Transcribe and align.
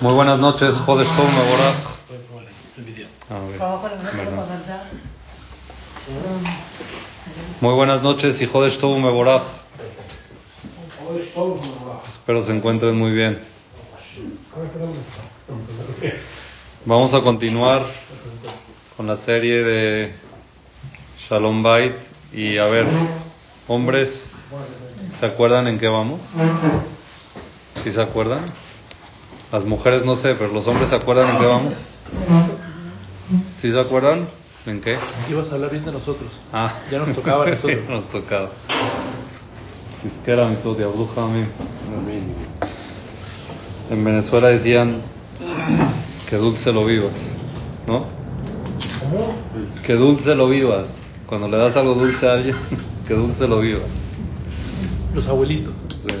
Muy 0.00 0.14
buenas 0.14 0.38
noches, 0.38 0.76
Jodesh 0.86 1.08
Tov 1.08 1.26
Mevorach. 1.28 1.74
Muy 7.60 7.74
buenas 7.74 8.00
noches 8.02 8.40
y 8.40 8.46
Jodesh. 8.46 8.78
Espero 12.06 12.42
se 12.42 12.52
encuentren 12.52 12.96
muy 12.96 13.10
bien. 13.10 13.40
Vamos 16.84 17.12
a 17.14 17.20
continuar 17.20 17.84
con 18.96 19.08
la 19.08 19.16
serie 19.16 19.64
de 19.64 20.14
Shalom 21.18 21.64
Bait 21.64 21.96
y 22.32 22.58
a 22.58 22.66
ver, 22.66 22.86
hombres, 23.66 24.30
¿se 25.12 25.26
acuerdan 25.26 25.66
en 25.66 25.76
qué 25.76 25.88
vamos? 25.88 26.34
¿Sí 27.82 27.90
se 27.90 28.00
acuerdan? 28.00 28.44
Las 29.52 29.64
mujeres 29.64 30.04
no 30.04 30.14
sé, 30.14 30.34
pero 30.34 30.52
los 30.52 30.66
hombres 30.66 30.90
se 30.90 30.96
acuerdan 30.96 31.30
en 31.34 31.38
qué 31.40 31.46
vamos. 31.46 31.72
¿Sí 33.56 33.70
se 33.72 33.80
acuerdan? 33.80 34.26
¿En 34.66 34.80
qué? 34.80 34.98
Ibas 35.30 35.50
a 35.50 35.54
hablar 35.54 35.70
bien 35.70 35.84
de 35.84 35.92
nosotros. 35.92 36.28
Ah, 36.52 36.72
Ya 36.90 36.98
nos 36.98 37.14
tocaba 37.14 37.44
a 37.44 37.50
nosotros. 37.50 37.88
nos 37.88 38.06
tocaba. 38.06 38.50
En 43.90 44.04
Venezuela 44.04 44.48
decían 44.48 45.00
que 46.28 46.36
dulce 46.36 46.72
lo 46.72 46.84
vivas, 46.84 47.32
¿no? 47.86 48.04
¿Cómo? 49.00 49.34
Que 49.84 49.94
dulce 49.94 50.34
lo 50.34 50.48
vivas. 50.48 50.94
Cuando 51.26 51.48
le 51.48 51.56
das 51.56 51.76
algo 51.76 51.94
dulce 51.94 52.28
a 52.28 52.32
alguien, 52.34 52.56
que 53.08 53.14
dulce 53.14 53.48
lo 53.48 53.60
vivas. 53.60 53.90
Los 55.14 55.26
abuelitos. 55.26 55.72
Sí. 56.06 56.14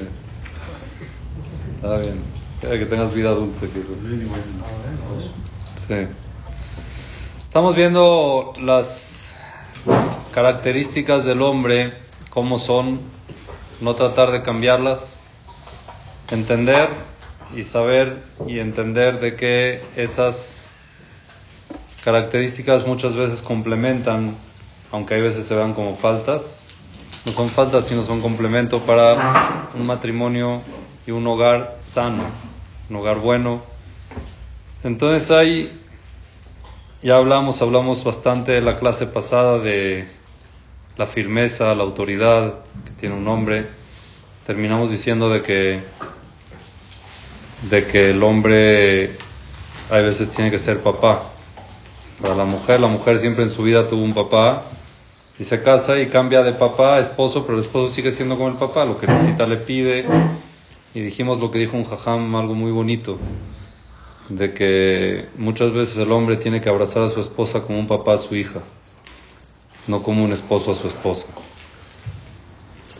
Está 1.76 1.98
bien. 1.98 2.37
Quiero 2.60 2.76
que 2.78 2.86
tengas 2.86 3.14
vida 3.14 3.30
dulce, 3.30 3.66
hijo. 3.66 3.94
Sí. 5.86 6.08
Estamos 7.44 7.76
viendo 7.76 8.52
las 8.60 9.36
características 10.32 11.24
del 11.24 11.42
hombre, 11.42 11.92
cómo 12.30 12.58
son, 12.58 13.00
no 13.80 13.94
tratar 13.94 14.32
de 14.32 14.42
cambiarlas, 14.42 15.24
entender 16.32 16.88
y 17.56 17.62
saber 17.62 18.22
y 18.46 18.58
entender 18.58 19.20
de 19.20 19.36
que 19.36 19.80
esas 19.96 20.68
características 22.04 22.86
muchas 22.86 23.14
veces 23.14 23.40
complementan, 23.40 24.34
aunque 24.90 25.14
hay 25.14 25.20
veces 25.20 25.46
se 25.46 25.54
vean 25.54 25.74
como 25.74 25.96
faltas, 25.96 26.66
no 27.24 27.32
son 27.32 27.48
faltas 27.48 27.86
sino 27.86 28.02
son 28.02 28.20
complemento 28.20 28.80
para 28.80 29.68
un 29.74 29.86
matrimonio 29.86 30.60
y 31.08 31.10
un 31.10 31.26
hogar 31.26 31.76
sano, 31.78 32.22
un 32.90 32.96
hogar 32.96 33.18
bueno. 33.18 33.62
Entonces 34.84 35.30
hay, 35.30 35.72
ya 37.02 37.16
hablamos, 37.16 37.62
hablamos 37.62 38.04
bastante 38.04 38.52
de 38.52 38.60
la 38.60 38.78
clase 38.78 39.06
pasada 39.06 39.58
de 39.58 40.06
la 40.98 41.06
firmeza, 41.06 41.74
la 41.74 41.84
autoridad 41.84 42.56
que 42.84 42.90
tiene 43.00 43.14
un 43.14 43.26
hombre. 43.26 43.68
Terminamos 44.46 44.90
diciendo 44.90 45.30
de 45.30 45.40
que 45.40 45.80
de 47.70 47.86
que 47.86 48.10
el 48.10 48.22
hombre 48.22 49.16
hay 49.90 50.02
veces 50.02 50.30
tiene 50.30 50.50
que 50.50 50.58
ser 50.58 50.80
papá. 50.80 51.22
Para 52.20 52.34
la 52.34 52.44
mujer, 52.44 52.80
la 52.80 52.88
mujer 52.88 53.18
siempre 53.18 53.44
en 53.44 53.50
su 53.50 53.62
vida 53.62 53.88
tuvo 53.88 54.02
un 54.02 54.12
papá 54.12 54.64
y 55.38 55.44
se 55.44 55.62
casa 55.62 55.98
y 55.98 56.08
cambia 56.08 56.42
de 56.42 56.52
papá 56.52 56.96
a 56.96 57.00
esposo, 57.00 57.46
pero 57.46 57.56
el 57.56 57.64
esposo 57.64 57.90
sigue 57.90 58.10
siendo 58.10 58.36
como 58.36 58.50
el 58.50 58.56
papá, 58.56 58.84
lo 58.84 59.00
que 59.00 59.06
necesita 59.06 59.46
le 59.46 59.56
pide. 59.56 60.04
Y 60.94 61.00
dijimos 61.00 61.40
lo 61.40 61.50
que 61.50 61.58
dijo 61.58 61.76
un 61.76 61.84
jajam, 61.84 62.34
algo 62.34 62.54
muy 62.54 62.70
bonito, 62.70 63.18
de 64.28 64.54
que 64.54 65.28
muchas 65.36 65.72
veces 65.72 65.98
el 65.98 66.10
hombre 66.12 66.36
tiene 66.36 66.60
que 66.60 66.68
abrazar 66.68 67.02
a 67.02 67.08
su 67.08 67.20
esposa 67.20 67.62
como 67.62 67.78
un 67.78 67.86
papá 67.86 68.14
a 68.14 68.18
su 68.18 68.34
hija, 68.34 68.60
no 69.86 70.02
como 70.02 70.24
un 70.24 70.32
esposo 70.32 70.70
a 70.70 70.74
su 70.74 70.86
esposa. 70.86 71.26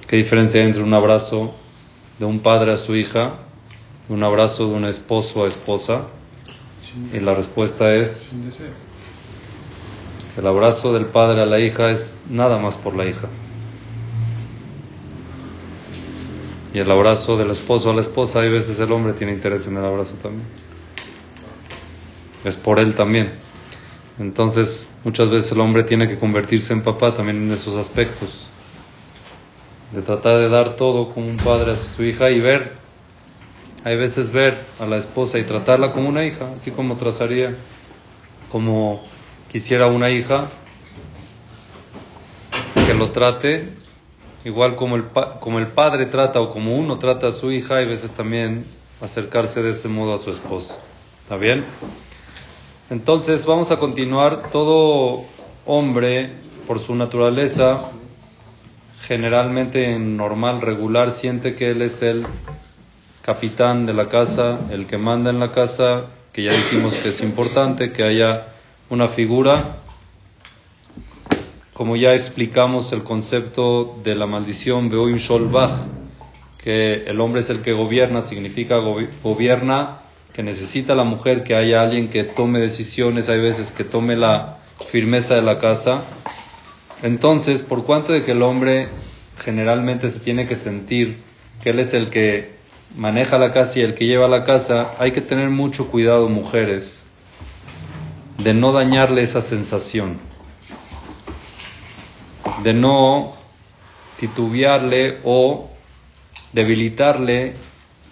¿Qué 0.06 0.16
diferencia 0.16 0.60
hay 0.60 0.66
entre 0.66 0.82
un 0.82 0.94
abrazo 0.94 1.54
de 2.18 2.24
un 2.24 2.40
padre 2.40 2.72
a 2.72 2.76
su 2.76 2.96
hija 2.96 3.34
y 4.08 4.12
un 4.12 4.22
abrazo 4.22 4.68
de 4.68 4.74
un 4.74 4.84
esposo 4.84 5.44
a 5.44 5.48
esposa? 5.48 6.06
Y 7.12 7.20
la 7.20 7.34
respuesta 7.34 7.94
es 7.94 8.34
que 10.34 10.40
el 10.40 10.46
abrazo 10.46 10.92
del 10.92 11.06
padre 11.06 11.42
a 11.42 11.46
la 11.46 11.60
hija 11.60 11.90
es 11.90 12.18
nada 12.28 12.58
más 12.58 12.76
por 12.76 12.96
la 12.96 13.06
hija. 13.06 13.28
Y 16.78 16.80
el 16.80 16.92
abrazo 16.92 17.36
del 17.36 17.50
esposo 17.50 17.90
a 17.90 17.92
la 17.92 18.02
esposa, 18.02 18.40
hay 18.40 18.50
veces 18.50 18.78
el 18.78 18.92
hombre 18.92 19.12
tiene 19.12 19.32
interés 19.32 19.66
en 19.66 19.78
el 19.78 19.84
abrazo 19.84 20.14
también. 20.22 20.46
Es 22.44 22.56
por 22.56 22.78
él 22.78 22.94
también. 22.94 23.32
Entonces, 24.20 24.86
muchas 25.02 25.28
veces 25.28 25.50
el 25.50 25.60
hombre 25.60 25.82
tiene 25.82 26.06
que 26.06 26.20
convertirse 26.20 26.72
en 26.72 26.82
papá 26.82 27.12
también 27.12 27.38
en 27.38 27.50
esos 27.50 27.74
aspectos. 27.74 28.48
De 29.90 30.02
tratar 30.02 30.38
de 30.38 30.48
dar 30.48 30.76
todo 30.76 31.12
como 31.12 31.26
un 31.26 31.36
padre 31.38 31.72
a 31.72 31.74
su 31.74 32.04
hija 32.04 32.30
y 32.30 32.38
ver, 32.38 32.74
hay 33.82 33.96
veces 33.96 34.30
ver 34.30 34.56
a 34.78 34.86
la 34.86 34.98
esposa 34.98 35.40
y 35.40 35.42
tratarla 35.42 35.90
como 35.90 36.08
una 36.08 36.24
hija, 36.24 36.52
así 36.52 36.70
como 36.70 36.96
trazaría, 36.96 37.56
como 38.52 39.02
quisiera 39.50 39.88
una 39.88 40.10
hija, 40.10 40.48
que 42.86 42.94
lo 42.94 43.10
trate 43.10 43.77
igual 44.44 44.76
como 44.76 44.96
el, 44.96 45.04
como 45.40 45.58
el 45.58 45.68
padre 45.68 46.06
trata 46.06 46.40
o 46.40 46.50
como 46.50 46.76
uno 46.76 46.98
trata 46.98 47.28
a 47.28 47.32
su 47.32 47.50
hija, 47.50 47.76
hay 47.76 47.86
veces 47.86 48.12
también 48.12 48.64
acercarse 49.00 49.62
de 49.62 49.70
ese 49.70 49.88
modo 49.88 50.14
a 50.14 50.18
su 50.18 50.30
esposa. 50.30 50.78
¿Está 51.22 51.36
bien? 51.36 51.64
Entonces 52.90 53.44
vamos 53.44 53.70
a 53.70 53.78
continuar. 53.78 54.50
Todo 54.50 55.24
hombre, 55.66 56.34
por 56.66 56.78
su 56.78 56.94
naturaleza, 56.94 57.90
generalmente 59.02 59.94
en 59.94 60.16
normal, 60.16 60.60
regular, 60.60 61.10
siente 61.10 61.54
que 61.54 61.70
él 61.70 61.82
es 61.82 62.02
el 62.02 62.26
capitán 63.22 63.84
de 63.84 63.92
la 63.92 64.08
casa, 64.08 64.58
el 64.70 64.86
que 64.86 64.96
manda 64.96 65.30
en 65.30 65.38
la 65.38 65.52
casa, 65.52 66.06
que 66.32 66.44
ya 66.44 66.52
dijimos 66.52 66.94
que 66.94 67.10
es 67.10 67.20
importante 67.20 67.92
que 67.92 68.02
haya 68.02 68.46
una 68.88 69.08
figura 69.08 69.82
como 71.78 71.94
ya 71.94 72.12
explicamos 72.12 72.90
el 72.90 73.04
concepto 73.04 74.00
de 74.02 74.16
la 74.16 74.26
maldición 74.26 74.88
Beoim 74.88 75.18
Sholbach, 75.18 75.70
que 76.60 77.04
el 77.04 77.20
hombre 77.20 77.38
es 77.38 77.50
el 77.50 77.62
que 77.62 77.72
gobierna, 77.72 78.20
significa 78.20 78.78
gobi- 78.78 79.08
gobierna, 79.22 80.00
que 80.32 80.42
necesita 80.42 80.96
la 80.96 81.04
mujer 81.04 81.44
que 81.44 81.54
haya 81.54 81.80
alguien 81.80 82.08
que 82.10 82.24
tome 82.24 82.58
decisiones, 82.58 83.28
hay 83.28 83.40
veces 83.40 83.70
que 83.70 83.84
tome 83.84 84.16
la 84.16 84.58
firmeza 84.88 85.36
de 85.36 85.42
la 85.42 85.60
casa. 85.60 86.02
Entonces, 87.04 87.62
por 87.62 87.84
cuanto 87.84 88.12
de 88.12 88.24
que 88.24 88.32
el 88.32 88.42
hombre 88.42 88.88
generalmente 89.36 90.08
se 90.08 90.18
tiene 90.18 90.48
que 90.48 90.56
sentir 90.56 91.18
que 91.62 91.70
él 91.70 91.78
es 91.78 91.94
el 91.94 92.10
que 92.10 92.56
maneja 92.96 93.38
la 93.38 93.52
casa 93.52 93.78
y 93.78 93.82
el 93.82 93.94
que 93.94 94.04
lleva 94.04 94.26
la 94.26 94.42
casa, 94.42 94.96
hay 94.98 95.12
que 95.12 95.20
tener 95.20 95.48
mucho 95.48 95.86
cuidado, 95.86 96.28
mujeres, 96.28 97.06
de 98.36 98.52
no 98.52 98.72
dañarle 98.72 99.22
esa 99.22 99.40
sensación 99.40 100.26
de 102.62 102.74
no 102.74 103.34
titubearle 104.18 105.18
o 105.24 105.70
debilitarle 106.52 107.54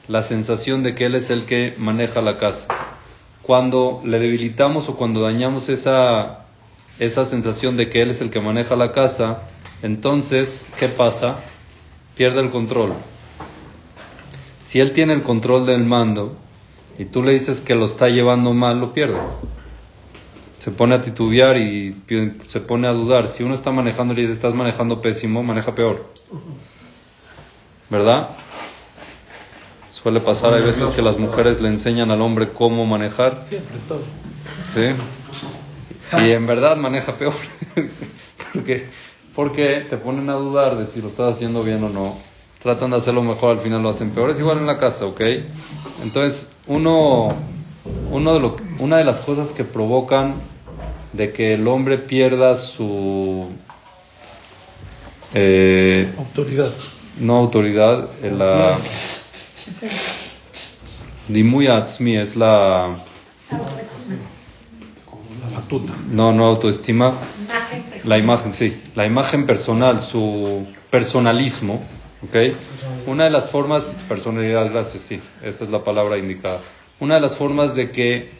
la 0.08 0.22
sensación 0.22 0.82
de 0.82 0.94
que 0.94 1.06
él 1.06 1.14
es 1.14 1.30
el 1.30 1.46
que 1.46 1.74
maneja 1.78 2.22
la 2.22 2.38
casa. 2.38 2.68
Cuando 3.42 4.00
le 4.04 4.18
debilitamos 4.18 4.88
o 4.88 4.96
cuando 4.96 5.20
dañamos 5.20 5.68
esa, 5.68 6.46
esa 6.98 7.24
sensación 7.24 7.76
de 7.76 7.88
que 7.88 8.02
él 8.02 8.10
es 8.10 8.20
el 8.20 8.30
que 8.30 8.40
maneja 8.40 8.76
la 8.76 8.92
casa, 8.92 9.42
entonces, 9.82 10.70
¿qué 10.78 10.88
pasa? 10.88 11.40
Pierde 12.16 12.40
el 12.40 12.50
control. 12.50 12.92
Si 14.60 14.80
él 14.80 14.92
tiene 14.92 15.12
el 15.12 15.22
control 15.22 15.66
del 15.66 15.84
mando 15.84 16.36
y 16.98 17.04
tú 17.04 17.22
le 17.22 17.32
dices 17.32 17.60
que 17.60 17.74
lo 17.74 17.84
está 17.84 18.08
llevando 18.08 18.52
mal, 18.54 18.80
lo 18.80 18.92
pierde 18.92 19.18
se 20.66 20.72
pone 20.72 20.96
a 20.96 21.00
titubear 21.00 21.56
y 21.58 21.94
se 22.48 22.58
pone 22.58 22.88
a 22.88 22.90
dudar. 22.90 23.28
Si 23.28 23.44
uno 23.44 23.54
está 23.54 23.70
manejando 23.70 24.12
y 24.12 24.16
le 24.16 24.22
dice 24.22 24.34
estás 24.34 24.52
manejando 24.52 25.00
pésimo, 25.00 25.44
maneja 25.44 25.76
peor. 25.76 26.06
¿Verdad? 27.88 28.30
Suele 29.92 30.18
pasar, 30.18 30.54
hay 30.54 30.64
veces 30.64 30.90
que 30.90 31.02
las 31.02 31.18
mujeres 31.18 31.60
le 31.60 31.68
enseñan 31.68 32.10
al 32.10 32.20
hombre 32.20 32.48
cómo 32.48 32.84
manejar, 32.84 33.44
Siempre, 33.44 33.76
todo. 33.86 34.00
¿sí? 34.66 34.88
Y 36.24 36.32
en 36.32 36.48
verdad 36.48 36.76
maneja 36.76 37.12
peor. 37.12 37.34
porque, 38.52 38.88
porque 39.36 39.86
te 39.88 39.96
ponen 39.98 40.28
a 40.30 40.34
dudar 40.34 40.76
de 40.78 40.86
si 40.86 41.00
lo 41.00 41.06
estás 41.06 41.36
haciendo 41.36 41.62
bien 41.62 41.84
o 41.84 41.90
no. 41.90 42.16
Tratan 42.60 42.90
de 42.90 42.96
hacerlo 42.96 43.22
mejor, 43.22 43.52
al 43.52 43.62
final 43.62 43.84
lo 43.84 43.90
hacen 43.90 44.10
peor. 44.10 44.30
Es 44.30 44.40
igual 44.40 44.58
en 44.58 44.66
la 44.66 44.78
casa, 44.78 45.06
¿ok? 45.06 45.20
Entonces, 46.02 46.50
uno, 46.66 47.28
uno 48.10 48.34
de 48.34 48.40
lo, 48.40 48.56
una 48.80 48.96
de 48.96 49.04
las 49.04 49.20
cosas 49.20 49.52
que 49.52 49.62
provocan 49.62 50.55
de 51.16 51.32
que 51.32 51.54
el 51.54 51.66
hombre 51.66 51.98
pierda 51.98 52.54
su 52.54 53.48
eh, 55.34 56.12
Autoridad. 56.18 56.70
no 57.18 57.36
autoridad, 57.36 58.08
eh, 58.22 58.30
la, 58.30 58.76
Dimuy 61.28 61.66
Atzmi 61.66 62.16
es 62.16 62.36
la. 62.36 62.96
No, 66.12 66.32
no 66.32 66.46
autoestima. 66.46 67.14
La 68.04 68.16
imagen, 68.18 68.52
sí. 68.52 68.80
La 68.94 69.06
imagen 69.06 69.44
personal, 69.44 70.02
su 70.02 70.64
personalismo. 70.90 71.82
¿Ok? 72.22 72.54
Una 73.08 73.24
de 73.24 73.30
las 73.30 73.50
formas. 73.50 73.96
Personalidad, 74.08 74.70
gracias, 74.70 75.02
sí. 75.02 75.20
Esa 75.42 75.64
es 75.64 75.70
la 75.70 75.82
palabra 75.82 76.16
indicada. 76.16 76.60
Una 77.00 77.16
de 77.16 77.20
las 77.20 77.36
formas 77.36 77.74
de 77.74 77.90
que 77.90 78.30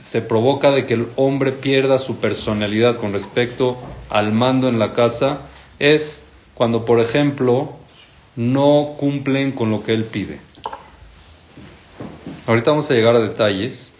se 0.00 0.22
provoca 0.22 0.70
de 0.70 0.86
que 0.86 0.94
el 0.94 1.08
hombre 1.16 1.52
pierda 1.52 1.98
su 1.98 2.16
personalidad 2.16 2.96
con 2.96 3.12
respecto 3.12 3.76
al 4.08 4.32
mando 4.32 4.68
en 4.68 4.78
la 4.78 4.92
casa 4.92 5.42
es 5.78 6.24
cuando, 6.54 6.84
por 6.84 7.00
ejemplo, 7.00 7.74
no 8.36 8.94
cumplen 8.98 9.52
con 9.52 9.70
lo 9.70 9.82
que 9.82 9.92
él 9.92 10.04
pide. 10.04 10.38
Ahorita 12.46 12.70
vamos 12.70 12.90
a 12.90 12.94
llegar 12.94 13.16
a 13.16 13.20
detalles, 13.20 13.92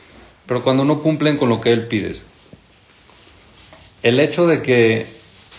pero 0.47 0.63
cuando 0.63 0.85
no 0.85 1.01
cumplen 1.01 1.37
con 1.37 1.49
lo 1.49 1.61
que 1.61 1.73
él 1.73 1.87
pide, 1.89 2.17
el 4.03 4.21
hecho 4.21 4.47
de 4.47 4.63
que 4.63 5.07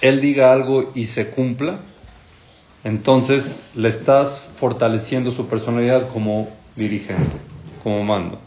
él 0.01 0.21
diga 0.21 0.53
algo 0.53 0.91
y 0.95 1.05
se 1.05 1.29
cumpla, 1.29 1.79
entonces 2.83 3.59
le 3.75 3.89
estás 3.89 4.47
fortaleciendo 4.57 5.31
su 5.31 5.47
personalidad 5.47 6.07
como 6.13 6.49
dirigente, 6.75 7.35
como 7.83 8.03
mando. 8.03 8.39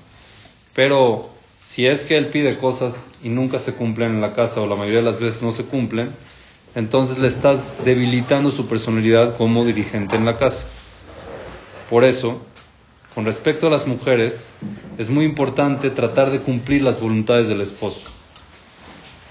Pero 0.75 1.29
si 1.61 1.87
es 1.87 2.05
que 2.05 2.17
él 2.17 2.27
pide 2.27 2.57
cosas 2.57 3.11
y 3.23 3.29
nunca 3.29 3.59
se 3.59 3.75
cumplen 3.75 4.13
en 4.13 4.21
la 4.23 4.33
casa 4.33 4.63
o 4.63 4.67
la 4.67 4.77
mayoría 4.77 5.01
de 5.01 5.05
las 5.05 5.21
veces 5.21 5.43
no 5.43 5.53
se 5.53 5.65
cumplen, 5.65 6.11
entonces 6.75 7.19
le 7.19 7.29
estás 7.29 7.75
debilitando 7.85 8.51
su 8.51 8.67
personalidad 8.67 9.37
como 9.37 9.67
dirigente 9.67 10.17
en 10.17 10.25
la 10.25 10.39
casa. 10.39 10.67
Por 11.91 12.05
eso, 12.05 12.41
con 13.15 13.27
respecto 13.27 13.67
a 13.67 13.71
las 13.71 13.87
mujeres, 13.87 14.55
es 14.97 15.11
muy 15.11 15.27
importante 15.27 15.91
tratar 15.91 16.31
de 16.31 16.41
cumplir 16.41 16.81
las 16.81 16.99
voluntades 16.99 17.49
del 17.49 17.61
esposo. 17.61 18.07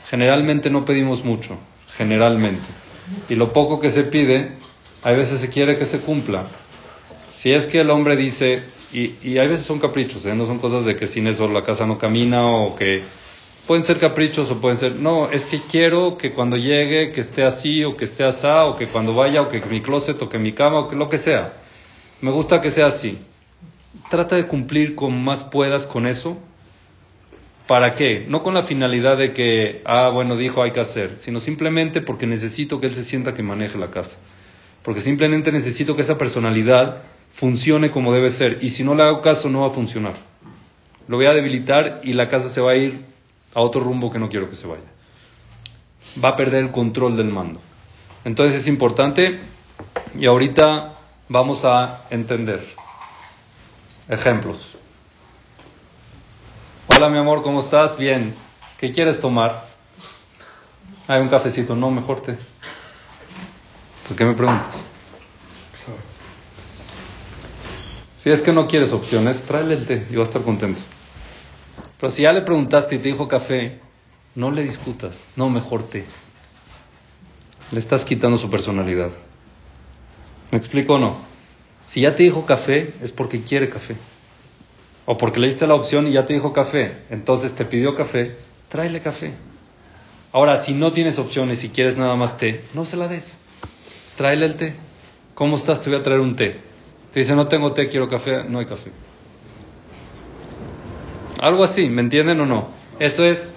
Generalmente 0.08 0.70
no 0.70 0.86
pedimos 0.86 1.25
mucho, 1.25 1.58
generalmente. 1.96 2.66
Y 3.28 3.36
lo 3.36 3.54
poco 3.54 3.80
que 3.80 3.90
se 3.90 4.04
pide, 4.04 4.52
a 5.02 5.12
veces 5.14 5.40
se 5.40 5.50
quiere 5.50 5.80
que 5.80 5.86
se 5.86 6.02
cumpla. 6.02 6.46
Si 7.36 7.52
es 7.52 7.66
que 7.66 7.80
el 7.80 7.90
hombre 7.90 8.16
dice, 8.16 8.62
y, 8.91 9.15
y 9.21 9.38
hay 9.38 9.47
veces 9.47 9.65
son 9.65 9.80
caprichos, 9.80 10.25
¿eh? 10.25 10.36
no 10.36 10.45
son 10.45 10.59
cosas 10.59 10.86
de 10.86 10.95
que 10.95 11.07
sin 11.07 11.27
eso 11.27 11.47
la 11.47 11.63
casa 11.63 11.86
no 11.86 11.97
camina 11.97 12.45
o 12.45 12.75
que 12.75 13.01
pueden 13.69 13.86
ser 13.86 14.00
caprichos 14.00 14.50
o 14.50 14.59
pueden 14.59 14.80
ser, 14.80 14.95
no, 14.95 15.30
es 15.30 15.45
que 15.45 15.62
quiero 15.62 16.18
que 16.18 16.31
cuando 16.31 16.57
llegue 16.57 17.12
que 17.12 17.21
esté 17.21 17.44
así 17.44 17.83
o 17.83 17.95
que 17.95 18.06
esté 18.06 18.24
asá 18.24 18.65
o 18.65 18.75
que 18.75 18.88
cuando 18.88 19.13
vaya 19.13 19.44
o 19.44 19.47
que 19.47 19.62
mi 19.62 19.80
closet 19.80 20.19
o 20.24 20.27
que 20.27 20.39
mi 20.39 20.53
cama 20.53 20.80
o 20.80 20.88
que 20.88 20.95
lo 20.95 21.07
que 21.07 21.19
sea. 21.19 21.53
Me 22.21 22.31
gusta 22.31 22.62
que 22.62 22.71
sea 22.71 22.88
así. 22.88 23.19
Trata 24.09 24.36
de 24.36 24.47
cumplir 24.47 24.95
con 24.95 25.24
más 25.24 25.44
puedas 25.44 25.86
con 25.86 26.07
eso. 26.07 26.39
¿Para 27.68 27.94
qué? 27.94 28.25
No 28.27 28.41
con 28.41 28.56
la 28.56 28.63
finalidad 28.63 29.19
de 29.19 29.33
que, 29.33 29.83
ah, 29.86 30.09
bueno, 30.12 30.36
dijo 30.36 30.63
hay 30.63 30.71
que 30.71 30.80
hacer, 30.80 31.18
sino 31.18 31.39
simplemente 31.39 32.01
porque 32.01 32.25
necesito 32.25 32.80
que 32.80 32.88
él 32.88 32.95
se 32.95 33.03
sienta 33.03 33.36
que 33.36 33.44
maneje 33.44 33.77
la 33.77 33.91
casa. 33.91 34.18
Porque 34.81 35.00
simplemente 35.00 35.51
necesito 35.51 35.95
que 35.95 36.01
esa 36.01 36.18
personalidad 36.18 37.03
funcione 37.31 37.92
como 37.92 38.14
debe 38.14 38.30
ser. 38.30 38.60
Y 38.62 38.70
si 38.70 38.84
no 38.84 38.96
le 38.96 39.04
hago 39.04 39.22
caso, 39.22 39.50
no 39.50 39.62
va 39.62 39.68
a 39.68 39.72
funcionar. 39.72 40.16
Lo 41.08 41.18
voy 41.18 41.26
a 41.26 41.31
debilitar 41.31 42.02
y 42.04 42.14
la 42.14 42.28
casa 42.30 42.50
se 42.50 42.62
va 42.62 42.72
a 42.72 42.76
ir 42.76 43.06
a 43.54 43.62
otro 43.62 43.81
rumbo 43.81 44.12
que 44.12 44.20
no 44.20 44.30
quiero 44.30 44.50
que 44.50 44.56
se 44.56 44.68
vaya. 44.68 44.84
Va 46.24 46.30
a 46.30 46.36
perder 46.36 46.64
el 46.64 46.72
control 46.72 47.18
del 47.18 47.28
mando. 47.30 47.60
Entonces 48.26 48.62
es 48.62 48.68
importante 48.68 49.40
y 50.18 50.26
ahorita 50.26 50.94
vamos 51.30 51.66
a 51.66 52.06
entender 52.10 52.66
ejemplos. 54.08 54.75
Hola 56.88 57.10
mi 57.10 57.18
amor, 57.18 57.42
¿cómo 57.42 57.60
estás? 57.60 57.98
Bien. 57.98 58.34
¿Qué 58.78 58.92
quieres 58.92 59.20
tomar? 59.20 59.66
Hay 61.08 61.22
un 61.22 61.30
cafecito, 61.30 61.75
no, 61.75 61.90
mejor 61.92 62.22
té. 62.22 62.38
¿Por 64.08 64.18
qué 64.18 64.25
me 64.25 64.34
preguntas? 64.34 64.88
Si 68.19 68.30
es 68.30 68.42
que 68.42 68.51
no 68.51 68.68
quieres 68.68 68.92
opciones, 68.92 69.44
tráele 69.44 69.75
el 69.75 69.86
té 69.86 70.06
y 70.12 70.16
va 70.16 70.24
a 70.24 70.25
estar 70.25 70.42
contento. 70.42 70.81
Pero 71.98 72.10
si 72.10 72.24
ya 72.24 72.33
le 72.33 72.42
preguntaste 72.42 72.95
y 72.95 73.00
te 73.00 73.07
dijo 73.07 73.30
café, 73.30 73.80
no 74.36 74.51
le 74.51 74.62
discutas, 74.62 75.30
no, 75.38 75.50
mejor 75.50 75.83
té. 75.83 76.04
Le 77.71 77.80
estás 77.80 78.04
quitando 78.04 78.38
su 78.38 78.50
personalidad. 78.50 79.12
¿Me 80.51 80.57
explico 80.57 80.95
o 80.95 81.00
no? 81.00 81.16
Si 81.86 82.01
ya 82.01 82.13
te 82.13 82.24
dijo 82.24 82.45
café, 82.45 82.94
es 83.01 83.13
porque 83.13 83.42
quiere 83.42 83.69
café. 83.69 83.95
O 85.06 85.18
porque 85.18 85.39
le 85.39 85.48
diste 85.48 85.65
la 85.65 85.75
opción 85.75 86.06
y 86.06 86.12
ya 86.12 86.25
te 86.25 86.33
dijo 86.33 86.51
café. 86.51 86.98
Entonces 87.10 87.56
te 87.56 87.63
pidió 87.63 87.95
café, 87.95 88.36
tráele 88.68 89.00
café. 89.00 89.31
Ahora, 90.33 90.57
si 90.57 90.74
no 90.74 90.92
tienes 90.92 91.19
opciones 91.19 91.63
y 91.63 91.69
quieres 91.69 91.95
nada 91.95 92.18
más 92.18 92.38
té, 92.38 92.65
no 92.74 92.83
se 92.83 92.98
la 92.98 93.07
des. 93.07 93.38
Tráele 94.18 94.45
el 94.45 94.57
té. 94.57 94.75
¿Cómo 95.36 95.56
estás? 95.56 95.80
Te 95.80 95.89
voy 95.89 96.00
a 96.00 96.04
traer 96.04 96.19
un 96.19 96.36
té. 96.36 96.68
Te 97.12 97.20
dice, 97.22 97.36
no 97.36 97.48
tengo 97.48 97.74
té, 97.74 97.90
quiero 97.90 98.08
café, 98.08 98.44
no 98.44 98.60
hay 98.60 98.66
café. 98.66 98.92
Algo 101.42 101.64
así, 101.64 101.90
¿me 101.90 102.02
entienden 102.02 102.40
o 102.42 102.46
no? 102.46 102.68
Eso 103.00 103.26
es, 103.26 103.54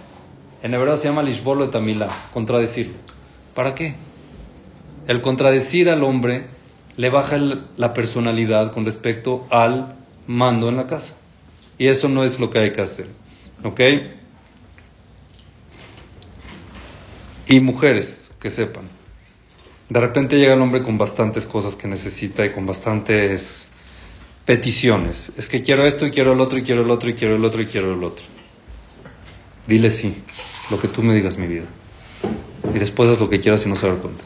en 0.63 0.73
hebreo 0.73 0.97
se 0.97 1.09
llama 1.09 1.23
lishbolo 1.23 1.69
tamila, 1.69 2.09
contradecirlo. 2.33 2.95
¿Para 3.55 3.75
qué? 3.75 3.95
El 5.07 5.21
contradecir 5.21 5.91
al 5.91 6.05
hombre 6.05 6.47
le 6.97 7.11
baja 7.11 7.39
la 7.77 7.93
personalidad 7.93 8.73
con 8.73 8.85
respecto 8.85 9.47
al 9.51 9.97
mando 10.27 10.69
en 10.69 10.77
la 10.77 10.87
casa. 10.87 11.17
Y 11.77 11.89
eso 11.89 12.09
no 12.09 12.23
es 12.23 12.39
lo 12.39 12.51
que 12.51 12.61
hay 12.61 12.73
que 12.73 12.81
hacer. 12.81 13.09
¿Ok? 13.65 13.81
Y 17.49 17.61
mujeres, 17.61 18.33
que 18.41 18.51
sepan. 18.51 19.02
De 19.89 20.01
repente 20.01 20.37
llega 20.37 20.55
el 20.55 20.61
hombre 20.61 20.83
con 20.83 20.97
bastantes 20.97 21.47
cosas 21.47 21.77
que 21.77 21.89
necesita 21.89 22.45
y 22.47 22.53
con 22.53 22.67
bastantes 22.67 23.71
peticiones. 24.45 25.33
Es 25.37 25.49
que 25.49 25.63
quiero 25.63 25.87
esto 25.87 26.07
y 26.07 26.11
quiero 26.11 26.33
el 26.33 26.41
otro 26.41 26.59
y 26.59 26.63
quiero 26.63 26.83
el 26.83 26.91
otro 26.91 27.11
y 27.11 27.15
quiero 27.15 27.37
el 27.37 27.45
otro 27.45 27.63
y 27.63 27.67
quiero 27.67 27.95
el 27.95 28.03
otro. 28.03 28.25
Dile 29.67 29.91
sí, 29.91 30.23
lo 30.71 30.81
que 30.81 30.89
tú 30.89 31.03
me 31.03 31.15
digas, 31.15 31.39
mi 31.39 31.47
vida. 31.47 31.67
Y 32.75 32.79
después 32.79 33.11
haz 33.11 33.21
lo 33.21 33.29
que 33.29 33.41
quieras 33.41 33.65
y 33.67 33.69
no 33.69 33.77
se 33.77 33.87
dar 33.87 33.99
cuenta. 33.99 34.25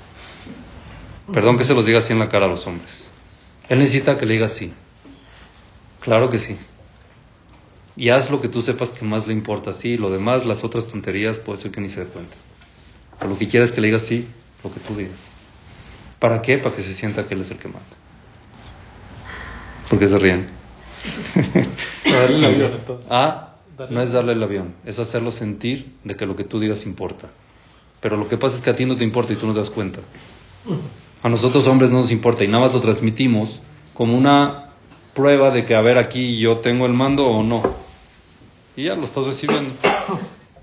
Perdón 1.32 1.58
que 1.58 1.64
se 1.64 1.74
los 1.74 1.86
diga 1.86 1.98
así 1.98 2.12
en 2.12 2.18
la 2.18 2.28
cara 2.28 2.46
a 2.46 2.48
los 2.48 2.66
hombres. 2.66 3.10
Él 3.68 3.78
necesita 3.78 4.16
que 4.16 4.26
le 4.26 4.34
digas 4.34 4.52
sí. 4.52 4.72
Claro 6.00 6.30
que 6.30 6.38
sí. 6.38 6.56
Y 7.96 8.10
haz 8.10 8.30
lo 8.30 8.40
que 8.40 8.48
tú 8.48 8.62
sepas 8.62 8.92
que 8.92 9.04
más 9.04 9.26
le 9.26 9.32
importa, 9.32 9.72
sí. 9.72 9.96
Lo 9.96 10.10
demás, 10.10 10.46
las 10.46 10.62
otras 10.62 10.86
tonterías, 10.86 11.38
puede 11.38 11.58
ser 11.58 11.70
que 11.72 11.80
ni 11.80 11.88
se 11.88 12.04
dé 12.04 12.06
cuenta. 12.06 12.36
Pero 13.18 13.30
lo 13.30 13.38
que 13.38 13.48
quieras 13.48 13.70
es 13.70 13.75
que 13.75 13.80
le 13.80 13.88
digas 13.88 14.02
sí, 14.02 14.26
lo 14.62 14.72
que 14.72 14.80
tú 14.80 14.94
digas. 14.94 15.32
¿Para 16.18 16.42
qué? 16.42 16.58
Para 16.58 16.75
que 16.75 16.82
se 16.82 16.92
sienta 16.92 17.26
que 17.26 17.35
él 17.35 17.40
es 17.40 17.50
el 17.50 17.58
que 17.58 17.68
manda. 17.68 17.85
¿Por 19.88 19.99
qué 19.99 20.08
se 20.08 20.18
ríen? 20.18 20.46
Darle 22.04 22.37
el 22.37 22.44
avión, 22.44 22.73
entonces. 22.73 23.06
Ah, 23.11 23.52
no 23.90 24.00
es 24.00 24.12
darle 24.12 24.32
el 24.32 24.42
avión, 24.42 24.75
es 24.85 24.99
hacerlo 24.99 25.30
sentir 25.30 25.92
de 26.02 26.16
que 26.16 26.25
lo 26.25 26.35
que 26.35 26.44
tú 26.44 26.58
digas 26.58 26.87
importa. 26.87 27.28
Pero 28.00 28.16
lo 28.16 28.28
que 28.28 28.38
pasa 28.38 28.56
es 28.56 28.62
que 28.62 28.70
a 28.70 28.76
ti 28.76 28.87
no 28.87 28.96
te 28.96 29.04
importa 29.04 29.32
y 29.32 29.37
tú 29.37 29.46
no 29.46 29.52
te 29.52 29.58
das 29.58 29.70
cuenta. 29.70 30.00
A 31.23 31.28
nosotros 31.28 31.66
hombres 31.66 31.90
no 31.90 31.99
nos 31.99 32.11
importa 32.11 32.44
y 32.44 32.49
nada 32.49 32.64
más 32.64 32.75
lo 32.75 32.80
transmitimos 32.80 33.61
como 33.94 34.16
una 34.16 34.70
prueba 35.14 35.50
de 35.50 35.64
que 35.64 35.75
a 35.75 35.80
ver 35.80 35.99
aquí 35.99 36.38
yo 36.38 36.58
tengo 36.58 36.87
el 36.87 36.92
mando 36.92 37.26
o 37.26 37.42
no. 37.42 37.62
Y 38.76 38.85
ya 38.85 38.94
lo 38.94 39.04
estás 39.04 39.26
recibiendo. 39.26 39.73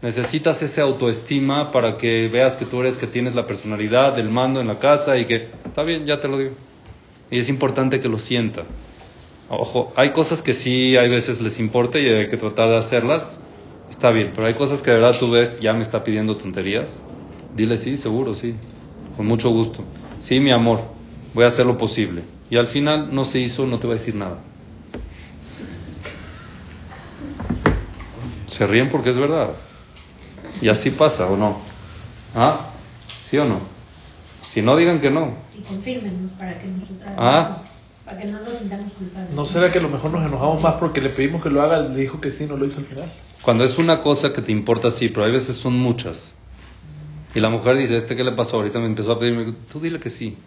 Necesitas 0.03 0.61
ese 0.61 0.81
autoestima 0.81 1.71
para 1.71 1.95
que 1.95 2.27
veas 2.27 2.57
que 2.57 2.65
tú 2.65 2.81
eres 2.81 2.97
que 2.97 3.07
tienes 3.07 3.35
la 3.35 3.47
personalidad 3.47 4.13
del 4.13 4.29
mando 4.29 4.59
en 4.59 4.67
la 4.67 4.77
casa 4.77 5.17
y 5.17 5.23
que 5.23 5.47
está 5.63 5.83
bien, 5.83 6.05
ya 6.05 6.19
te 6.19 6.27
lo 6.27 6.37
digo. 6.37 6.51
Y 7.31 7.37
es 7.37 7.47
importante 7.47 8.01
que 8.01 8.09
lo 8.09 8.19
sienta. 8.19 8.65
Ojo, 9.47 9.93
hay 9.95 10.09
cosas 10.09 10.41
que 10.41 10.51
sí 10.51 10.97
hay 10.97 11.09
veces 11.09 11.39
les 11.39 11.57
importa 11.57 11.99
y 11.99 12.05
hay 12.05 12.27
que 12.27 12.35
tratar 12.35 12.67
de 12.67 12.75
hacerlas. 12.75 13.39
Está 13.89 14.11
bien, 14.11 14.33
pero 14.35 14.45
hay 14.45 14.55
cosas 14.55 14.81
que 14.81 14.91
de 14.91 14.97
verdad 14.97 15.17
tú 15.17 15.31
ves, 15.31 15.61
ya 15.61 15.71
me 15.71 15.79
está 15.79 16.03
pidiendo 16.03 16.35
tonterías. 16.35 17.01
Dile 17.55 17.77
sí, 17.77 17.95
seguro, 17.95 18.33
sí. 18.33 18.55
Con 19.15 19.25
mucho 19.25 19.51
gusto. 19.51 19.85
Sí, 20.19 20.41
mi 20.41 20.51
amor, 20.51 20.81
voy 21.33 21.45
a 21.45 21.47
hacer 21.47 21.65
lo 21.65 21.77
posible. 21.77 22.23
Y 22.49 22.57
al 22.57 22.67
final 22.67 23.15
no 23.15 23.23
se 23.23 23.39
hizo, 23.39 23.65
no 23.65 23.79
te 23.79 23.87
va 23.87 23.93
a 23.93 23.95
decir 23.95 24.15
nada. 24.15 24.39
Se 28.47 28.67
ríen 28.67 28.89
porque 28.89 29.11
es 29.11 29.17
verdad. 29.17 29.51
Y 30.61 30.69
así 30.69 30.91
pasa, 30.91 31.27
¿o 31.27 31.35
no? 31.37 31.57
¿Ah? 32.35 32.69
¿Sí 33.29 33.37
o 33.37 33.45
no? 33.45 33.59
Si 34.51 34.61
no, 34.61 34.75
digan 34.75 34.99
que 35.01 35.09
no. 35.09 35.33
Y 35.57 35.61
confírmenos 35.61 36.31
para 36.33 36.57
que 36.59 36.67
nosotros 36.67 36.99
Ah. 37.17 37.57
para 38.05 38.17
que 38.19 38.25
no 38.27 38.39
nos 38.41 38.57
sintamos 38.59 38.91
culpables. 38.93 39.31
¿No 39.33 39.45
será 39.45 39.71
que 39.71 39.79
a 39.79 39.81
lo 39.81 39.89
mejor 39.89 40.11
nos 40.11 40.25
enojamos 40.25 40.61
más 40.61 40.75
porque 40.75 41.01
le 41.01 41.09
pedimos 41.09 41.41
que 41.41 41.49
lo 41.49 41.61
haga, 41.61 41.79
le 41.79 41.99
dijo 42.01 42.19
que 42.21 42.29
sí, 42.31 42.45
no 42.45 42.57
lo 42.57 42.65
hizo 42.65 42.79
al 42.79 42.85
final? 42.85 43.11
Cuando 43.41 43.63
es 43.63 43.77
una 43.77 44.01
cosa 44.01 44.31
que 44.33 44.41
te 44.41 44.51
importa, 44.51 44.91
sí, 44.91 45.09
pero 45.09 45.25
hay 45.25 45.31
veces 45.31 45.55
son 45.55 45.77
muchas. 45.77 46.35
Y 47.35 47.39
la 47.39 47.49
mujer 47.49 47.77
dice, 47.77 47.97
¿este 47.97 48.15
qué 48.15 48.23
le 48.23 48.31
pasó? 48.31 48.57
Ahorita 48.57 48.79
me 48.79 48.85
empezó 48.85 49.13
a 49.13 49.19
pedirme, 49.19 49.53
tú 49.71 49.79
dile 49.79 49.99
que 49.99 50.09
sí. 50.09 50.37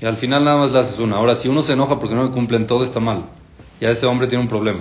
Y 0.00 0.06
al 0.06 0.16
final 0.16 0.44
nada 0.44 0.56
más 0.56 0.72
le 0.72 0.78
haces 0.78 0.98
una. 0.98 1.16
Ahora, 1.16 1.34
si 1.34 1.48
uno 1.48 1.60
se 1.62 1.74
enoja 1.74 1.98
porque 1.98 2.14
no 2.14 2.22
me 2.24 2.30
cumplen 2.30 2.66
todo, 2.66 2.82
está 2.84 3.00
mal. 3.00 3.24
ya 3.80 3.88
ese 3.90 4.06
hombre 4.06 4.26
tiene 4.26 4.42
un 4.42 4.48
problema. 4.48 4.80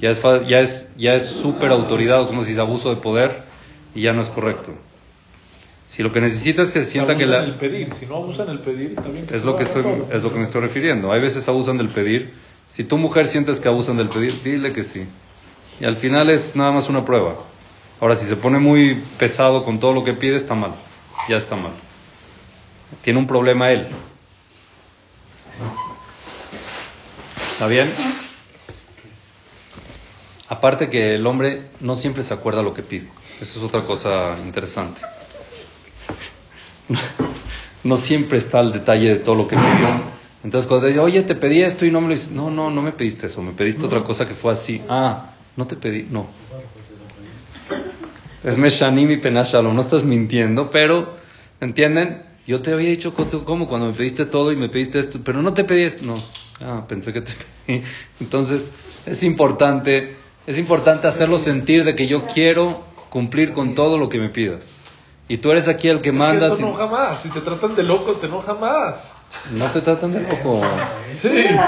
Ya 0.00 0.10
es, 0.10 0.20
ya 0.46 0.60
es, 0.60 0.88
ya 0.96 1.14
es 1.14 1.26
súper 1.26 1.70
autoridad, 1.70 2.26
como 2.26 2.42
si 2.42 2.52
es 2.52 2.58
abuso 2.58 2.90
de 2.90 2.96
poder, 2.96 3.42
y 3.94 4.02
ya 4.02 4.12
no 4.12 4.20
es 4.20 4.28
correcto. 4.28 4.72
Si 5.86 6.02
lo 6.02 6.12
que 6.12 6.20
necesita 6.20 6.62
es 6.62 6.70
que 6.70 6.82
se 6.82 6.90
sienta 6.90 7.16
que 7.16 7.24
abusan 7.24 7.42
la... 7.42 7.46
el 7.46 7.54
pedir. 7.54 7.92
Si 7.92 8.06
no 8.06 8.16
abusan 8.16 8.48
el 8.48 8.60
pedir, 8.60 8.96
también 8.96 9.26
Es 9.30 9.44
lo 9.44 9.54
que 9.54 9.64
estoy, 9.64 9.84
es 10.10 10.22
lo 10.22 10.32
que 10.32 10.38
me 10.38 10.42
estoy 10.42 10.62
refiriendo. 10.62 11.12
Hay 11.12 11.20
veces 11.20 11.46
abusan 11.48 11.76
del 11.76 11.88
pedir. 11.88 12.32
Si 12.66 12.84
tu 12.84 12.96
mujer 12.96 13.26
sientes 13.26 13.60
que 13.60 13.68
abusan 13.68 13.96
del 13.96 14.08
pedir, 14.08 14.32
dile 14.42 14.72
que 14.72 14.82
sí. 14.82 15.06
Y 15.80 15.84
al 15.84 15.96
final 15.96 16.30
es 16.30 16.56
nada 16.56 16.72
más 16.72 16.88
una 16.88 17.04
prueba. 17.04 17.36
Ahora, 18.00 18.16
si 18.16 18.26
se 18.26 18.36
pone 18.36 18.58
muy 18.58 19.02
pesado 19.18 19.64
con 19.64 19.78
todo 19.78 19.92
lo 19.92 20.04
que 20.04 20.14
pide, 20.14 20.36
está 20.36 20.54
mal. 20.54 20.72
Ya 21.28 21.36
está 21.36 21.56
mal. 21.56 21.72
Tiene 23.02 23.18
un 23.18 23.26
problema 23.26 23.70
él. 23.70 23.86
¿Está 27.52 27.66
bien? 27.66 27.92
Aparte 30.54 30.88
que 30.88 31.16
el 31.16 31.26
hombre 31.26 31.70
no 31.80 31.96
siempre 31.96 32.22
se 32.22 32.32
acuerda 32.32 32.62
lo 32.62 32.72
que 32.72 32.84
pide. 32.84 33.08
Eso 33.40 33.58
es 33.58 33.64
otra 33.64 33.84
cosa 33.84 34.36
interesante. 34.44 35.00
No 37.82 37.98
siempre 37.98 38.38
está 38.38 38.60
al 38.60 38.72
detalle 38.72 39.10
de 39.10 39.16
todo 39.16 39.34
lo 39.34 39.46
que 39.46 39.56
pidió. 39.56 40.00
Entonces 40.42 40.66
cuando 40.66 40.86
dice, 40.86 41.00
oye, 41.00 41.22
te 41.22 41.34
pedí 41.34 41.60
esto 41.60 41.84
y 41.84 41.90
no 41.90 42.00
me 42.00 42.08
lo 42.08 42.14
dices, 42.14 42.30
no, 42.30 42.50
no, 42.50 42.70
no 42.70 42.80
me 42.80 42.92
pediste 42.92 43.26
eso, 43.26 43.42
me 43.42 43.52
pediste 43.52 43.84
otra 43.84 44.02
cosa 44.02 44.26
que 44.26 44.32
fue 44.32 44.52
así. 44.52 44.80
Ah, 44.88 45.32
no 45.54 45.66
te 45.66 45.76
pedí, 45.76 46.08
no. 46.10 46.26
Es 48.42 48.56
Meshanim 48.56 49.10
y 49.10 49.18
Penashalom, 49.18 49.74
no 49.74 49.82
estás 49.82 50.02
mintiendo, 50.02 50.70
pero, 50.70 51.14
¿entienden? 51.60 52.22
Yo 52.46 52.62
te 52.62 52.72
había 52.72 52.88
dicho 52.88 53.12
cómo 53.12 53.68
cuando 53.68 53.88
me 53.88 53.92
pediste 53.92 54.24
todo 54.24 54.50
y 54.50 54.56
me 54.56 54.70
pediste 54.70 54.98
esto, 54.98 55.20
pero 55.22 55.42
no 55.42 55.52
te 55.52 55.64
pedí 55.64 55.82
esto. 55.82 56.06
No, 56.06 56.14
ah, 56.62 56.84
pensé 56.88 57.12
que 57.12 57.20
te 57.20 57.32
pedí. 57.66 57.82
Entonces, 58.18 58.72
es 59.04 59.22
importante, 59.22 60.23
es 60.46 60.58
importante 60.58 61.06
hacerlo 61.06 61.38
sentir 61.38 61.84
de 61.84 61.94
que 61.94 62.06
yo 62.06 62.26
quiero 62.26 62.82
cumplir 63.10 63.52
con 63.52 63.74
todo 63.74 63.98
lo 63.98 64.08
que 64.08 64.18
me 64.18 64.28
pidas. 64.28 64.78
Y 65.28 65.38
tú 65.38 65.52
eres 65.52 65.68
aquí 65.68 65.88
el 65.88 66.00
que 66.02 66.12
mandas 66.12 66.52
Eso 66.52 66.62
y 66.62 66.64
enoja 66.68 66.86
más. 66.86 67.22
Si 67.22 67.30
te 67.30 67.40
tratan 67.40 67.74
de 67.74 67.82
loco, 67.82 68.12
te 68.14 68.26
enoja 68.26 68.54
más. 68.54 69.12
no 69.52 69.70
te 69.70 69.80
tratan 69.80 70.12
de 70.12 70.20
loco. 70.20 70.62
Sí. 71.10 71.30
No 71.50 71.62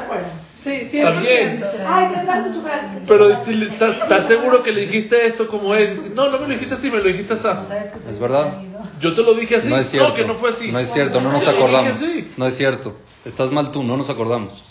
acuerdan. 0.00 0.40
Sí, 0.62 0.90
También. 1.02 1.58
100%. 1.58 1.66
Ay, 1.86 2.14
te 2.14 2.20
trajo 2.20 2.52
chocolate. 2.52 2.98
Pero 3.08 3.44
si 3.44 3.54
le- 3.54 3.66
¿estás 3.72 4.26
seguro 4.26 4.62
que 4.62 4.72
le 4.72 4.82
dijiste 4.82 5.26
esto 5.26 5.48
como 5.48 5.74
es? 5.74 5.96
Dice, 5.96 6.14
No, 6.14 6.28
no 6.30 6.38
me 6.38 6.48
lo 6.48 6.52
dijiste 6.52 6.74
así, 6.74 6.90
me 6.90 6.98
lo 6.98 7.04
dijiste 7.04 7.32
así. 7.32 7.42
¿Sabes 7.44 7.92
que 7.92 7.98
soy 7.98 8.12
¿Es 8.12 8.18
verdad? 8.18 8.52
Yo 9.00 9.14
te 9.14 9.22
lo 9.22 9.32
dije 9.34 9.56
así. 9.56 9.68
No 9.68 9.78
es 9.78 9.88
cierto. 9.88 10.14
que 10.14 10.26
no 10.26 10.34
fue 10.34 10.50
así. 10.50 10.70
No 10.70 10.78
es 10.78 10.92
cierto, 10.92 11.20
no 11.22 11.32
nos 11.32 11.48
acordamos. 11.48 11.98
No 12.36 12.46
es 12.46 12.56
cierto. 12.56 12.94
Estás 13.24 13.50
mal 13.50 13.72
tú, 13.72 13.82
no 13.82 13.96
nos 13.96 14.10
acordamos. 14.10 14.64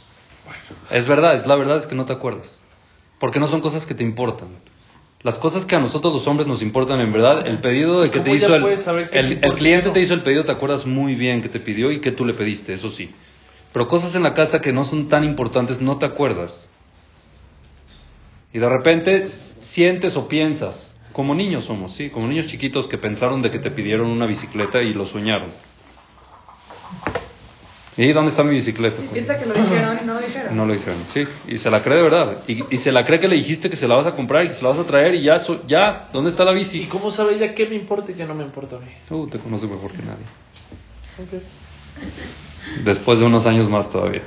Es 0.92 1.08
verdad, 1.08 1.34
es 1.34 1.48
la 1.48 1.56
verdad 1.56 1.78
es 1.78 1.88
que 1.88 1.96
no 1.96 2.06
te 2.06 2.14
acuerdas. 2.14 2.64
Porque 3.20 3.40
no 3.40 3.48
son 3.48 3.62
cosas 3.62 3.86
que 3.86 3.94
te 3.94 4.04
importan. 4.04 4.48
Las 5.22 5.38
cosas 5.38 5.66
que 5.66 5.76
a 5.76 5.80
nosotros 5.80 6.14
los 6.14 6.28
hombres 6.28 6.48
nos 6.48 6.62
importan 6.62 7.02
en 7.02 7.12
verdad, 7.12 7.46
el 7.46 7.60
pedido 7.60 8.02
de 8.02 8.10
que 8.10 8.20
te 8.20 8.32
¿Cómo 8.32 8.36
hizo 8.36 8.56
el, 8.56 9.10
el, 9.12 9.40
el 9.44 9.54
cliente 9.56 9.90
te 9.90 10.00
hizo 10.00 10.14
el 10.14 10.22
pedido, 10.22 10.46
te 10.46 10.54
acuerdas 10.54 10.86
muy 10.86 11.16
bien 11.16 11.42
que 11.42 11.50
te 11.50 11.60
pidió 11.60 11.92
y 11.92 12.00
que 12.00 12.12
tú 12.14 12.26
le 12.26 12.34
pediste, 12.34 12.74
eso 12.74 12.90
sí. 12.90 13.10
Pero 13.74 13.90
cosas 13.90 14.16
en 14.16 14.24
la 14.24 14.34
casa 14.34 14.62
que 14.62 14.72
no 14.72 14.86
son 14.86 15.10
tan 15.10 15.26
importantes 15.26 15.82
no 15.82 15.98
te 15.98 16.06
acuerdas. 16.06 16.70
Y 18.54 18.60
de 18.60 18.70
repente 18.70 19.28
sientes 19.28 20.16
o 20.16 20.28
piensas, 20.28 20.98
como 21.12 21.36
niños 21.36 21.66
somos, 21.66 21.92
sí, 21.92 22.10
como 22.10 22.28
niños 22.28 22.48
chiquitos 22.48 22.88
que 22.88 22.98
pensaron 22.98 23.42
de 23.42 23.52
que 23.52 23.60
te 23.60 23.70
pidieron 23.72 24.08
una 24.10 24.26
bicicleta 24.26 24.82
y 24.82 24.94
lo 24.94 25.06
soñaron. 25.06 25.50
¿Y 28.02 28.14
dónde 28.14 28.30
está 28.30 28.44
mi 28.46 28.52
bicicleta? 28.52 28.96
Y 29.04 29.08
piensa 29.10 29.38
que 29.38 29.46
lo 29.46 29.54
dijeron 29.54 29.98
y 30.02 30.06
no 30.06 30.14
lo 30.14 30.22
dijeron. 30.22 30.56
No 30.56 30.66
lo 30.66 30.74
dijeron, 30.74 31.00
sí. 31.10 31.28
Y 31.50 31.58
se 31.58 31.70
la 31.70 31.82
cree 31.84 31.98
de 31.98 32.04
verdad. 32.04 32.38
Y, 32.48 32.64
y 32.74 32.78
se 32.78 32.94
la 32.94 33.06
cree 33.06 33.20
que 33.20 33.28
le 33.28 33.36
dijiste 33.36 33.70
que 33.70 33.76
se 33.76 33.90
la 33.90 33.96
vas 33.96 34.06
a 34.06 34.16
comprar 34.16 34.46
y 34.46 34.48
que 34.48 34.54
se 34.54 34.64
la 34.64 34.70
vas 34.70 34.80
a 34.80 34.86
traer 34.86 35.16
y 35.16 35.22
ya, 35.22 35.38
so- 35.38 35.66
ya, 35.68 36.08
¿dónde 36.14 36.30
está 36.30 36.46
la 36.46 36.52
¿Y 36.54 36.56
bici? 36.56 36.86
cómo 36.86 37.12
sabe 37.12 37.36
ella 37.36 37.54
qué 37.54 37.66
me 37.66 37.76
importa 37.76 38.12
y 38.14 38.16
qué 38.16 38.24
no 38.26 38.36
me 38.36 38.44
importa 38.46 38.78
a 38.78 38.80
mí? 38.80 38.86
Tú 39.08 39.28
te 39.28 39.38
conoces 39.38 39.70
mejor 39.70 39.92
que 39.92 39.98
nadie. 40.04 40.24
Ok. 41.22 41.44
Después 42.86 43.20
de 43.20 43.26
unos 43.26 43.46
años 43.46 43.70
más 43.70 43.90
todavía. 43.90 44.22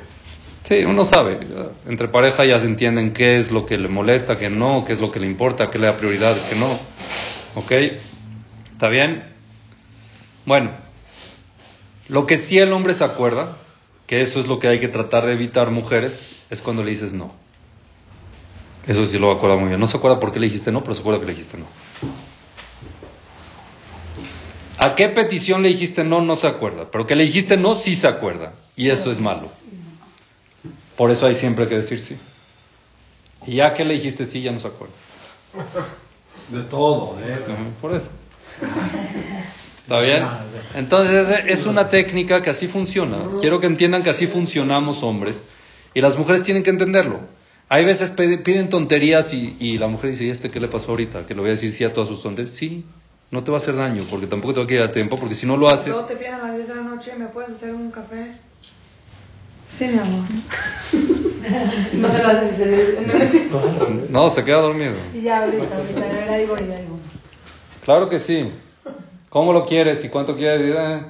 Sí, 0.64 0.84
uno 0.84 1.04
sabe. 1.06 1.40
Entre 1.88 2.08
pareja 2.08 2.44
ya 2.44 2.58
se 2.60 2.66
entienden 2.66 3.14
qué 3.14 3.38
es 3.38 3.50
lo 3.52 3.64
que 3.64 3.78
le 3.78 3.88
molesta, 3.88 4.36
qué 4.36 4.50
no, 4.50 4.84
qué 4.86 4.92
es 4.92 5.00
lo 5.00 5.10
que 5.10 5.18
le 5.18 5.26
importa, 5.26 5.70
qué 5.70 5.78
le 5.78 5.86
da 5.86 5.96
prioridad, 5.96 6.36
qué 6.50 6.56
no. 6.56 6.78
¿Ok? 7.54 7.72
¿Está 8.72 8.88
bien? 8.88 9.24
Bueno, 10.44 10.72
lo 12.12 12.26
que 12.26 12.36
sí 12.36 12.58
el 12.58 12.74
hombre 12.74 12.92
se 12.92 13.04
acuerda, 13.04 13.56
que 14.06 14.20
eso 14.20 14.38
es 14.38 14.46
lo 14.46 14.58
que 14.58 14.68
hay 14.68 14.78
que 14.78 14.88
tratar 14.88 15.24
de 15.24 15.32
evitar 15.32 15.70
mujeres, 15.70 16.36
es 16.50 16.60
cuando 16.60 16.84
le 16.84 16.90
dices 16.90 17.14
no. 17.14 17.32
Eso 18.86 19.06
sí 19.06 19.18
lo 19.18 19.32
acuerda 19.32 19.56
muy 19.56 19.68
bien. 19.68 19.80
No 19.80 19.86
se 19.86 19.96
acuerda 19.96 20.20
por 20.20 20.30
qué 20.30 20.38
le 20.38 20.44
dijiste 20.44 20.70
no, 20.70 20.82
pero 20.82 20.94
se 20.94 21.00
acuerda 21.00 21.20
que 21.20 21.24
le 21.24 21.32
dijiste 21.32 21.56
no. 21.56 21.64
¿A 24.76 24.94
qué 24.94 25.08
petición 25.08 25.62
le 25.62 25.70
dijiste 25.70 26.04
no? 26.04 26.20
No 26.20 26.36
se 26.36 26.48
acuerda. 26.48 26.90
Pero 26.90 27.06
que 27.06 27.16
le 27.16 27.24
dijiste 27.24 27.56
no, 27.56 27.76
sí 27.76 27.94
se 27.94 28.08
acuerda. 28.08 28.52
Y 28.76 28.90
eso 28.90 29.10
es 29.10 29.18
malo. 29.18 29.48
Por 30.98 31.10
eso 31.10 31.26
hay 31.26 31.34
siempre 31.34 31.66
que 31.66 31.76
decir 31.76 32.02
sí. 32.02 32.18
Y 33.46 33.54
ya 33.54 33.72
que 33.72 33.86
le 33.86 33.94
dijiste 33.94 34.26
sí, 34.26 34.42
ya 34.42 34.52
no 34.52 34.60
se 34.60 34.68
acuerda. 34.68 34.92
De 36.48 36.62
todo, 36.64 37.16
¿eh? 37.24 37.38
Por 37.80 37.94
eso. 37.94 38.10
¿Está 39.82 40.00
bien? 40.00 40.22
Entonces 40.74 41.28
es- 41.46 41.66
una 41.66 41.88
técnica 41.88 42.40
que 42.40 42.50
así 42.50 42.68
funciona. 42.68 43.18
Quiero 43.40 43.58
que 43.60 43.66
entiendan 43.66 44.02
que 44.02 44.10
así 44.10 44.26
funcionamos 44.26 45.02
hombres. 45.02 45.48
Y 45.94 46.00
las 46.00 46.16
mujeres 46.16 46.42
tienen 46.42 46.62
que 46.62 46.70
entenderlo. 46.70 47.20
Hay 47.68 47.84
veces 47.84 48.10
piden 48.10 48.68
tonterías 48.68 49.32
y, 49.34 49.56
y 49.58 49.78
la 49.78 49.88
mujer 49.88 50.10
dice, 50.10 50.24
¿y 50.24 50.30
este 50.30 50.50
qué 50.50 50.60
le 50.60 50.68
pasó 50.68 50.90
ahorita? 50.92 51.26
Que 51.26 51.34
le 51.34 51.40
voy 51.40 51.48
a 51.48 51.52
decir 51.52 51.72
sí 51.72 51.84
a 51.84 51.92
todas 51.92 52.08
sus 52.08 52.22
tonterías. 52.22 52.54
Sí, 52.54 52.84
no 53.30 53.42
te 53.42 53.50
va 53.50 53.56
a 53.56 53.58
hacer 53.58 53.74
daño, 53.76 54.04
porque 54.10 54.26
tampoco 54.26 54.54
te 54.54 54.60
va 54.60 54.64
a 54.64 54.68
quedar 54.68 54.88
a 54.88 54.92
tiempo, 54.92 55.16
porque 55.16 55.34
si 55.34 55.46
no 55.46 55.56
lo 55.56 55.68
haces... 55.68 55.88
Luego 55.88 56.04
te 56.06 56.16
piden 56.16 56.34
a 56.34 56.38
las 56.48 56.56
10 56.56 56.68
de 56.68 56.74
la 56.74 56.82
noche, 56.82 57.12
¿me 57.18 57.26
puedes 57.26 57.50
hacer 57.50 57.74
un 57.74 57.90
café? 57.90 58.32
Sí, 59.70 59.88
mi 59.88 59.98
amor. 59.98 60.24
no 61.94 62.12
se 62.12 62.22
lo 62.22 62.28
haces 62.28 64.10
No, 64.10 64.30
se 64.30 64.44
queda 64.44 64.58
dormido. 64.58 64.92
Y 65.14 65.22
ya 65.22 65.44
ahorita, 65.44 65.76
ahorita, 65.76 66.00
a 66.00 66.08
ver, 66.08 66.30
ahí 66.30 66.46
voy, 66.46 66.60
ahí 66.60 66.86
voy. 66.86 67.00
Claro 67.84 68.08
que 68.10 68.18
sí. 68.18 68.48
¿Cómo 69.32 69.54
lo 69.54 69.64
quieres 69.64 70.04
y 70.04 70.10
cuánto 70.10 70.36
quieres? 70.36 70.60
Y, 70.60 70.76
eh, 70.76 71.00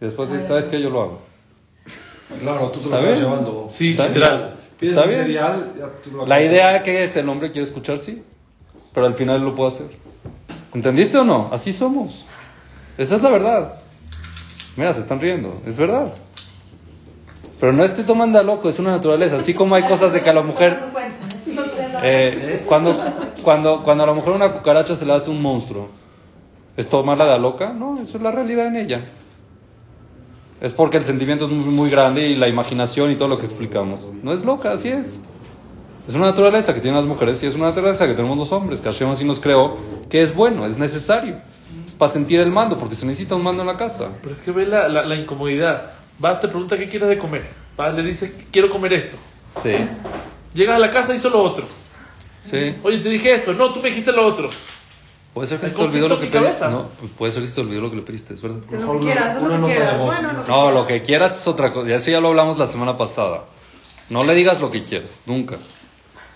y 0.00 0.04
después 0.04 0.28
dices, 0.32 0.48
¿sabes 0.48 0.64
qué? 0.64 0.80
Yo 0.80 0.90
lo 0.90 1.02
hago. 1.02 1.22
Claro, 2.40 2.70
tú 2.70 2.80
se 2.80 2.88
lo 2.88 2.96
¿Está 2.96 3.08
estás 3.08 3.20
llevando. 3.20 3.68
Sí, 3.70 3.90
¿Está 3.92 4.08
literal. 4.08 4.56
Pides 4.80 4.96
Está 4.96 5.06
bien. 5.06 5.20
cereal, 5.22 5.72
ya 5.78 5.88
tú 6.02 6.10
lo 6.10 6.26
La 6.26 6.42
idea 6.42 6.82
que 6.82 7.04
es 7.04 7.16
el 7.16 7.28
hombre 7.28 7.52
quiere 7.52 7.64
escuchar, 7.68 7.98
sí. 7.98 8.24
Pero 8.92 9.06
al 9.06 9.14
final 9.14 9.44
lo 9.44 9.54
puedo 9.54 9.68
hacer. 9.68 9.86
¿Entendiste 10.74 11.16
o 11.18 11.24
no? 11.24 11.50
Así 11.52 11.72
somos. 11.72 12.26
Esa 12.98 13.14
es 13.14 13.22
la 13.22 13.30
verdad. 13.30 13.74
Mira, 14.76 14.92
se 14.92 15.00
están 15.00 15.20
riendo. 15.20 15.54
Es 15.64 15.76
verdad. 15.76 16.12
Pero 17.60 17.72
no 17.72 17.84
esté 17.84 18.02
tomando 18.02 18.40
a 18.40 18.42
loco, 18.42 18.68
es 18.70 18.80
una 18.80 18.90
naturaleza. 18.90 19.36
Así 19.36 19.54
como 19.54 19.76
hay 19.76 19.84
cosas 19.84 20.12
de 20.12 20.20
que 20.20 20.30
a 20.30 20.32
la 20.32 20.42
mujer... 20.42 20.80
eh, 22.02 22.64
cuando, 22.66 22.92
cuando, 23.44 23.84
cuando 23.84 24.02
a 24.02 24.06
la 24.08 24.14
mujer 24.14 24.32
una 24.32 24.50
cucaracha 24.50 24.96
se 24.96 25.06
le 25.06 25.12
hace 25.12 25.30
un 25.30 25.40
monstruo, 25.40 25.88
¿es 26.76 26.88
tomarla 26.88 27.24
de 27.26 27.34
a 27.34 27.38
loca? 27.38 27.72
No, 27.72 28.00
eso 28.00 28.16
es 28.16 28.22
la 28.22 28.30
realidad 28.30 28.66
en 28.66 28.76
ella. 28.76 29.04
Es 30.60 30.72
porque 30.72 30.96
el 30.96 31.04
sentimiento 31.04 31.46
es 31.46 31.50
muy, 31.50 31.64
muy 31.74 31.90
grande 31.90 32.22
y 32.28 32.36
la 32.36 32.48
imaginación 32.48 33.10
y 33.10 33.16
todo 33.16 33.28
lo 33.28 33.38
que 33.38 33.46
explicamos. 33.46 34.06
No 34.22 34.32
es 34.32 34.44
loca, 34.44 34.72
así 34.72 34.88
es. 34.90 35.20
Es 36.06 36.14
una 36.14 36.26
naturaleza 36.26 36.74
que 36.74 36.80
tienen 36.80 36.98
las 36.98 37.06
mujeres 37.08 37.42
y 37.42 37.46
es 37.46 37.54
una 37.54 37.66
naturaleza 37.66 38.06
que 38.06 38.14
tenemos 38.14 38.36
los 38.38 38.52
hombres, 38.52 38.80
que 38.80 38.88
Hashem 38.88 39.08
así 39.10 39.24
nos 39.24 39.40
creó, 39.40 39.76
que 40.08 40.20
es 40.20 40.34
bueno, 40.34 40.66
es 40.66 40.78
necesario. 40.78 41.36
Es 41.86 41.94
para 41.94 42.12
sentir 42.12 42.40
el 42.40 42.50
mando, 42.50 42.78
porque 42.78 42.94
se 42.94 43.06
necesita 43.06 43.34
un 43.34 43.42
mando 43.42 43.62
en 43.62 43.68
la 43.68 43.76
casa. 43.76 44.10
Pero 44.22 44.34
es 44.34 44.40
que 44.40 44.50
ve 44.50 44.66
la, 44.66 44.88
la, 44.88 45.04
la 45.04 45.16
incomodidad. 45.16 45.90
Va, 46.24 46.38
te 46.38 46.46
pregunta 46.48 46.76
qué 46.76 46.88
quieres 46.88 47.08
de 47.08 47.18
comer. 47.18 47.46
Va, 47.78 47.90
le 47.90 48.02
dice, 48.02 48.32
quiero 48.52 48.68
comer 48.70 48.92
esto. 48.94 49.16
Sí, 49.62 49.72
Llegas 50.54 50.76
a 50.76 50.78
la 50.78 50.90
casa 50.90 51.12
y 51.12 51.16
hizo 51.16 51.30
lo 51.30 51.42
otro. 51.42 51.64
sí. 52.42 52.74
Oye, 52.82 52.98
te 52.98 53.08
dije 53.08 53.34
esto. 53.34 53.52
No, 53.52 53.72
tú 53.72 53.80
me 53.80 53.88
dijiste 53.88 54.12
lo 54.12 54.26
otro. 54.26 54.50
Puede 55.34 55.46
ser 55.46 55.60
que 55.60 55.68
se 55.68 55.74
te 55.74 55.82
olvidó 55.82 56.08
lo 56.08 56.16
que 56.20 56.26
pediste. 56.26 56.38
cabeza. 56.38 56.68
No, 56.68 56.88
pues 57.00 57.10
puede 57.16 57.32
ser 57.32 57.42
que 57.42 57.48
se 57.48 57.54
te 57.54 57.60
olvidó 57.62 57.80
lo 57.80 57.90
que 57.90 57.96
le 57.96 58.02
pediste, 58.02 58.34
es 58.34 58.42
verdad. 58.42 58.58
Lo 58.70 58.92
que 58.92 58.98
quieras, 59.00 59.36
haz 59.36 59.42
una 59.42 59.48
lo 59.48 59.54
que 59.54 59.58
nota 59.60 59.66
de 59.68 59.74
quieras. 59.78 59.98
voz. 59.98 60.06
Bueno, 60.14 60.32
lo 60.34 60.44
que 60.44 60.50
No, 60.50 60.70
lo 60.70 60.86
que 60.86 61.02
quieras 61.02 61.40
es 61.40 61.46
otra 61.48 61.72
cosa. 61.72 61.88
Ya 61.88 61.96
eso 61.96 62.10
ya 62.10 62.20
lo 62.20 62.28
hablamos 62.28 62.58
la 62.58 62.66
semana 62.66 62.98
pasada. 62.98 63.44
No 64.10 64.24
le 64.24 64.34
digas 64.34 64.60
lo 64.60 64.70
que 64.70 64.84
quieras, 64.84 65.22
nunca. 65.24 65.56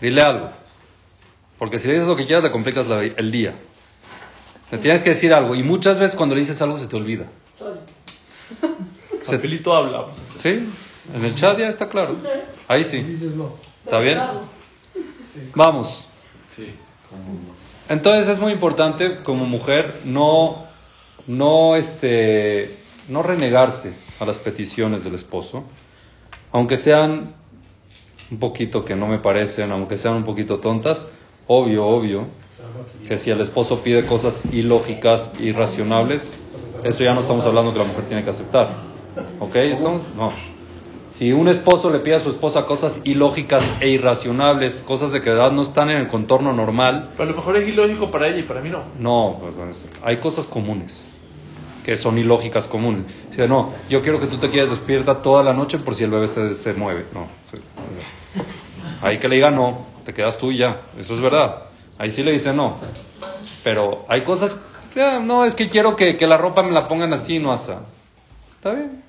Dile 0.01 0.23
algo. 0.23 0.49
Porque 1.59 1.79
si 1.79 1.89
le 1.89 1.95
dices 1.95 2.09
lo 2.09 2.17
que 2.17 2.25
quieras, 2.27 2.43
le 2.45 2.51
complicas 2.51 2.87
la- 2.87 3.03
el 3.03 3.31
día. 3.31 3.55
Te 4.71 4.79
tienes 4.79 5.03
que 5.03 5.11
decir 5.11 5.33
algo. 5.35 5.55
Y 5.55 5.63
muchas 5.63 5.99
veces 5.99 6.17
cuando 6.17 6.35
le 6.35 6.41
dices 6.41 6.61
algo 6.63 6.79
se 6.79 6.87
te 6.87 6.97
olvida. 6.97 7.27
Se- 9.23 9.37
Papelito 9.37 9.75
habla. 9.75 10.07
¿Sí? 10.41 10.69
En 11.15 11.25
el 11.25 11.35
chat 11.35 11.59
ya 11.59 11.69
está 11.69 11.89
claro. 11.89 12.17
Ahí 12.69 12.83
sí. 12.83 13.05
¿Está 13.85 13.99
bien? 14.01 14.19
Vamos. 15.55 16.09
Sí. 16.57 16.75
Entonces 17.89 18.29
es 18.29 18.41
muy 18.41 18.53
importante 18.53 19.19
como 19.23 19.47
mujer 19.47 20.01
no, 20.05 20.65
no, 21.27 21.77
este, 21.77 22.77
no 23.09 23.23
renegarse 23.23 23.93
a 24.19 24.25
las 24.25 24.39
peticiones 24.39 25.05
del 25.05 25.15
esposo, 25.15 25.65
aunque 26.53 26.77
sean 26.77 27.35
un 28.31 28.39
poquito 28.39 28.85
que 28.85 28.97
no 28.97 29.07
me 29.07 29.19
parecen, 29.19 29.71
aunque 29.71 29.97
sean 29.97 30.15
un 30.15 30.25
poquito 30.25 30.59
tontas, 30.59 31.07
obvio, 31.47 31.87
obvio, 31.87 32.27
que 33.07 33.17
si 33.17 33.31
el 33.31 33.41
esposo 33.41 33.83
pide 33.83 34.05
cosas 34.07 34.43
ilógicas, 34.51 35.31
irracionables, 35.39 36.39
eso 36.83 37.05
ya 37.05 37.15
no 37.15 37.21
estamos 37.21 37.45
hablando 37.45 37.73
que 37.73 37.79
la 37.79 37.85
mujer 37.85 38.05
tiene 38.07 38.25
que 38.25 38.31
aceptar. 38.31 38.69
¿Ok? 39.41 39.57
¿Estamos? 39.57 40.03
No. 40.17 40.56
Si 41.09 41.33
un 41.33 41.49
esposo 41.49 41.91
le 41.91 42.01
pide 42.01 42.17
a 42.17 42.21
su 42.21 42.31
esposa 42.31 42.67
cosas 42.67 43.01
ilógicas 43.05 43.77
e 43.81 43.89
irracionables, 43.89 44.83
cosas 44.87 45.13
de 45.13 45.21
que 45.21 45.31
de 45.31 45.37
verdad 45.37 45.53
no 45.53 45.63
están 45.63 45.89
en 45.91 45.99
el 45.99 46.09
contorno 46.09 46.53
normal, 46.53 47.11
Pero 47.17 47.29
a 47.29 47.33
lo 47.33 47.37
mejor 47.37 47.57
es 47.57 47.69
ilógico 47.69 48.11
para 48.11 48.29
ella 48.29 48.39
y 48.39 48.43
para 48.43 48.61
mí 48.61 48.71
no. 48.71 48.83
no, 48.99 49.39
pues, 49.41 49.55
pues, 49.55 49.87
hay 50.03 50.17
cosas 50.19 50.47
comunes 50.47 51.07
que 51.85 51.97
son 51.97 52.19
ilógicas 52.19 52.67
comunes. 52.67 53.05
Dice, 53.31 53.47
no, 53.47 53.73
yo 53.89 54.03
quiero 54.03 54.19
que 54.19 54.27
tú 54.27 54.39
te 54.39 54.51
quedes 54.51 54.71
despierta 54.71 55.23
toda 55.23 55.45
la 55.45 55.53
noche 55.53 55.79
por 55.79 55.95
si 55.95 56.03
el 56.03 56.11
bebé 56.11 56.27
se, 56.27 56.57
se 56.57 56.75
mueve. 56.75 57.07
No. 57.15 57.21
o 57.21 57.27
sea, 57.51 59.09
Ahí 59.09 59.19
que 59.19 59.29
le 59.29 59.37
diga 59.37 59.53
no, 59.53 59.87
te 60.05 60.13
quedas 60.13 60.37
tú 60.37 60.51
y 60.51 60.59
ya. 60.59 60.81
Eso 60.99 61.15
es 61.15 61.21
verdad. 61.21 61.63
Ahí 61.97 62.11
sí 62.11 62.25
le 62.25 62.33
dice 62.33 62.53
no. 62.53 62.77
Pero 63.63 64.05
hay 64.09 64.23
cosas, 64.23 64.59
no, 65.23 65.45
es 65.45 65.55
que 65.55 65.69
quiero 65.69 65.95
que, 65.95 66.17
que 66.17 66.27
la 66.27 66.37
ropa 66.37 66.65
me 66.65 66.73
la 66.73 66.89
pongan 66.89 67.13
así, 67.13 67.39
no 67.39 67.53
asa. 67.53 67.83
Está 68.57 68.73
bien. 68.73 69.06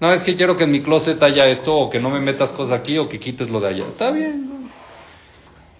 No, 0.00 0.12
es 0.12 0.22
que 0.22 0.34
quiero 0.34 0.56
que 0.56 0.64
en 0.64 0.72
mi 0.72 0.80
closet 0.80 1.22
haya 1.22 1.48
esto, 1.48 1.74
o 1.76 1.90
que 1.90 2.00
no 2.00 2.10
me 2.10 2.20
metas 2.20 2.52
cosas 2.52 2.80
aquí, 2.80 2.98
o 2.98 3.08
que 3.08 3.18
quites 3.18 3.48
lo 3.48 3.60
de 3.60 3.68
allá. 3.68 3.84
Está 3.86 4.10
bien. 4.10 4.70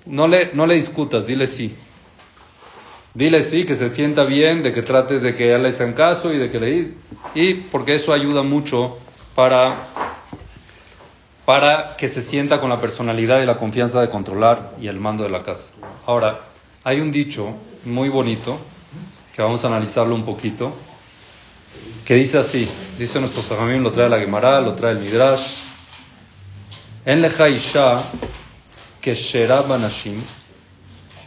No 0.06 0.28
le, 0.28 0.50
no 0.54 0.66
le 0.66 0.74
discutas, 0.74 1.26
dile 1.26 1.46
sí. 1.46 1.74
Dile 3.14 3.42
sí, 3.42 3.64
que 3.64 3.74
se 3.74 3.90
sienta 3.90 4.24
bien, 4.24 4.62
de 4.62 4.72
que 4.72 4.82
trate 4.82 5.20
de 5.20 5.34
que 5.34 5.48
ya 5.48 5.58
le 5.58 5.68
hagan 5.68 5.92
caso 5.92 6.32
y 6.32 6.38
de 6.38 6.50
que 6.50 6.58
le... 6.58 6.94
Y 7.34 7.54
porque 7.54 7.94
eso 7.94 8.12
ayuda 8.12 8.42
mucho 8.42 8.98
para, 9.34 9.76
para 11.44 11.96
que 11.96 12.08
se 12.08 12.20
sienta 12.20 12.60
con 12.60 12.70
la 12.70 12.80
personalidad 12.80 13.40
y 13.42 13.46
la 13.46 13.56
confianza 13.56 14.00
de 14.00 14.10
controlar 14.10 14.72
y 14.80 14.88
el 14.88 14.98
mando 14.98 15.22
de 15.22 15.30
la 15.30 15.42
casa. 15.42 15.74
Ahora, 16.06 16.40
hay 16.82 17.00
un 17.00 17.10
dicho 17.10 17.54
muy 17.84 18.08
bonito, 18.08 18.58
que 19.34 19.42
vamos 19.42 19.64
a 19.64 19.68
analizarlo 19.68 20.14
un 20.14 20.24
poquito, 20.24 20.72
que 22.04 22.14
dice 22.14 22.38
así, 22.38 22.68
dice 22.98 23.20
nuestro 23.20 23.42
Jajamim, 23.42 23.82
lo 23.82 23.90
trae 23.90 24.08
la 24.08 24.18
Gemara, 24.18 24.60
lo 24.60 24.74
trae 24.74 24.92
el 24.92 24.98
Midrash, 24.98 25.60
en 27.04 27.22
leja 27.22 27.48
isha 27.48 28.02
que 29.00 29.14
shera 29.14 29.62
banashim, 29.62 30.22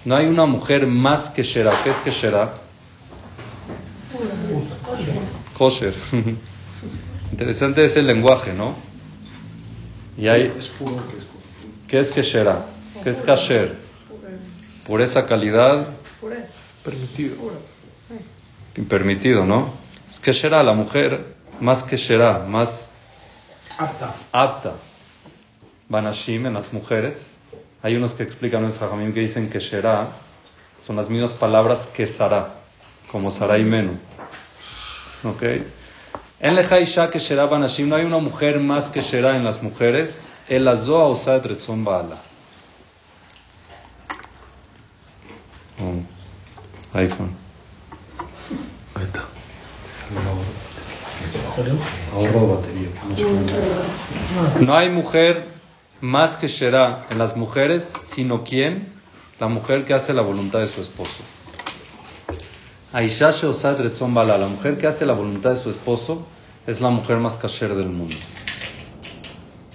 no 0.05 0.15
hay 0.15 0.27
una 0.27 0.45
mujer 0.45 0.87
más 0.87 1.29
que 1.29 1.43
shera, 1.43 1.71
¿qué 1.83 1.89
es 1.89 1.97
que 1.97 2.11
shera? 2.11 2.53
Kosher. 5.57 5.93
Interesante 7.31 7.83
es 7.83 7.95
el 7.97 8.05
lenguaje, 8.05 8.53
¿no? 8.53 8.75
Y 10.17 10.27
hay, 10.27 10.53
Es 10.57 10.67
puro 10.67 10.95
que 11.07 11.17
es 11.17 11.25
puro. 11.25 11.43
¿qué 11.87 11.99
es 11.99 12.11
que 12.11 12.21
shera? 12.21 12.65
¿Qué 13.03 13.09
es 13.09 13.21
kasher? 13.21 13.75
Pureza, 14.85 15.25
calidad. 15.25 15.87
Permitido. 16.83 17.35
permitido, 18.87 19.45
¿no? 19.45 19.73
Es 20.09 20.19
que 20.19 20.33
será 20.33 20.63
la 20.63 20.73
mujer 20.73 21.35
más 21.59 21.83
que 21.83 21.97
será, 21.97 22.39
más 22.39 22.91
Apta. 23.77 24.15
apta. 24.31 24.73
Banashim 25.89 26.45
en 26.45 26.53
las 26.53 26.71
mujeres. 26.73 27.39
Hay 27.83 27.95
unos 27.95 28.13
que 28.13 28.23
explican 28.23 28.63
en 28.65 28.71
Jajamim 28.71 29.13
que 29.13 29.21
dicen 29.21 29.49
que 29.49 29.59
será 29.61 30.09
son 30.77 30.95
las 30.95 31.09
mismas 31.09 31.33
palabras 31.33 31.87
que 31.87 32.05
Sara, 32.05 32.53
como 33.11 33.31
Sara 33.31 33.57
y 33.57 33.63
Menú. 33.63 33.97
¿Ok? 35.23 35.43
En 36.39 36.55
Lejaisha 36.55 37.09
que 37.09 37.19
será 37.19 37.45
Banashim 37.45 37.89
no 37.89 37.95
hay 37.95 38.05
una 38.05 38.19
mujer 38.19 38.59
más 38.59 38.89
que 38.89 39.01
será 39.01 39.35
en 39.35 39.43
las 39.43 39.61
mujeres. 39.63 40.27
El 40.47 40.67
Azoa 40.67 41.05
Osad 41.05 41.45
Retzon 41.45 41.83
Baala. 41.83 42.15
Oh, 45.79 46.97
iPhone. 46.97 47.35
Ahí 48.95 49.03
está. 49.03 49.25
Ahorro 52.13 52.39
de 52.39 52.47
batería. 52.55 52.89
No 54.61 54.75
hay 54.75 54.91
mujer 54.91 55.45
más 56.01 56.35
que 56.35 56.47
Shera 56.47 57.07
en 57.09 57.17
las 57.17 57.35
mujeres, 57.35 57.93
sino 58.03 58.43
quien, 58.43 58.87
la 59.39 59.47
mujer 59.47 59.83
que 59.83 59.95
hace 59.95 60.13
la 60.13 60.21
voluntad 60.21 60.59
de 60.59 60.67
su 60.67 60.81
esposo. 60.81 61.23
Aisha 62.93 63.31
Sheosad 63.31 63.77
Bala, 64.09 64.37
la 64.37 64.47
mujer 64.47 64.77
que 64.77 64.85
hace 64.85 65.05
la 65.05 65.13
voluntad 65.13 65.51
de 65.51 65.55
su 65.57 65.71
esposo, 65.71 66.27
es 66.67 66.79
la 66.79 66.89
mujer 66.89 67.17
más 67.17 67.37
kasher 67.37 67.73
del 67.73 67.89
mundo. 67.89 68.15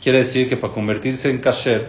Quiere 0.01 0.19
decir 0.19 0.49
que 0.49 0.57
para 0.57 0.73
convertirse 0.73 1.31
en 1.31 1.39
kasher, 1.39 1.89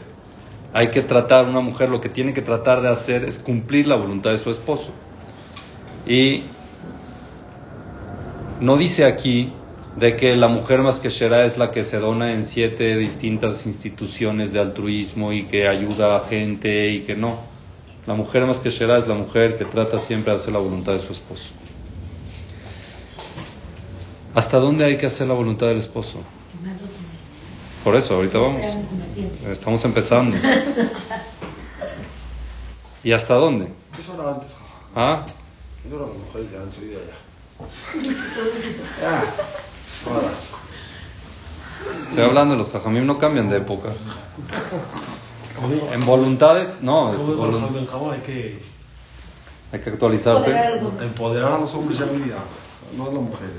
hay 0.74 0.90
que 0.90 1.02
tratar, 1.04 1.46
una 1.46 1.62
mujer 1.62 1.90
lo 1.90 2.02
que 2.02 2.10
tiene 2.10 2.34
que 2.34 2.42
tratar 2.42 2.82
de 2.82 2.90
hacer 2.90 3.26
es 3.26 3.38
cumplir 3.38 3.88
la 3.88 3.96
voluntad 3.96 4.32
de 4.32 4.38
su 4.40 4.50
esposo. 4.50 4.90
Y 6.08 6.46
no 8.60 8.76
dice 8.76 9.06
aquí 9.06 9.54
de 9.96 10.16
que 10.16 10.36
la 10.36 10.48
mujer 10.48 10.82
más 10.82 11.00
que 11.00 11.10
Shera 11.10 11.46
es 11.46 11.58
la 11.58 11.70
que 11.70 11.84
se 11.84 12.00
dona 12.00 12.34
en 12.34 12.46
siete 12.46 12.98
distintas 12.98 13.66
instituciones 13.66 14.52
de 14.52 14.60
altruismo 14.60 15.32
y 15.32 15.44
que 15.44 15.68
ayuda 15.68 16.18
a 16.18 16.28
gente 16.28 16.90
y 16.90 17.02
que 17.02 17.16
no. 17.16 17.40
La 18.08 18.16
mujer 18.16 18.46
más 18.46 18.60
que 18.60 18.70
Shera 18.70 18.98
es 18.98 19.08
la 19.08 19.16
mujer 19.16 19.56
que 19.56 19.66
trata 19.66 19.98
siempre 19.98 20.32
de 20.32 20.38
hacer 20.38 20.54
la 20.54 20.60
voluntad 20.60 20.94
de 20.94 21.00
su 21.00 21.14
esposo. 21.14 21.54
¿Hasta 24.34 24.58
dónde 24.58 24.84
hay 24.84 24.98
que 24.98 25.06
hacer 25.06 25.28
la 25.28 25.36
voluntad 25.36 25.68
del 25.68 25.78
esposo? 25.78 26.20
Por 27.84 27.96
eso, 27.96 28.16
ahorita 28.16 28.40
vamos. 28.40 28.66
Estamos 29.48 29.86
empezando. 29.86 30.36
¿Y 33.04 33.12
hasta 33.12 33.36
dónde? 33.36 33.68
¿Ah? 34.96 35.26
Estoy 42.02 42.24
hablando, 42.24 42.56
los 42.56 42.70
jajamim 42.70 43.06
no 43.06 43.18
cambian 43.18 43.50
de 43.50 43.58
época. 43.58 43.90
En 45.92 46.06
voluntades, 46.06 46.78
no, 46.82 47.14
es 47.14 47.20
Como 47.22 47.32
dijo 47.48 47.60
volun- 47.60 47.78
el 47.78 47.88
jamón, 47.88 48.14
hay 48.14 48.20
que 48.22 48.60
hay 49.72 49.80
que 49.80 49.90
actualizarse. 49.90 50.52
Poder 50.52 50.66
a 50.68 50.70
los 50.72 50.82
hombres. 50.84 51.10
empoderar 51.10 51.52
a 51.54 51.58
los 51.58 51.74
hombres 51.74 51.98
ya 52.00 52.06
día. 52.06 52.36
No 52.98 53.04
a 53.04 53.08
las 53.08 53.16
mujeres. 53.16 53.54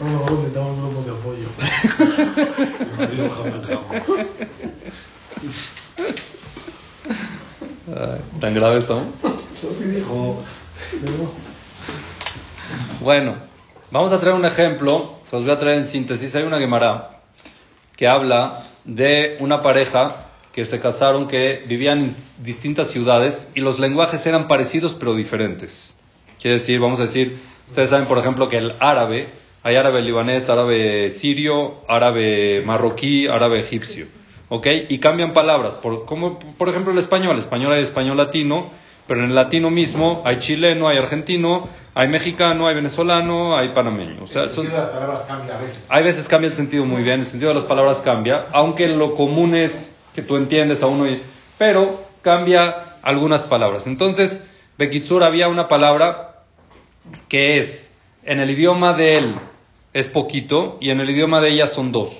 No, 0.00 0.08
nosotros 0.10 0.38
necesitamos 0.38 0.78
grupos 0.78 1.06
de 1.06 1.12
apoyo. 1.12 1.48
¿Tan 8.40 8.54
grave 8.54 8.78
estamos? 8.78 9.04
Sofi 9.54 9.84
dijo. 9.84 10.42
Bueno, 13.00 13.34
vamos 13.90 14.12
a 14.12 14.20
traer 14.20 14.34
un 14.34 14.44
ejemplo, 14.44 15.15
se 15.26 15.36
los 15.36 15.44
voy 15.44 15.52
a 15.52 15.58
traer 15.58 15.78
en 15.78 15.86
síntesis. 15.86 16.34
Hay 16.36 16.44
una 16.44 16.58
Gemara 16.58 17.20
que 17.96 18.06
habla 18.06 18.64
de 18.84 19.36
una 19.40 19.62
pareja 19.62 20.26
que 20.52 20.64
se 20.64 20.80
casaron, 20.80 21.28
que 21.28 21.64
vivían 21.66 21.98
en 21.98 22.16
distintas 22.38 22.88
ciudades 22.88 23.50
y 23.54 23.60
los 23.60 23.78
lenguajes 23.78 24.24
eran 24.26 24.48
parecidos 24.48 24.94
pero 24.94 25.14
diferentes. 25.14 25.96
Quiere 26.40 26.56
decir, 26.56 26.80
vamos 26.80 27.00
a 27.00 27.02
decir, 27.02 27.36
ustedes 27.68 27.90
saben, 27.90 28.06
por 28.06 28.18
ejemplo, 28.18 28.48
que 28.48 28.58
el 28.58 28.74
árabe, 28.78 29.26
hay 29.62 29.74
árabe 29.74 30.00
libanés, 30.00 30.48
árabe 30.48 31.10
sirio, 31.10 31.82
árabe 31.88 32.62
marroquí, 32.64 33.26
árabe 33.26 33.60
egipcio. 33.60 34.06
¿Ok? 34.48 34.66
Y 34.88 34.98
cambian 34.98 35.32
palabras, 35.32 35.76
por, 35.76 36.04
como 36.04 36.38
por 36.38 36.68
ejemplo 36.68 36.92
el 36.92 36.98
español. 36.98 37.32
El 37.32 37.40
español 37.40 37.72
hay 37.72 37.82
español 37.82 38.16
latino, 38.16 38.70
pero 39.08 39.20
en 39.20 39.30
el 39.30 39.34
latino 39.34 39.70
mismo 39.70 40.22
hay 40.24 40.38
chileno, 40.38 40.88
hay 40.88 40.98
argentino, 40.98 41.68
hay 41.98 42.08
mexicano, 42.08 42.66
hay 42.68 42.74
venezolano, 42.74 43.56
hay 43.56 43.70
panameño. 43.70 44.22
O 44.22 44.26
sea, 44.26 44.50
son- 44.50 44.70
las 44.70 44.90
palabras 44.90 45.20
cambia 45.26 45.56
a 45.56 45.60
veces. 45.62 45.86
hay 45.88 46.04
veces 46.04 46.28
cambia 46.28 46.48
el 46.50 46.54
sentido 46.54 46.84
muy 46.84 47.02
bien, 47.02 47.20
el 47.20 47.26
sentido 47.26 47.48
de 47.48 47.54
las 47.54 47.64
palabras 47.64 48.02
cambia, 48.02 48.44
aunque 48.52 48.86
lo 48.86 49.14
común 49.14 49.54
es 49.54 49.90
que 50.14 50.20
tú 50.20 50.36
entiendes 50.36 50.82
a 50.82 50.88
uno, 50.88 51.08
y- 51.08 51.22
pero 51.56 52.04
cambia 52.20 52.96
algunas 53.02 53.44
palabras. 53.44 53.86
Entonces, 53.86 54.44
Bekitsur 54.76 55.22
había 55.24 55.48
una 55.48 55.68
palabra 55.68 56.42
que 57.30 57.56
es, 57.56 57.96
en 58.24 58.40
el 58.40 58.50
idioma 58.50 58.92
de 58.92 59.16
él 59.16 59.34
es 59.94 60.06
poquito 60.08 60.76
y 60.82 60.90
en 60.90 61.00
el 61.00 61.08
idioma 61.08 61.40
de 61.40 61.54
ella 61.54 61.66
son 61.66 61.92
dos. 61.92 62.10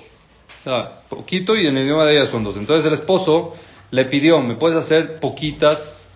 O 0.65 0.69
sea, 0.69 1.01
poquito 1.07 1.55
y 1.55 1.67
en 1.67 1.77
el 1.77 1.83
idioma 1.83 2.05
de 2.05 2.17
ella 2.17 2.25
son 2.25 2.43
dos. 2.43 2.57
Entonces 2.57 2.83
el 2.87 2.93
esposo 2.93 3.55
le 3.91 4.05
pidió, 4.05 4.41
¿me 4.41 4.55
puedes 4.55 4.75
hacer 4.77 5.19
poquitas 5.19 6.09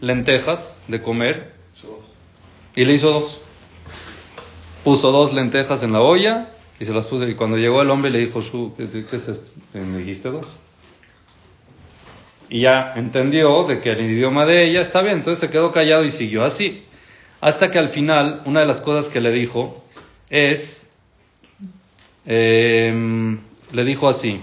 lentejas 0.00 0.80
de 0.88 1.02
comer? 1.02 1.52
Y 2.74 2.84
le 2.84 2.94
hizo 2.94 3.10
dos 3.10 3.40
puso 4.84 5.12
dos 5.12 5.32
lentejas 5.32 5.82
en 5.84 5.92
la 5.92 6.00
olla 6.00 6.48
y 6.80 6.84
se 6.84 6.92
las 6.92 7.06
puso. 7.06 7.28
Y 7.28 7.34
cuando 7.34 7.56
llegó 7.56 7.82
el 7.82 7.90
hombre 7.90 8.10
le 8.10 8.18
dijo, 8.18 8.40
"Shu, 8.40 8.74
¿qué, 8.76 8.88
qué 9.08 9.16
es 9.16 9.28
esto? 9.28 9.50
"Eh, 9.74 9.80
¿Me 9.80 9.98
dijiste 9.98 10.28
dos? 10.30 10.46
Y 12.48 12.60
ya 12.62 12.92
entendió 12.96 13.64
de 13.64 13.80
que 13.80 13.90
el 13.90 14.00
idioma 14.00 14.44
de 14.44 14.68
ella 14.68 14.80
está 14.80 15.00
bien, 15.00 15.18
entonces 15.18 15.40
se 15.40 15.50
quedó 15.50 15.72
callado 15.72 16.04
y 16.04 16.10
siguió 16.10 16.44
así. 16.44 16.82
Hasta 17.40 17.70
que 17.70 17.78
al 17.78 17.88
final, 17.88 18.42
una 18.44 18.60
de 18.60 18.66
las 18.66 18.80
cosas 18.80 19.08
que 19.08 19.20
le 19.20 19.30
dijo 19.30 19.82
es, 20.28 20.90
em, 22.26 23.38
le 23.72 23.84
dijo 23.84 24.08
así, 24.08 24.40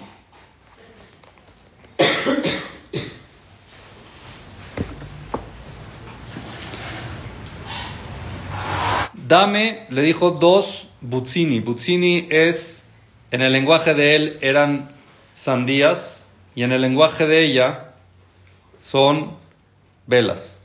dame, 9.30 9.86
le 9.90 10.02
dijo 10.02 10.32
dos 10.32 10.90
buzzini. 11.00 11.62
Buzzini 11.62 12.28
es, 12.30 12.86
en 13.32 13.42
el 13.42 13.54
lenguaje 13.54 13.94
de 13.94 14.16
él 14.16 14.40
eran 14.42 14.90
sandías 15.32 16.28
y 16.56 16.64
en 16.64 16.74
el 16.74 16.82
lenguaje 16.82 17.28
de 17.28 17.46
ella 17.46 17.94
son 18.78 19.38
velas. 20.08 20.60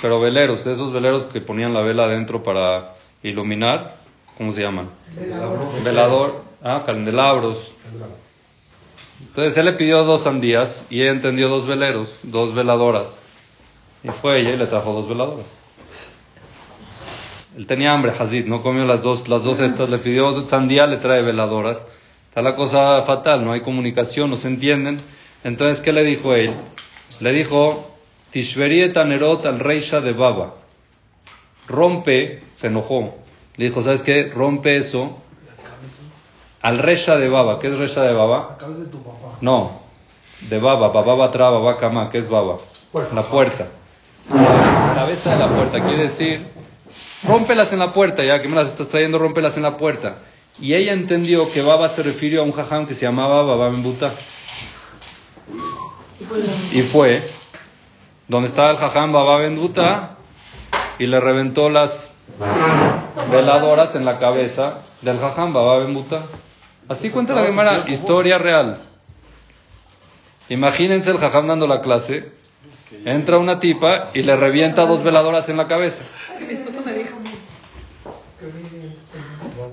Pero 0.00 0.20
veleros, 0.20 0.66
esos 0.66 0.92
veleros 0.92 1.26
que 1.26 1.40
ponían 1.40 1.72
la 1.72 1.82
vela 1.82 2.04
adentro 2.04 2.42
para 2.42 2.94
iluminar, 3.22 3.94
¿cómo 4.36 4.50
se 4.50 4.62
llaman? 4.62 4.90
Velador, 5.84 6.42
ah, 6.62 6.82
candelabros. 6.84 7.72
Entonces 9.20 9.56
él 9.56 9.66
le 9.66 9.72
pidió 9.74 10.02
dos 10.02 10.24
sandías 10.24 10.86
y 10.90 11.02
ella 11.02 11.12
entendió 11.12 11.48
dos 11.48 11.66
veleros, 11.66 12.18
dos 12.24 12.52
veladoras. 12.52 13.22
Y 14.02 14.08
fue 14.08 14.40
ella 14.40 14.50
y 14.50 14.56
le 14.56 14.66
trajo 14.66 14.92
dos 14.92 15.08
veladoras. 15.08 15.61
Él 17.56 17.66
tenía 17.66 17.92
hambre, 17.92 18.12
Hazid, 18.18 18.46
no 18.46 18.62
comió 18.62 18.84
las 18.84 19.02
dos, 19.02 19.28
las 19.28 19.44
dos 19.44 19.60
estas, 19.60 19.90
le 19.90 19.98
pidió 19.98 20.46
sandía, 20.48 20.86
le 20.86 20.96
trae 20.96 21.22
veladoras. 21.22 21.86
Está 22.28 22.40
la 22.40 22.54
cosa 22.54 23.02
fatal, 23.02 23.44
no 23.44 23.52
hay 23.52 23.60
comunicación, 23.60 24.30
no 24.30 24.36
se 24.36 24.48
entienden. 24.48 25.00
Entonces, 25.44 25.80
¿qué 25.80 25.92
le 25.92 26.02
dijo 26.02 26.34
él? 26.34 26.54
Le 27.20 27.32
dijo, 27.32 27.90
Tishveri 28.30 28.90
Tanerot 28.92 29.44
al 29.44 29.58
Reisha 29.60 30.00
de 30.00 30.12
Baba. 30.12 30.54
Rompe, 31.68 32.42
se 32.56 32.68
enojó. 32.68 33.14
Le 33.56 33.66
dijo, 33.66 33.82
¿sabes 33.82 34.02
qué? 34.02 34.30
Rompe 34.34 34.76
eso 34.78 35.18
al 36.62 36.78
Reisha 36.78 37.18
de 37.18 37.28
Baba. 37.28 37.58
¿Qué 37.58 37.68
es 37.68 37.76
Reisha 37.76 38.02
de 38.02 38.14
Baba? 38.14 38.56
La 38.60 38.68
de 38.68 38.86
tu 38.86 39.02
papá. 39.02 39.36
No, 39.40 39.82
de 40.48 40.58
Baba, 40.58 40.88
Baba 40.88 41.14
Batra, 41.14 41.50
Baba 41.50 41.76
Kama, 41.76 42.08
¿qué 42.08 42.18
es 42.18 42.28
Baba? 42.28 42.56
Puerta. 42.90 43.14
La 43.14 43.28
puerta. 43.28 43.66
La 44.32 44.92
cabeza 44.94 45.32
de 45.34 45.38
la 45.38 45.48
puerta, 45.48 45.84
quiere 45.84 46.04
decir, 46.04 46.46
rómpelas 47.24 47.72
en 47.72 47.78
la 47.78 47.92
puerta, 47.92 48.22
ya 48.24 48.40
que 48.40 48.48
me 48.48 48.56
las 48.56 48.68
estás 48.68 48.88
trayendo, 48.88 49.18
rómpelas 49.18 49.56
en 49.56 49.62
la 49.62 49.76
puerta. 49.76 50.16
Y 50.60 50.74
ella 50.74 50.92
entendió 50.92 51.50
que 51.50 51.62
Baba 51.62 51.88
se 51.88 52.02
refirió 52.02 52.42
a 52.42 52.44
un 52.44 52.52
jajam 52.52 52.86
que 52.86 52.94
se 52.94 53.06
llamaba 53.06 53.42
Baba 53.44 53.70
Membuta. 53.70 54.12
Y 56.72 56.82
fue 56.82 57.22
donde 58.28 58.48
estaba 58.48 58.70
el 58.70 58.76
jajam 58.76 59.12
Baba 59.12 59.38
Membuta 59.38 60.16
y 60.98 61.06
le 61.06 61.20
reventó 61.20 61.68
las 61.70 62.16
veladoras 63.30 63.94
en 63.94 64.04
la 64.04 64.18
cabeza 64.18 64.82
del 65.00 65.18
jajam 65.18 65.52
Baba 65.52 65.80
Membuta. 65.80 66.22
Así 66.88 67.10
cuenta 67.10 67.34
la 67.34 67.44
Gemara, 67.44 67.88
historia 67.88 68.38
real. 68.38 68.78
Imagínense 70.48 71.10
el 71.10 71.18
jajam 71.18 71.46
dando 71.46 71.66
la 71.66 71.80
clase, 71.80 72.32
entra 73.04 73.38
una 73.38 73.58
tipa 73.58 74.10
y 74.14 74.22
le 74.22 74.36
revienta 74.36 74.86
dos 74.86 75.02
veladoras 75.02 75.48
en 75.48 75.56
la 75.56 75.66
cabeza. 75.66 76.04
Mi 76.46 76.54
esposo 76.54 76.82
me 76.84 76.92
dijo. 76.92 77.16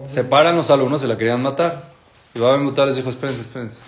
Se 0.05 0.23
paran 0.23 0.55
los 0.55 0.69
alumnos, 0.71 1.01
se 1.01 1.07
la 1.07 1.17
querían 1.17 1.41
matar. 1.41 1.91
Y 2.33 2.39
Baba 2.39 2.57
Membuta 2.57 2.85
les 2.85 2.95
dijo, 2.95 3.09
espérense, 3.09 3.41
espérense. 3.41 3.81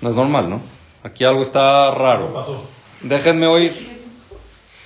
No 0.00 0.10
es 0.10 0.14
normal, 0.14 0.48
¿no? 0.50 0.60
Aquí 1.02 1.24
algo 1.24 1.42
está 1.42 1.90
¿Qué 1.92 1.98
raro. 1.98 2.32
pasó? 2.34 2.64
Déjenme 3.02 3.46
oír. 3.46 3.96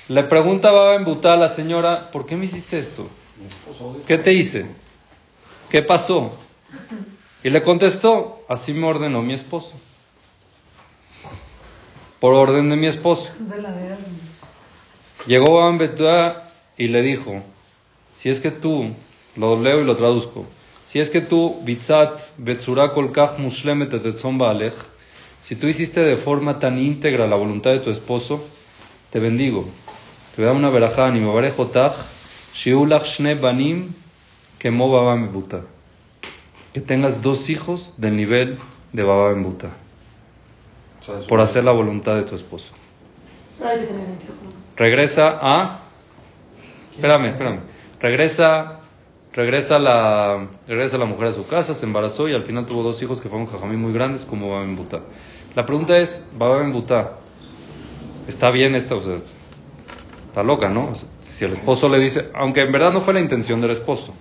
Le 0.08 0.24
pregunta 0.24 0.70
Baba 0.70 0.96
Membuta 0.96 1.32
a 1.32 1.36
la 1.36 1.48
señora, 1.48 2.10
¿por 2.10 2.26
qué 2.26 2.36
me 2.36 2.44
hiciste 2.46 2.78
esto? 2.78 3.08
¿Qué 4.06 4.18
te 4.18 4.32
hice? 4.32 4.66
¿Qué 5.70 5.82
pasó? 5.82 6.32
Y 7.42 7.50
le 7.50 7.62
contestó, 7.62 8.42
así 8.48 8.72
me 8.74 8.86
ordenó 8.86 9.22
mi 9.22 9.34
esposo. 9.34 9.74
Por 12.20 12.34
orden 12.34 12.68
de 12.68 12.76
mi 12.76 12.86
esposo. 12.86 13.32
Llegó 15.26 15.54
Baba 15.54 15.72
Membuta 15.72 16.52
y 16.76 16.88
le 16.88 17.02
dijo, 17.02 17.42
si 18.14 18.28
es 18.28 18.40
que 18.40 18.50
tú, 18.50 18.90
lo 19.36 19.60
leo 19.60 19.80
y 19.80 19.84
lo 19.84 19.96
traduzco, 19.96 20.46
si 20.86 20.98
es 20.98 21.08
que 21.08 21.20
tú, 21.20 21.60
bitzat, 21.62 22.20
betzura 22.36 22.92
kolkach 22.92 23.38
mushlemet 23.38 23.90
baalech, 24.36 24.74
si 25.40 25.56
tú 25.56 25.66
hiciste 25.66 26.00
de 26.02 26.16
forma 26.16 26.58
tan 26.58 26.78
íntegra 26.78 27.26
la 27.26 27.36
voluntad 27.36 27.70
de 27.70 27.80
tu 27.80 27.90
esposo, 27.90 28.44
te 29.10 29.20
bendigo. 29.20 29.66
Te 30.34 30.42
voy 30.42 30.44
a 30.44 30.48
dar 30.48 30.56
una 30.56 30.70
verajá, 30.70 31.10
ni 31.10 31.20
barejotach, 31.20 31.94
shiulach 32.54 33.04
shne 33.04 33.34
banim, 33.34 33.94
kemo 34.58 34.90
baba 34.90 35.16
mebuta. 35.16 35.62
Que 36.72 36.80
tengas 36.80 37.22
dos 37.22 37.48
hijos 37.50 37.94
del 37.96 38.16
nivel 38.16 38.58
de 38.92 39.02
baba 39.02 39.34
mebuta, 39.34 39.70
por 41.28 41.40
hacer 41.40 41.64
la 41.64 41.72
voluntad 41.72 42.16
de 42.16 42.22
tu 42.22 42.34
esposo. 42.34 42.72
Pero 43.58 43.70
hay 43.70 43.78
que 43.80 43.86
tener 43.86 44.04
sentido 44.04 44.34
común. 44.36 44.54
Regresa 44.76 45.38
a. 45.40 45.80
Espérame, 46.94 47.26
espérame. 47.26 47.60
Regresa, 48.00 48.80
regresa 49.32 49.78
la, 49.78 50.48
regresa 50.66 50.98
la 50.98 51.04
mujer 51.04 51.28
a 51.28 51.32
su 51.32 51.46
casa, 51.46 51.74
se 51.74 51.84
embarazó 51.84 52.28
y 52.28 52.34
al 52.34 52.42
final 52.42 52.66
tuvo 52.66 52.82
dos 52.82 53.02
hijos 53.02 53.20
que 53.20 53.28
fueron 53.28 53.46
jajamí 53.46 53.76
muy 53.76 53.92
grandes 53.92 54.24
como 54.24 54.50
Baba 54.50 54.64
Butá. 54.66 55.00
La 55.54 55.66
pregunta 55.66 55.98
es, 55.98 56.26
Baba 56.36 56.62
Butá, 56.68 57.12
¿está 58.26 58.50
bien 58.50 58.74
esta? 58.74 58.94
O 58.94 59.02
sea, 59.02 59.16
está 60.26 60.42
loca, 60.42 60.68
¿no? 60.68 60.90
O 60.90 60.94
sea, 60.94 61.08
si 61.22 61.44
el 61.44 61.52
esposo 61.52 61.88
le 61.88 61.98
dice, 61.98 62.30
aunque 62.34 62.62
en 62.62 62.72
verdad 62.72 62.92
no 62.92 63.00
fue 63.00 63.14
la 63.14 63.20
intención 63.20 63.60
del 63.60 63.72
esposo. 63.72 64.14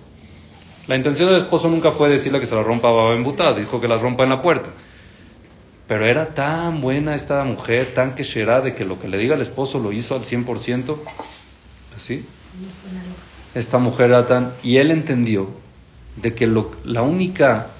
La 0.86 0.96
intención 0.96 1.28
del 1.28 1.38
esposo 1.38 1.68
nunca 1.68 1.92
fue 1.92 2.08
decirle 2.08 2.40
que 2.40 2.46
se 2.46 2.54
la 2.54 2.62
rompa 2.62 2.88
a 2.88 2.92
Baba 2.92 3.22
Butá, 3.22 3.54
dijo 3.54 3.80
que 3.80 3.88
la 3.88 3.96
rompa 3.96 4.24
en 4.24 4.30
la 4.30 4.42
puerta. 4.42 4.70
Pero 5.90 6.06
era 6.06 6.34
tan 6.34 6.80
buena 6.80 7.16
esta 7.16 7.42
mujer, 7.42 7.94
tan 7.94 8.14
que 8.14 8.22
de 8.22 8.74
que 8.76 8.84
lo 8.84 9.00
que 9.00 9.08
le 9.08 9.18
diga 9.18 9.34
el 9.34 9.42
esposo 9.42 9.80
lo 9.80 9.90
hizo 9.90 10.14
al 10.14 10.24
100%. 10.24 11.00
Pues 11.90 12.02
sí. 12.06 12.24
Esta 13.56 13.78
mujer 13.78 14.10
era 14.10 14.24
tan... 14.24 14.52
Y 14.62 14.76
él 14.76 14.92
entendió 14.92 15.48
de 16.14 16.32
que 16.32 16.46
lo- 16.46 16.70
la 16.84 17.02
única, 17.02 17.70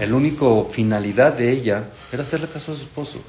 el 0.00 0.12
único 0.12 0.68
finalidad 0.72 1.34
de 1.34 1.52
ella 1.52 1.84
era 2.10 2.22
hacerle 2.22 2.48
caso 2.48 2.72
a 2.72 2.74
su 2.74 2.82
esposo. 2.82 3.22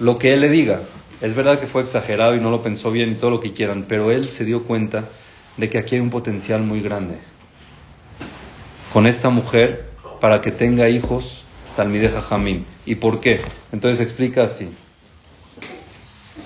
Lo 0.00 0.16
que 0.16 0.32
él 0.32 0.40
le 0.40 0.48
diga. 0.48 0.80
Es 1.20 1.34
verdad 1.34 1.60
que 1.60 1.66
fue 1.66 1.82
exagerado 1.82 2.36
y 2.36 2.40
no 2.40 2.50
lo 2.50 2.62
pensó 2.62 2.90
bien 2.90 3.10
y 3.10 3.16
todo 3.16 3.32
lo 3.32 3.40
que 3.40 3.52
quieran, 3.52 3.84
pero 3.86 4.10
él 4.10 4.28
se 4.28 4.46
dio 4.46 4.62
cuenta 4.64 5.04
de 5.58 5.68
que 5.68 5.76
aquí 5.76 5.96
hay 5.96 6.00
un 6.00 6.08
potencial 6.08 6.62
muy 6.62 6.80
grande 6.80 7.16
con 8.94 9.06
esta 9.06 9.28
mujer 9.28 9.90
para 10.22 10.40
que 10.40 10.52
tenga 10.52 10.88
hijos 10.88 11.45
Talmide 11.76 12.08
Jajamim. 12.08 12.64
¿Y 12.84 12.96
por 12.96 13.20
qué? 13.20 13.40
Entonces 13.72 14.00
explica 14.00 14.42
así. 14.42 14.68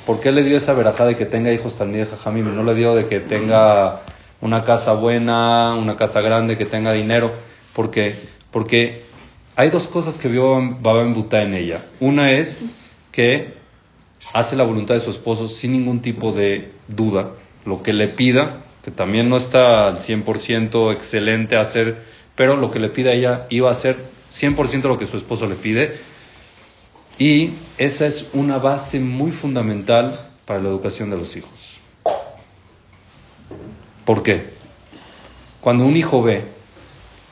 ¿Por 0.04 0.20
qué 0.20 0.32
le 0.32 0.42
dio 0.42 0.56
esa 0.56 0.74
verajá 0.74 1.06
de 1.06 1.16
que 1.16 1.24
tenga 1.24 1.52
hijos 1.52 1.76
Talmide 1.76 2.06
Jajamim 2.06 2.48
y 2.48 2.56
no 2.56 2.64
le 2.64 2.74
dio 2.74 2.94
de 2.94 3.06
que 3.06 3.20
tenga 3.20 4.02
una 4.40 4.64
casa 4.64 4.94
buena, 4.94 5.74
una 5.74 5.96
casa 5.96 6.20
grande, 6.20 6.58
que 6.58 6.66
tenga 6.66 6.92
dinero? 6.92 7.32
¿Por 7.74 7.90
qué? 7.90 8.14
Porque 8.50 9.02
hay 9.56 9.70
dos 9.70 9.88
cosas 9.88 10.18
que 10.18 10.28
vio 10.28 10.58
Baba 10.80 11.04
Buta 11.04 11.42
en 11.42 11.54
ella. 11.54 11.84
Una 12.00 12.32
es 12.32 12.68
que 13.12 13.54
hace 14.32 14.56
la 14.56 14.64
voluntad 14.64 14.94
de 14.94 15.00
su 15.00 15.10
esposo 15.10 15.48
sin 15.48 15.72
ningún 15.72 16.00
tipo 16.00 16.32
de 16.32 16.72
duda, 16.88 17.30
lo 17.64 17.82
que 17.82 17.92
le 17.92 18.08
pida, 18.08 18.64
que 18.82 18.90
también 18.90 19.28
no 19.28 19.36
está 19.36 19.86
al 19.86 19.98
100% 19.98 20.92
excelente 20.92 21.56
hacer, 21.56 21.98
pero 22.34 22.56
lo 22.56 22.70
que 22.70 22.80
le 22.80 22.88
pida 22.88 23.12
ella 23.12 23.46
iba 23.50 23.68
a 23.68 23.72
hacer 23.72 23.96
100% 24.32 24.82
lo 24.82 24.98
que 24.98 25.06
su 25.06 25.16
esposo 25.16 25.46
le 25.46 25.56
pide. 25.56 26.00
Y 27.18 27.50
esa 27.76 28.06
es 28.06 28.28
una 28.32 28.58
base 28.58 29.00
muy 29.00 29.30
fundamental 29.30 30.18
para 30.46 30.60
la 30.60 30.68
educación 30.68 31.10
de 31.10 31.18
los 31.18 31.36
hijos. 31.36 31.80
¿Por 34.04 34.22
qué? 34.22 34.44
Cuando 35.60 35.84
un 35.84 35.96
hijo 35.96 36.22
ve 36.22 36.44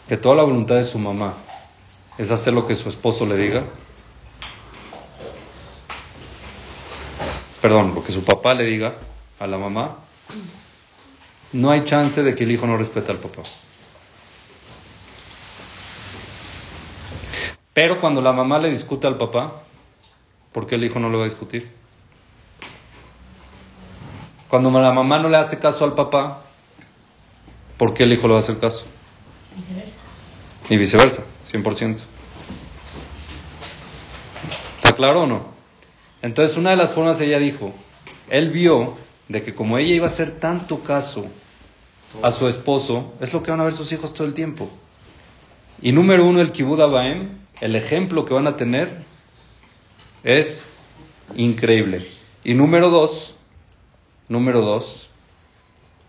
que 0.07 0.17
toda 0.17 0.37
la 0.37 0.43
voluntad 0.43 0.77
de 0.77 0.85
su 0.85 0.99
mamá 0.99 1.35
es 2.19 2.31
hacer 2.31 2.53
lo 2.53 2.67
que 2.67 2.75
su 2.75 2.89
esposo 2.89 3.25
le 3.27 3.37
diga, 3.37 3.65
perdón, 7.63 7.95
lo 7.95 8.05
que 8.05 8.13
su 8.13 8.23
papá 8.25 8.55
le 8.55 8.65
diga 8.65 8.95
a 9.39 9.47
la 9.47 9.57
mamá, 9.57 9.99
no 11.53 11.71
hay 11.71 11.85
chance 11.85 12.23
de 12.23 12.35
que 12.35 12.45
el 12.45 12.53
hijo 12.53 12.67
no 12.67 12.77
respete 12.77 13.11
al 13.11 13.19
papá. 13.19 13.43
Pero 17.79 18.01
cuando 18.01 18.21
la 18.21 18.33
mamá 18.33 18.59
le 18.59 18.71
discute 18.71 19.07
al 19.07 19.17
papá, 19.17 19.53
¿por 20.51 20.67
qué 20.67 20.75
el 20.75 20.83
hijo 20.83 20.99
no 20.99 21.09
le 21.11 21.17
va 21.17 21.23
a 21.23 21.29
discutir? 21.29 21.69
Cuando 24.49 24.69
la 24.81 24.91
mamá 24.91 25.21
no 25.21 25.29
le 25.29 25.37
hace 25.37 25.61
caso 25.61 25.85
al 25.85 25.95
papá, 25.95 26.43
¿por 27.77 27.95
qué 27.95 28.03
el 28.03 28.13
hijo 28.13 28.27
le 28.27 28.33
va 28.33 28.41
a 28.41 28.43
hacer 28.43 28.59
caso? 28.59 28.85
Y 30.69 30.77
viceversa, 30.77 31.23
100%. 31.49 31.99
¿Está 34.79 34.93
claro 34.97 35.21
o 35.21 35.27
no? 35.29 35.45
Entonces, 36.21 36.57
una 36.57 36.71
de 36.71 36.77
las 36.79 36.91
formas 36.91 37.21
ella 37.21 37.39
dijo, 37.39 37.73
él 38.29 38.51
vio 38.51 38.97
de 39.29 39.41
que 39.45 39.55
como 39.55 39.79
ella 39.79 39.95
iba 39.95 40.07
a 40.07 40.09
hacer 40.09 40.41
tanto 40.41 40.83
caso 40.83 41.27
a 42.25 42.33
su 42.33 42.49
esposo, 42.49 43.13
es 43.21 43.33
lo 43.33 43.45
que 43.45 43.53
van 43.53 43.61
a 43.61 43.65
ver 43.65 43.73
sus 43.73 43.93
hijos 43.93 44.13
todo 44.15 44.27
el 44.27 44.35
tiempo. 44.35 44.69
Y 45.81 45.93
número 45.93 46.27
uno, 46.27 46.41
el 46.41 46.51
Kibud 46.51 46.81
Abaem, 46.81 47.47
el 47.61 47.77
ejemplo 47.77 48.25
que 48.25 48.35
van 48.35 48.47
a 48.47 48.57
tener 48.57 49.05
es 50.25 50.65
increíble. 51.37 52.03
Y 52.45 52.55
número 52.55 52.91
dos, 52.91 53.37
número 54.29 54.61
dos, 54.61 55.09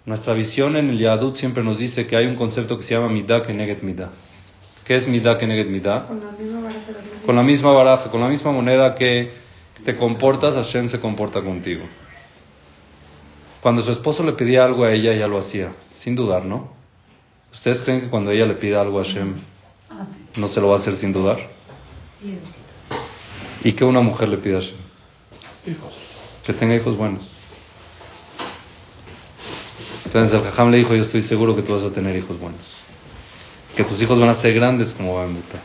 Nuestra 0.09 0.33
visión 0.33 0.75
en 0.75 0.89
el 0.89 0.97
Yadut 0.97 1.35
siempre 1.35 1.63
nos 1.63 1.77
dice 1.77 2.07
que 2.07 2.15
hay 2.15 2.25
un 2.25 2.33
concepto 2.33 2.77
que 2.77 2.81
se 2.81 2.95
llama 2.95 3.09
Midah 3.09 3.43
Keneget 3.43 3.83
Midah. 3.83 4.09
¿Qué 4.83 4.95
es 4.95 5.07
Midah 5.07 5.37
Keneget 5.37 5.67
Midah? 5.67 6.07
Con 6.07 6.19
la 6.25 6.31
misma 6.31 6.61
baraja 6.61 6.79
Con 7.25 7.35
la 7.35 7.43
misma 7.43 7.71
baraja, 7.73 8.09
con 8.09 8.21
la 8.21 8.27
misma 8.27 8.51
moneda 8.51 8.95
que 8.95 9.29
te 9.85 9.95
comportas, 9.95 10.55
Hashem 10.55 10.89
se 10.89 10.99
comporta 10.99 11.43
contigo. 11.43 11.83
Cuando 13.61 13.83
su 13.83 13.91
esposo 13.91 14.23
le 14.23 14.31
pedía 14.31 14.63
algo 14.63 14.83
a 14.83 14.91
ella, 14.91 15.13
ella 15.13 15.27
lo 15.27 15.37
hacía, 15.37 15.73
sin 15.93 16.15
dudar, 16.15 16.43
¿no? 16.43 16.71
¿Ustedes 17.51 17.83
creen 17.83 18.01
que 18.01 18.07
cuando 18.07 18.31
ella 18.31 18.45
le 18.45 18.55
pide 18.55 18.77
algo 18.77 18.99
a 18.99 19.03
Hashem. 19.03 19.35
No 20.37 20.47
se 20.47 20.61
lo 20.61 20.67
va 20.67 20.73
a 20.73 20.75
hacer 20.77 20.93
sin 20.93 21.13
dudar? 21.13 21.49
¿Y 23.63 23.73
que 23.73 23.83
una 23.83 24.01
mujer 24.01 24.29
le 24.29 24.37
pide 24.37 24.55
a 24.55 24.59
Hashem? 24.59 24.77
Hijos. 25.67 25.93
Que 26.45 26.53
tenga 26.53 26.75
hijos 26.75 26.97
buenos. 26.97 27.31
Entonces 30.05 30.33
el 30.33 30.43
Jajam 30.43 30.71
le 30.71 30.77
dijo, 30.77 30.95
yo 30.95 31.01
estoy 31.01 31.21
seguro 31.21 31.55
que 31.55 31.61
tú 31.61 31.73
vas 31.73 31.83
a 31.83 31.91
tener 31.91 32.15
hijos 32.15 32.39
buenos. 32.39 32.61
Que 33.75 33.83
tus 33.83 34.01
hijos 34.01 34.19
van 34.19 34.29
a 34.29 34.33
ser 34.33 34.53
grandes 34.53 34.91
como 34.91 35.15
Bambuta. 35.15 35.59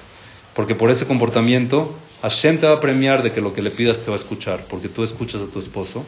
Porque 0.54 0.74
por 0.74 0.90
ese 0.90 1.06
comportamiento, 1.06 1.94
Hashem 2.22 2.60
te 2.60 2.66
va 2.66 2.74
a 2.74 2.80
premiar 2.80 3.22
de 3.22 3.32
que 3.32 3.40
lo 3.40 3.54
que 3.54 3.62
le 3.62 3.70
pidas 3.70 4.00
te 4.00 4.06
va 4.06 4.16
a 4.16 4.18
escuchar, 4.18 4.66
porque 4.68 4.88
tú 4.88 5.02
escuchas 5.02 5.40
a 5.40 5.46
tu 5.46 5.58
esposo. 5.58 6.04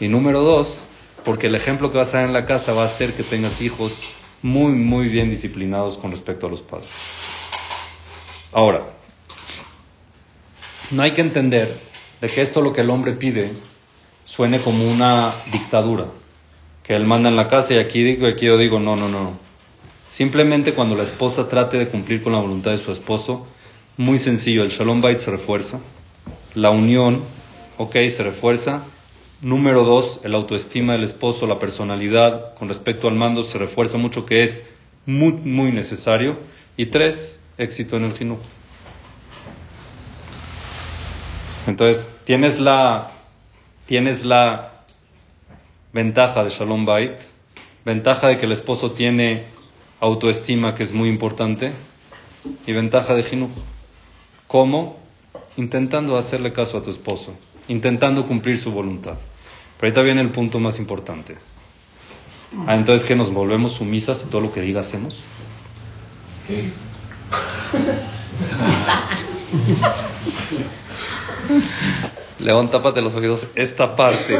Y 0.00 0.08
número 0.08 0.40
dos, 0.40 0.88
porque 1.24 1.46
el 1.46 1.54
ejemplo 1.54 1.90
que 1.90 1.98
vas 1.98 2.14
a 2.14 2.18
dar 2.18 2.26
en 2.26 2.32
la 2.32 2.46
casa 2.46 2.72
va 2.72 2.82
a 2.82 2.86
hacer 2.86 3.14
que 3.14 3.22
tengas 3.22 3.60
hijos 3.62 4.08
muy, 4.42 4.72
muy 4.72 5.08
bien 5.08 5.30
disciplinados 5.30 5.96
con 5.96 6.10
respecto 6.10 6.46
a 6.46 6.50
los 6.50 6.62
padres. 6.62 6.90
Ahora, 8.52 8.82
no 10.90 11.02
hay 11.02 11.12
que 11.12 11.22
entender 11.22 11.78
de 12.20 12.28
que 12.28 12.42
esto 12.42 12.60
lo 12.60 12.72
que 12.72 12.82
el 12.82 12.90
hombre 12.90 13.12
pide 13.12 13.50
suene 14.22 14.60
como 14.60 14.90
una 14.90 15.32
dictadura, 15.50 16.06
que 16.82 16.94
él 16.94 17.04
manda 17.04 17.28
en 17.28 17.36
la 17.36 17.48
casa 17.48 17.74
y 17.74 17.78
aquí 17.78 18.02
digo 18.02 18.28
yo 18.28 18.58
digo, 18.58 18.78
no, 18.78 18.94
no, 18.96 19.08
no. 19.08 19.38
Simplemente 20.06 20.74
cuando 20.74 20.94
la 20.94 21.04
esposa 21.04 21.48
trate 21.48 21.78
de 21.78 21.88
cumplir 21.88 22.22
con 22.22 22.32
la 22.32 22.40
voluntad 22.40 22.72
de 22.72 22.78
su 22.78 22.92
esposo, 22.92 23.46
muy 23.96 24.18
sencillo, 24.18 24.62
el 24.62 24.70
Shalom 24.70 25.00
Bait 25.00 25.18
se 25.20 25.30
refuerza, 25.30 25.80
la 26.54 26.70
unión, 26.70 27.22
ok, 27.78 27.96
se 28.08 28.22
refuerza. 28.22 28.84
Número 29.40 29.84
dos, 29.84 30.20
el 30.22 30.34
autoestima 30.34 30.92
del 30.92 31.02
esposo, 31.02 31.46
la 31.46 31.58
personalidad 31.58 32.54
con 32.54 32.68
respecto 32.68 33.08
al 33.08 33.14
mando 33.14 33.42
se 33.42 33.58
refuerza 33.58 33.98
mucho, 33.98 34.24
que 34.24 34.44
es 34.44 34.66
muy, 35.04 35.32
muy 35.32 35.72
necesario. 35.72 36.38
Y 36.76 36.86
tres, 36.86 37.40
éxito 37.62 37.96
en 37.96 38.04
el 38.04 38.12
jinuj. 38.12 38.38
Entonces, 41.66 42.10
tienes 42.24 42.58
la, 42.58 43.12
tienes 43.86 44.24
la 44.24 44.84
ventaja 45.92 46.42
de 46.44 46.50
Shalom 46.50 46.84
Bait, 46.84 47.18
ventaja 47.84 48.28
de 48.28 48.38
que 48.38 48.46
el 48.46 48.52
esposo 48.52 48.92
tiene 48.92 49.44
autoestima, 50.00 50.74
que 50.74 50.82
es 50.82 50.92
muy 50.92 51.08
importante, 51.08 51.72
y 52.66 52.72
ventaja 52.72 53.14
de 53.14 53.22
Jinuj. 53.22 53.50
¿Cómo? 54.48 54.98
Intentando 55.56 56.16
hacerle 56.16 56.52
caso 56.52 56.78
a 56.78 56.82
tu 56.82 56.90
esposo, 56.90 57.34
intentando 57.68 58.26
cumplir 58.26 58.58
su 58.58 58.72
voluntad. 58.72 59.16
Pero 59.78 59.88
ahorita 59.88 60.02
viene 60.02 60.20
el 60.20 60.30
punto 60.30 60.58
más 60.58 60.78
importante. 60.78 61.36
Ah, 62.66 62.74
entonces 62.74 63.06
que 63.06 63.16
nos 63.16 63.32
volvemos 63.32 63.72
sumisas 63.72 64.24
y 64.26 64.30
todo 64.30 64.40
lo 64.40 64.52
que 64.52 64.60
diga 64.60 64.80
hacemos. 64.80 65.22
León, 72.38 72.70
tápate 72.70 73.00
los 73.00 73.14
oídos. 73.14 73.46
Esta 73.54 73.96
parte, 73.96 74.38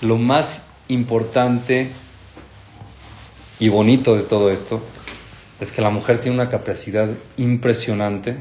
lo 0.00 0.16
más 0.16 0.62
importante 0.88 1.90
y 3.58 3.68
bonito 3.68 4.16
de 4.16 4.22
todo 4.22 4.50
esto 4.50 4.82
es 5.60 5.70
que 5.72 5.82
la 5.82 5.90
mujer 5.90 6.18
tiene 6.20 6.36
una 6.36 6.48
capacidad 6.48 7.08
impresionante 7.36 8.38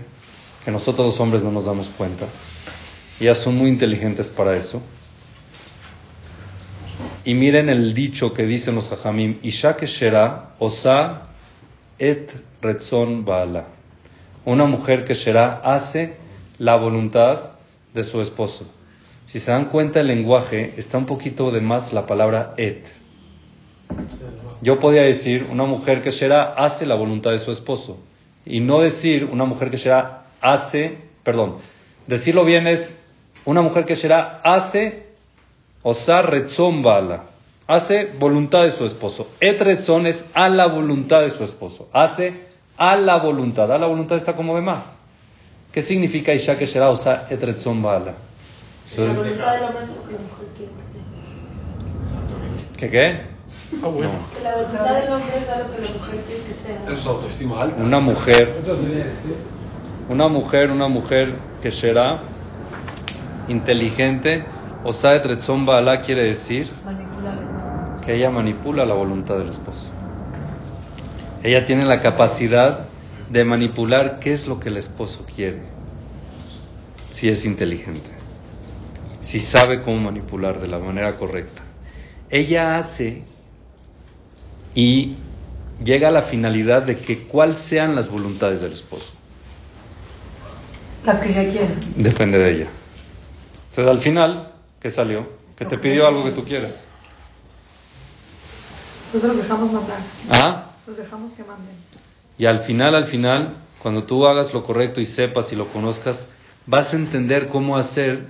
que 0.64 0.72
nosotros 0.72 1.08
los 1.08 1.20
hombres 1.20 1.44
no 1.44 1.52
nos 1.52 1.66
damos 1.66 1.90
cuenta. 1.90 2.28
Ellas 3.20 3.38
son 3.38 3.58
muy 3.58 3.70
inteligentes 3.70 4.30
para 4.30 4.56
eso. 4.56 4.82
Y 7.26 7.34
miren 7.34 7.68
el 7.70 7.94
dicho 7.94 8.34
que 8.34 8.46
dicen 8.46 8.76
los 8.76 8.90
hajamim, 8.92 9.40
Isha 9.44 9.76
Shera 9.82 10.52
osa 10.60 11.29
et 12.00 12.34
retzon 12.62 13.26
baala. 13.26 13.66
Una 14.46 14.66
mujer 14.66 15.04
que 15.06 15.16
será 15.16 15.60
hace 15.64 16.16
la 16.58 16.76
voluntad 16.76 17.52
de 17.94 18.04
su 18.04 18.22
esposo. 18.22 18.66
Si 19.26 19.40
se 19.40 19.52
dan 19.52 19.66
cuenta 19.66 20.00
el 20.00 20.08
lenguaje, 20.08 20.74
está 20.78 20.98
un 20.98 21.06
poquito 21.06 21.52
de 21.52 21.62
más 21.62 21.94
la 21.94 22.08
palabra 22.08 22.54
et. 22.58 22.88
Yo 24.62 24.80
podía 24.80 25.04
decir 25.04 25.48
una 25.52 25.66
mujer 25.66 26.02
que 26.02 26.12
será 26.12 26.54
hace 26.54 26.86
la 26.86 26.96
voluntad 26.96 27.32
de 27.32 27.40
su 27.40 27.52
esposo. 27.52 28.00
Y 28.46 28.62
no 28.62 28.80
decir 28.80 29.26
una 29.32 29.46
mujer 29.46 29.70
que 29.70 29.78
será 29.78 30.24
hace, 30.42 30.98
perdón, 31.24 31.58
decirlo 32.08 32.44
bien 32.44 32.66
es 32.66 33.00
una 33.46 33.62
mujer 33.62 33.86
que 33.86 33.96
será 33.96 34.42
hace 34.44 35.08
osa 35.84 36.22
retzon 36.22 36.82
bala. 36.82 37.29
Hace 37.70 38.06
voluntad 38.18 38.64
de 38.64 38.72
su 38.72 38.84
esposo. 38.84 39.28
Et 39.40 39.62
retzon 39.62 40.08
es 40.08 40.26
a 40.34 40.50
la 40.50 40.66
voluntad 40.66 41.22
de 41.22 41.30
su 41.30 41.44
esposo. 41.44 41.88
Hace 41.94 42.34
a 42.76 42.96
la 42.96 43.18
voluntad. 43.18 43.72
A 43.72 43.78
la 43.78 43.86
voluntad 43.86 44.18
está 44.18 44.36
como 44.36 44.56
de 44.56 44.64
más. 44.64 45.00
¿Qué 45.72 45.80
significa 45.80 46.34
Isha 46.34 46.58
que 46.58 46.66
será 46.66 46.90
osa 46.90 47.28
et 47.30 47.40
retzon 47.44 47.84
bala? 47.84 48.16
La 48.98 49.14
voluntad 49.14 49.54
del 49.54 49.64
hombre 49.66 49.84
es 49.84 49.90
lo 49.90 50.04
que 50.04 50.14
la 50.14 50.20
mujer 50.20 50.48
quiere 50.58 50.72
que 50.72 50.84
sea. 50.90 51.02
¿Qué 52.76 52.90
qué? 52.90 53.22
Ah, 53.84 53.88
bueno. 53.88 54.10
Que 54.36 54.44
la 54.44 54.56
voluntad 54.56 55.02
del 55.02 55.14
hombre 55.14 55.38
es 55.38 55.48
lo 55.48 55.76
que 55.76 55.82
la 55.84 56.00
mujer 56.00 56.20
quiere 56.26 56.42
que 56.42 56.54
sea. 56.66 56.92
Es 56.92 57.06
autoestima 57.06 57.62
alta. 57.62 57.84
Una 57.84 58.00
mujer 58.00 58.64
Una 60.10 60.28
mujer, 60.28 60.72
una 60.72 60.88
mujer 60.88 61.36
que 61.62 61.70
será 61.70 62.22
inteligente, 63.48 64.44
Osaet 64.84 65.24
Retzon 65.24 65.68
Baalá 65.68 66.02
quiere 66.02 66.24
decir. 66.24 66.68
Que 68.10 68.16
ella 68.16 68.32
manipula 68.32 68.88
la 68.88 68.96
voluntad 68.96 69.38
del 69.38 69.50
esposo. 69.50 69.92
Ella 71.44 71.68
tiene 71.68 71.86
la 71.86 72.02
capacidad 72.02 72.88
de 73.30 73.46
manipular 73.46 74.18
qué 74.18 74.34
es 74.34 74.48
lo 74.48 74.60
que 74.60 74.70
el 74.70 74.78
esposo 74.78 75.28
quiere, 75.36 75.62
si 77.12 77.30
es 77.30 77.46
inteligente, 77.46 78.10
si 79.20 79.40
sabe 79.40 79.82
cómo 79.82 80.00
manipular 80.00 80.60
de 80.60 80.68
la 80.68 80.80
manera 80.80 81.18
correcta. 81.18 81.62
Ella 82.32 82.80
hace 82.80 83.22
y 84.74 85.14
llega 85.84 86.08
a 86.08 86.12
la 86.12 86.24
finalidad 86.24 86.82
de 86.82 86.98
que 86.98 87.28
cuáles 87.28 87.62
sean 87.62 87.94
las 87.94 88.10
voluntades 88.10 88.62
del 88.62 88.74
esposo. 88.74 89.14
Las 91.06 91.20
que 91.20 91.30
ella 91.30 91.48
quiere. 91.48 91.76
Depende 91.96 92.40
de 92.40 92.52
ella. 92.56 92.68
Entonces, 93.70 93.92
al 93.92 94.00
final, 94.00 94.48
¿qué 94.80 94.90
salió? 94.90 95.30
Que 95.56 95.66
te 95.66 95.78
pidió 95.78 96.08
algo 96.08 96.24
que 96.24 96.32
tú 96.32 96.44
quieres. 96.44 96.90
Nosotros 99.14 99.36
los 99.36 99.38
dejamos 99.38 99.74
mandar. 99.74 100.00
¿Ah? 100.30 100.72
Los 100.86 100.98
dejamos 100.98 101.32
que 101.34 101.44
manden. 101.44 101.76
Y 102.38 102.46
al 102.46 102.60
final, 102.60 102.96
al 102.96 103.06
final, 103.06 103.56
cuando 103.82 104.04
tú 104.04 104.28
hagas 104.28 104.54
lo 104.54 104.64
correcto 104.64 105.02
y 105.02 105.06
sepas 105.06 105.52
y 105.52 105.56
lo 105.56 105.68
conozcas, 105.68 106.30
vas 106.66 106.94
a 106.94 106.98
entender 106.98 107.48
cómo 107.50 107.78
hacer 107.78 108.28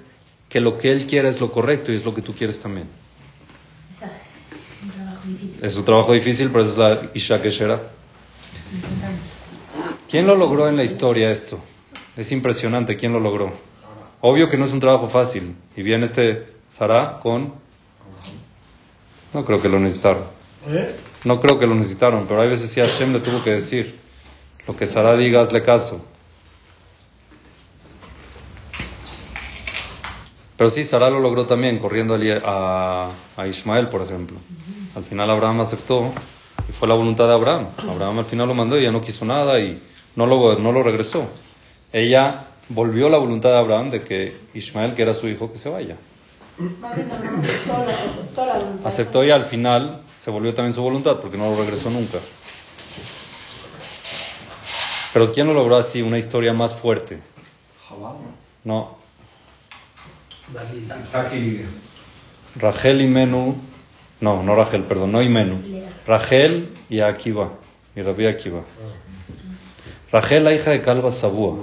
que 0.48 0.60
lo 0.60 0.78
que 0.78 0.92
él 0.92 1.06
quiera 1.06 1.30
es 1.30 1.42
lo 1.42 1.52
correcto 1.52 1.92
y 1.92 1.96
es 1.96 2.06
lo 2.06 2.16
que 2.16 2.22
tú 2.22 2.34
quieres 2.34 2.60
también. 2.60 2.88
Un 4.82 4.92
trabajo 4.92 5.28
difícil. 5.28 5.66
Es 5.66 5.76
un 5.76 5.86
trabajo 5.86 6.14
difícil, 6.14 6.50
pero 6.50 6.64
es 6.64 6.78
la 6.78 7.02
Isha 7.14 7.42
Keshera. 7.42 7.82
¿Quién 10.10 10.26
lo 10.26 10.36
logró 10.36 10.70
en 10.70 10.78
la 10.78 10.84
historia 10.84 11.30
esto? 11.30 11.60
Es 12.16 12.32
impresionante, 12.32 12.96
¿quién 12.96 13.12
lo 13.14 13.20
logró? 13.20 13.54
Obvio 14.22 14.50
que 14.50 14.58
no 14.58 14.66
es 14.66 14.72
un 14.72 14.80
trabajo 14.80 15.10
fácil. 15.10 15.56
Y 15.76 15.84
viene 15.84 16.06
este 16.06 16.48
Sarah 16.70 17.20
con... 17.22 17.54
No 19.34 19.46
creo 19.46 19.62
que 19.62 19.70
lo 19.70 19.80
necesitaron. 19.80 20.39
¿Eh? 20.68 20.96
No 21.24 21.40
creo 21.40 21.60
que 21.60 21.68
lo 21.68 21.76
necesitaron, 21.76 22.26
pero 22.28 22.42
hay 22.42 22.50
veces 22.50 22.70
sí 22.70 22.80
Hashem 22.80 23.14
le 23.14 23.20
tuvo 23.20 23.44
que 23.44 23.52
decir, 23.52 23.96
lo 24.68 24.76
que 24.76 24.88
Sara 24.88 25.16
diga, 25.16 25.42
hazle 25.42 25.64
caso. 25.64 26.06
Pero 30.58 30.70
sí, 30.70 30.84
Sara 30.84 31.10
lo 31.10 31.20
logró 31.22 31.46
también, 31.46 31.80
corriendo 31.80 32.18
a, 32.46 33.12
a 33.38 33.48
Ismael, 33.48 33.88
por 33.88 34.02
ejemplo. 34.02 34.38
Al 34.96 35.04
final 35.04 35.30
Abraham 35.30 35.62
aceptó 35.62 36.12
y 36.68 36.72
fue 36.74 36.88
la 36.88 36.96
voluntad 36.96 37.28
de 37.28 37.34
Abraham. 37.34 37.68
Abraham 37.90 38.20
al 38.20 38.26
final 38.26 38.48
lo 38.48 38.54
mandó 38.54 38.78
y 38.78 38.82
ella 38.82 38.92
no 38.92 39.00
quiso 39.00 39.24
nada 39.24 39.60
y 39.60 39.82
no 40.16 40.26
lo, 40.26 40.60
no 40.60 40.72
lo 40.74 40.84
regresó. 40.84 41.30
Ella 41.94 42.48
volvió 42.68 43.10
la 43.10 43.18
voluntad 43.18 43.50
de 43.52 43.58
Abraham 43.58 43.90
de 43.90 44.04
que 44.04 44.36
Ismael, 44.54 44.94
que 44.96 45.02
era 45.02 45.14
su 45.14 45.28
hijo, 45.28 45.52
que 45.52 45.58
se 45.58 45.70
vaya. 45.70 45.96
Aceptó 48.84 49.24
y 49.24 49.32
al 49.32 49.46
final 49.46 50.02
se 50.20 50.30
volvió 50.30 50.54
también 50.54 50.74
su 50.74 50.82
voluntad 50.82 51.18
porque 51.22 51.38
no 51.38 51.50
lo 51.50 51.56
regresó 51.56 51.90
nunca. 51.90 52.20
Pero 55.14 55.32
¿quién 55.32 55.48
lo 55.48 55.54
logró 55.54 55.78
así? 55.78 56.02
Una 56.02 56.18
historia 56.18 56.52
más 56.52 56.76
fuerte. 56.76 57.20
Jabal. 57.88 58.18
No. 58.66 58.98
Rachel 62.58 63.02
y 63.02 63.08
Menú, 63.08 63.56
no, 64.20 64.44
no 64.44 64.56
Rachel, 64.56 64.84
perdón, 64.84 65.14
no 65.14 65.22
y 65.22 65.30
Menú. 65.30 65.86
Rachel 66.06 66.78
y 66.90 67.00
Akiva, 67.00 67.54
y 67.96 68.02
Rabbi 68.02 68.28
Akiva. 68.28 68.62
Rachel, 70.12 70.44
la 70.44 70.54
hija 70.54 70.72
de 70.72 70.82
Calva 70.82 71.12
Sabúa. 71.12 71.56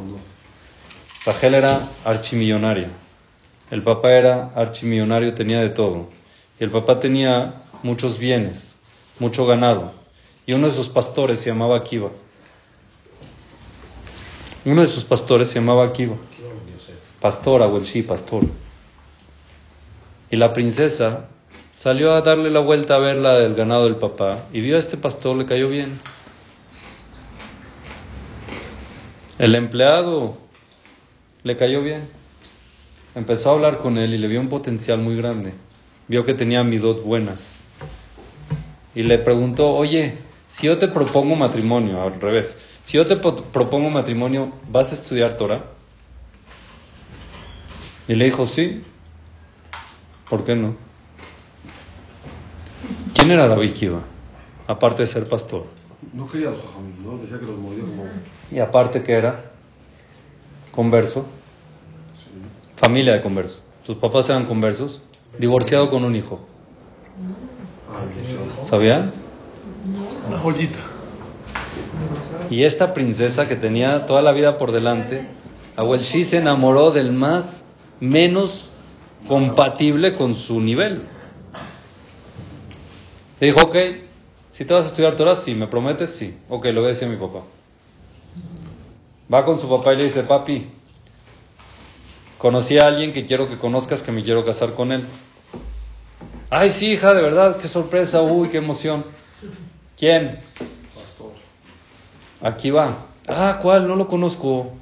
Rachel 1.27 1.55
era 1.55 1.89
archimillonaria. 2.05 2.89
El 3.71 3.83
papá 3.83 4.13
era 4.13 4.53
archimillonario, 4.55 5.35
tenía 5.35 5.61
de 5.61 5.71
todo. 5.71 6.09
Y 6.59 6.65
el 6.65 6.71
papá 6.71 6.99
tenía 6.99 7.66
muchos 7.83 8.19
bienes, 8.19 8.79
mucho 9.19 9.47
ganado. 9.47 9.93
Y 10.47 10.53
uno 10.53 10.69
de 10.69 10.75
sus 10.75 10.89
pastores 10.89 11.41
se 11.41 11.51
llamaba 11.51 11.77
Akiva. 11.77 12.11
Uno 14.65 14.81
de 14.81 14.87
sus 14.87 15.05
pastores 15.05 15.49
se 15.49 15.61
llamaba 15.61 15.85
Akiva. 15.85 16.17
Pastor, 17.21 17.63
abuel, 17.63 17.87
sí, 17.87 18.03
pastor. 18.03 18.45
Y 20.31 20.37
la 20.37 20.53
princesa 20.53 21.29
salió 21.71 22.15
a 22.15 22.23
darle 22.23 22.51
la 22.51 22.61
vuelta 22.61 22.95
a 22.95 22.99
ver 22.99 23.17
la 23.17 23.35
del 23.35 23.55
ganado 23.55 23.85
del 23.85 23.97
papá 23.97 24.47
y 24.53 24.61
vio 24.61 24.77
a 24.77 24.79
este 24.79 24.97
pastor, 24.97 25.37
le 25.37 25.47
cayó 25.47 25.69
bien. 25.69 25.99
El 29.39 29.55
empleado 29.55 30.39
le 31.43 31.57
cayó 31.57 31.83
bien. 31.83 32.09
Empezó 33.15 33.51
a 33.51 33.53
hablar 33.55 33.79
con 33.79 33.99
él 33.99 34.15
y 34.15 34.19
le 34.19 34.29
vio 34.29 34.41
un 34.41 34.49
potencial 34.49 34.99
muy 34.99 35.17
grande. 35.17 35.53
Vio 36.09 36.25
que 36.25 36.35
tenía 36.35 36.63
midot 36.63 37.03
buenas. 37.03 37.65
Y 38.95 39.03
le 39.03 39.19
preguntó, 39.19 39.71
oye, 39.75 40.15
si 40.47 40.67
yo 40.67 40.79
te 40.79 40.89
propongo 40.89 41.35
matrimonio, 41.37 42.01
al 42.03 42.21
revés, 42.21 42.57
si 42.83 42.97
yo 42.97 43.07
te 43.07 43.17
po- 43.17 43.35
propongo 43.35 43.91
matrimonio, 43.91 44.53
¿vas 44.71 44.93
a 44.93 44.95
estudiar 44.95 45.37
Torah? 45.37 45.65
Y 48.09 48.15
le 48.15 48.27
dijo, 48.27 48.47
sí. 48.47 48.83
¿Por 50.31 50.45
qué 50.45 50.55
no? 50.55 50.77
¿Quién 53.15 53.31
era 53.33 53.49
David 53.49 53.73
Kiva? 53.73 54.01
Aparte 54.67 55.03
de 55.03 55.07
ser 55.07 55.29
pastor. 55.29 55.67
No 56.13 56.27
quería 56.27 56.51
los 56.51 56.61
¿no? 57.05 57.17
Decía 57.19 57.39
que 57.39 57.47
los 57.47 57.57
mordió 57.59 57.85
como... 57.87 58.05
Y 58.51 58.59
aparte 58.59 59.03
que 59.03 59.13
era 59.13 59.51
converso, 60.71 61.27
familia 62.77 63.15
de 63.15 63.23
converso. 63.23 63.63
Sus 63.85 63.97
papás 63.97 64.29
eran 64.29 64.47
conversos, 64.47 65.03
divorciado 65.39 65.91
con 65.91 66.05
un 66.05 66.17
hijo. 66.17 66.41
¿Sabían? 68.65 69.13
Una 70.29 70.39
joyita. 70.39 70.79
Y 72.51 72.65
esta 72.65 72.95
princesa 72.95 73.49
que 73.49 73.57
tenía 73.57 74.07
toda 74.07 74.23
la 74.23 74.33
vida 74.33 74.59
por 74.59 74.73
delante, 74.73 75.27
Abuelshi 75.77 76.25
se 76.25 76.39
enamoró 76.39 76.91
del 76.91 77.13
más 77.13 77.65
menos 78.01 78.71
compatible 79.29 80.15
con 80.15 80.35
su 80.35 80.61
nivel. 80.61 81.03
Le 83.41 83.47
dijo, 83.49 83.61
ok, 83.61 83.77
si 84.51 84.65
te 84.65 84.73
vas 84.73 84.87
a 84.87 84.89
estudiar 84.89 85.15
Torah, 85.17 85.37
sí, 85.37 85.55
me 85.55 85.67
prometes, 85.67 86.11
sí. 86.11 86.39
Ok, 86.49 86.67
lo 86.67 86.81
voy 86.81 86.87
a 86.87 86.89
decir 86.89 87.09
a 87.09 87.11
mi 87.11 87.17
papá. 87.17 87.41
Va 89.33 89.45
con 89.45 89.59
su 89.59 89.69
papá 89.69 89.95
y 89.95 89.99
le 89.99 90.05
dice, 90.05 90.23
papi, 90.23 90.67
conocí 92.39 92.79
a 92.79 92.87
alguien 92.87 93.13
que 93.13 93.25
quiero 93.25 93.49
que 93.49 93.59
conozcas, 93.59 94.03
que 94.03 94.13
me 94.13 94.23
quiero 94.23 94.45
casar 94.45 94.75
con 94.75 94.93
él. 94.93 95.05
Ay, 96.51 96.71
sí, 96.71 96.93
hija, 96.93 97.13
de 97.15 97.23
verdad, 97.23 97.57
qué 97.57 97.69
sorpresa, 97.69 98.23
uy, 98.23 98.49
qué 98.49 98.59
emoción. 98.59 99.05
¿Quién? 99.97 100.41
Pastor. 100.95 101.33
Aquí 102.43 102.71
va. 102.71 103.07
Ah, 103.29 103.59
¿cuál? 103.61 103.89
No 103.89 103.97
lo 103.97 104.07
conozco. 104.07 104.73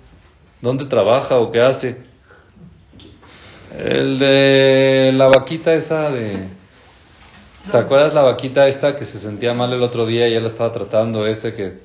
¿Dónde 0.60 0.84
trabaja 0.86 1.38
o 1.38 1.50
qué 1.50 1.60
hace? 1.60 1.96
El 3.76 4.18
de 4.18 5.12
la 5.14 5.28
vaquita 5.28 5.74
esa 5.74 6.10
de... 6.10 6.48
¿Te 7.70 7.78
acuerdas 7.78 8.12
la 8.12 8.22
vaquita 8.22 8.68
esta 8.68 8.94
que 8.94 9.04
se 9.04 9.18
sentía 9.18 9.54
mal 9.54 9.72
el 9.72 9.82
otro 9.82 10.04
día 10.04 10.28
y 10.28 10.34
él 10.34 10.42
la 10.42 10.48
estaba 10.48 10.70
tratando 10.70 11.26
ese 11.26 11.54
que... 11.54 11.78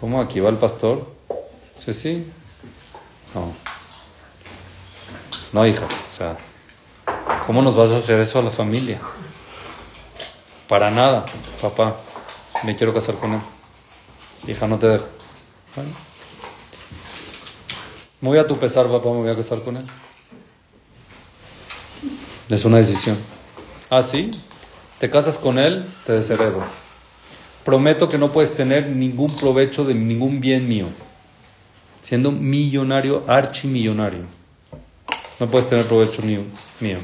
¿Cómo? 0.00 0.20
¿Aquí 0.20 0.40
va 0.40 0.50
el 0.50 0.56
pastor? 0.56 1.06
Sí, 1.78 1.92
sí. 1.92 2.26
No. 3.34 3.52
No, 5.54 5.64
hija. 5.64 5.86
O 5.86 6.12
sea, 6.12 6.36
¿cómo 7.46 7.62
nos 7.62 7.76
vas 7.76 7.92
a 7.92 7.96
hacer 7.96 8.18
eso 8.18 8.40
a 8.40 8.42
la 8.42 8.50
familia? 8.50 8.98
Para 10.68 10.90
nada, 10.90 11.26
papá. 11.62 11.94
Me 12.64 12.74
quiero 12.74 12.92
casar 12.92 13.14
con 13.14 13.34
él. 13.34 13.40
Hija, 14.48 14.66
no 14.66 14.80
te 14.80 14.88
dejo. 14.88 15.06
Bueno. 15.76 15.90
Muy 18.20 18.36
a 18.38 18.48
tu 18.48 18.58
pesar, 18.58 18.88
papá, 18.88 19.10
me 19.10 19.18
voy 19.18 19.30
a 19.30 19.36
casar 19.36 19.62
con 19.62 19.76
él. 19.76 19.86
Es 22.48 22.64
una 22.64 22.78
decisión. 22.78 23.16
Ah, 23.90 24.02
sí. 24.02 24.32
Te 24.98 25.08
casas 25.08 25.38
con 25.38 25.60
él, 25.60 25.86
te 26.04 26.14
desheredo. 26.14 26.64
Prometo 27.64 28.08
que 28.08 28.18
no 28.18 28.32
puedes 28.32 28.56
tener 28.56 28.88
ningún 28.88 29.36
provecho 29.36 29.84
de 29.84 29.94
ningún 29.94 30.40
bien 30.40 30.66
mío. 30.66 30.86
Siendo 32.02 32.32
millonario, 32.32 33.22
archimillonario. 33.28 34.43
No 35.40 35.48
puedes 35.48 35.68
tener 35.68 35.86
provecho 35.86 36.22
mío. 36.22 36.42
mío. 36.80 36.98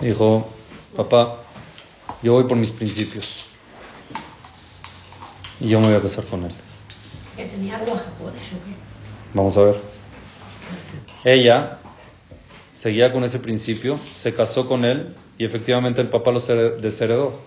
Dijo, 0.00 0.48
papá, 0.96 1.36
yo 2.22 2.34
voy 2.34 2.44
por 2.44 2.56
mis 2.56 2.70
principios. 2.70 3.46
Y 5.60 5.68
yo 5.68 5.80
me 5.80 5.86
voy 5.86 5.96
a 5.96 6.00
casar 6.00 6.24
con 6.24 6.44
él. 6.44 6.54
Vamos 9.32 9.56
a 9.56 9.62
ver. 9.62 9.80
Ella 11.24 11.78
seguía 12.72 13.12
con 13.12 13.22
ese 13.24 13.38
principio, 13.38 13.98
se 13.98 14.34
casó 14.34 14.66
con 14.66 14.84
él 14.84 15.14
y 15.38 15.44
efectivamente 15.44 16.00
el 16.00 16.08
papá 16.08 16.32
lo 16.32 16.40
desheredó. 16.40 17.38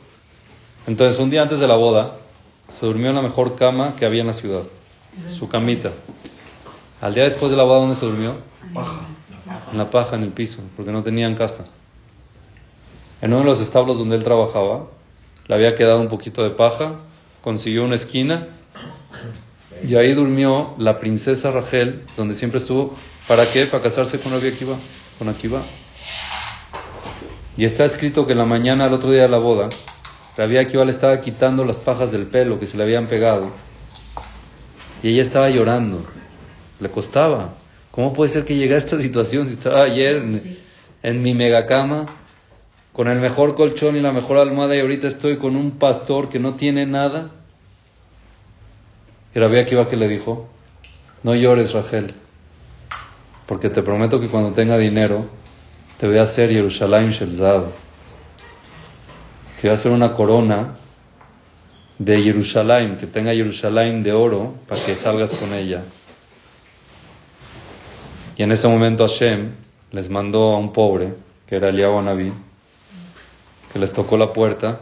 Entonces, 0.88 1.20
un 1.20 1.30
día 1.30 1.42
antes 1.42 1.60
de 1.60 1.68
la 1.68 1.76
boda, 1.76 2.18
se 2.70 2.86
durmió 2.86 3.10
en 3.10 3.16
la 3.16 3.22
mejor 3.22 3.56
cama 3.56 3.96
que 3.98 4.06
había 4.06 4.22
en 4.22 4.28
la 4.28 4.34
ciudad, 4.34 4.64
su 5.30 5.48
camita. 5.50 5.92
Al 7.02 7.14
día 7.14 7.24
después 7.24 7.52
de 7.52 7.58
la 7.58 7.64
boda, 7.64 7.80
¿dónde 7.80 7.96
se 7.96 8.06
durmió? 8.06 8.36
En 9.76 9.80
la 9.80 9.90
paja, 9.90 10.16
en 10.16 10.24
el 10.24 10.30
piso, 10.30 10.62
porque 10.78 10.94
no 10.94 11.04
tenían 11.04 11.36
casa. 11.36 11.68
En 13.22 13.34
uno 13.34 13.40
de 13.40 13.46
los 13.50 13.60
establos 13.60 13.98
donde 13.98 14.16
él 14.16 14.24
trabajaba, 14.24 14.88
le 15.50 15.54
había 15.54 15.76
quedado 15.76 16.00
un 16.00 16.08
poquito 16.08 16.44
de 16.44 16.52
paja, 16.52 16.94
consiguió 17.42 17.84
una 17.84 17.96
esquina 17.96 18.48
y 19.86 19.96
ahí 19.96 20.14
durmió 20.14 20.76
la 20.78 20.98
princesa 20.98 21.52
Rachel, 21.52 22.04
donde 22.16 22.36
siempre 22.36 22.60
estuvo. 22.60 22.96
¿Para 23.28 23.52
qué? 23.52 23.66
Para 23.66 23.84
casarse 23.84 24.18
con 24.18 24.32
Rabbi 24.32 24.48
Akiva, 24.48 24.78
con 25.20 25.28
Akiva. 25.28 25.62
Y 27.58 27.66
está 27.66 27.84
escrito 27.84 28.26
que 28.26 28.32
en 28.32 28.38
la 28.38 28.46
mañana, 28.46 28.86
al 28.86 28.94
otro 28.94 29.12
día 29.12 29.24
de 29.24 29.28
la 29.28 29.40
boda, 29.40 29.68
Rabbi 30.38 30.58
Akiva 30.58 30.86
le 30.86 30.92
estaba 30.92 31.20
quitando 31.20 31.66
las 31.66 31.80
pajas 31.80 32.14
del 32.14 32.28
pelo 32.28 32.62
que 32.62 32.66
se 32.66 32.78
le 32.78 32.84
habían 32.84 33.08
pegado. 33.08 33.50
Y 35.04 35.10
ella 35.10 35.22
estaba 35.22 35.50
llorando. 35.50 36.06
Le 36.80 36.90
costaba. 36.90 37.56
¿Cómo 37.96 38.12
puede 38.12 38.28
ser 38.28 38.44
que 38.44 38.58
llegue 38.58 38.76
a 38.76 38.78
esta 38.78 39.00
situación 39.00 39.46
si 39.46 39.54
estaba 39.54 39.86
ayer 39.86 40.18
en, 40.18 40.58
en 41.02 41.22
mi 41.22 41.34
megacama, 41.34 42.06
con 42.92 43.08
el 43.08 43.20
mejor 43.20 43.56
colchón 43.56 43.96
y 43.96 44.02
la 44.02 44.12
mejor 44.12 44.38
almohada 44.38 44.76
y 44.76 44.82
ahorita 44.82 45.08
estoy 45.08 45.38
con 45.38 45.56
un 45.56 45.72
pastor 45.72 46.28
que 46.28 46.38
no 46.38 46.56
tiene 46.56 46.86
nada? 46.86 47.32
Y 49.34 49.40
Rabbi 49.40 49.60
Akiva 49.60 49.88
que 49.88 49.96
le 49.96 50.10
dijo, 50.10 50.50
no 51.24 51.36
llores 51.36 51.72
Rachel, 51.72 52.14
porque 53.46 53.70
te 53.70 53.82
prometo 53.82 54.20
que 54.20 54.28
cuando 54.28 54.52
tenga 54.52 54.78
dinero 54.78 55.26
te 55.98 56.06
voy 56.06 56.18
a 56.18 56.24
hacer 56.24 56.52
Yerushalayim 56.52 57.12
Shel 57.12 57.32
Zahav. 57.32 57.68
Te 59.56 59.68
voy 59.68 59.70
a 59.70 59.74
hacer 59.74 59.94
una 59.94 60.12
corona 60.12 60.76
de 61.98 62.22
Yerushalayim, 62.22 62.98
que 62.98 63.08
tenga 63.08 63.34
Yerushalayim 63.34 64.04
de 64.04 64.12
oro 64.12 64.56
para 64.68 64.84
que 64.84 64.96
salgas 64.96 65.34
con 65.36 65.54
ella. 65.54 65.82
Y 68.36 68.44
en 68.44 68.52
ese 68.52 68.68
momento 68.68 69.08
Hashem 69.08 69.54
les 69.92 70.10
mandó 70.10 70.54
a 70.54 70.58
un 70.58 70.74
pobre, 70.74 71.14
que 71.48 71.56
era 71.56 71.70
Eliyahu 71.70 72.02
Naví, 72.02 72.34
que 73.72 73.80
les 73.80 73.94
tocó 73.94 74.18
la 74.18 74.34
puerta. 74.34 74.80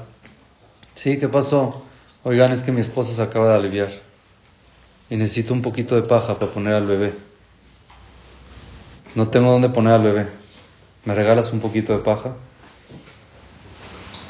Sí, 0.95 1.19
¿qué 1.19 1.27
pasó? 1.29 1.85
Oigan, 2.23 2.51
es 2.51 2.63
que 2.63 2.71
mi 2.71 2.81
esposa 2.81 3.13
se 3.13 3.21
acaba 3.21 3.49
de 3.49 3.55
aliviar 3.55 3.89
y 5.09 5.17
necesito 5.17 5.53
un 5.53 5.61
poquito 5.61 5.95
de 5.95 6.03
paja 6.03 6.39
para 6.39 6.51
poner 6.51 6.73
al 6.73 6.87
bebé. 6.87 7.13
No 9.15 9.27
tengo 9.27 9.51
dónde 9.51 9.69
poner 9.69 9.93
al 9.93 10.03
bebé. 10.03 10.27
¿Me 11.05 11.13
regalas 11.13 11.51
un 11.53 11.59
poquito 11.59 11.93
de 11.93 11.99
paja? 11.99 12.33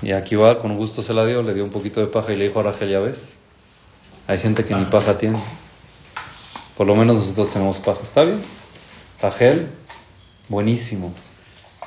Y 0.01 0.11
aquí 0.11 0.35
va, 0.35 0.59
con 0.59 0.75
gusto 0.75 1.01
se 1.01 1.13
la 1.13 1.25
dio, 1.25 1.43
le 1.43 1.53
dio 1.53 1.63
un 1.63 1.69
poquito 1.69 2.01
de 2.01 2.07
paja 2.07 2.33
y 2.33 2.35
le 2.35 2.47
dijo 2.47 2.59
a 2.59 2.63
Rachel, 2.63 2.89
ya 2.89 2.99
ves, 2.99 3.37
hay 4.27 4.39
gente 4.39 4.65
que 4.65 4.75
ni 4.75 4.83
paja 4.85 5.17
tiene. 5.17 5.39
Por 6.75 6.87
lo 6.87 6.95
menos 6.95 7.17
nosotros 7.17 7.51
tenemos 7.51 7.77
paja. 7.77 8.01
¿Está 8.01 8.23
bien? 8.23 8.41
Rachel, 9.23 9.69
buenísimo. 10.49 11.13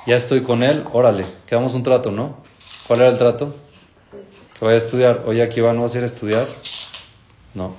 Ya 0.06 0.16
estoy 0.16 0.40
con 0.40 0.62
él, 0.62 0.86
órale, 0.90 1.26
quedamos 1.46 1.74
un 1.74 1.82
trato, 1.82 2.10
¿no? 2.10 2.38
¿Cuál 2.86 3.00
era 3.00 3.10
el 3.10 3.18
trato? 3.18 3.54
Que 4.58 4.64
vaya 4.64 4.76
a 4.76 4.78
estudiar. 4.78 5.24
Oye, 5.26 5.42
aquí 5.42 5.60
va, 5.60 5.74
¿no 5.74 5.82
vas 5.82 5.94
a 5.94 5.98
ir 5.98 6.04
a 6.04 6.06
estudiar? 6.06 6.48
No. 7.52 7.74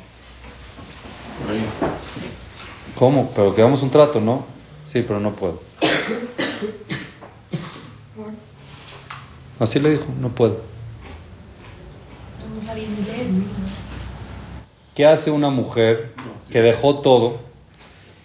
¿Cómo? 2.93 3.31
Pero 3.35 3.55
quedamos 3.55 3.81
un 3.81 3.89
trato, 3.89 4.21
¿no? 4.21 4.45
Sí, 4.85 5.01
pero 5.01 5.19
no 5.19 5.31
puedo. 5.31 5.59
Así 9.59 9.79
le 9.79 9.89
dijo, 9.89 10.05
no 10.19 10.29
puedo. 10.29 10.61
¿Qué 14.93 15.07
hace 15.07 15.31
una 15.31 15.49
mujer 15.49 16.13
que 16.51 16.61
dejó 16.61 16.99
todo 16.99 17.39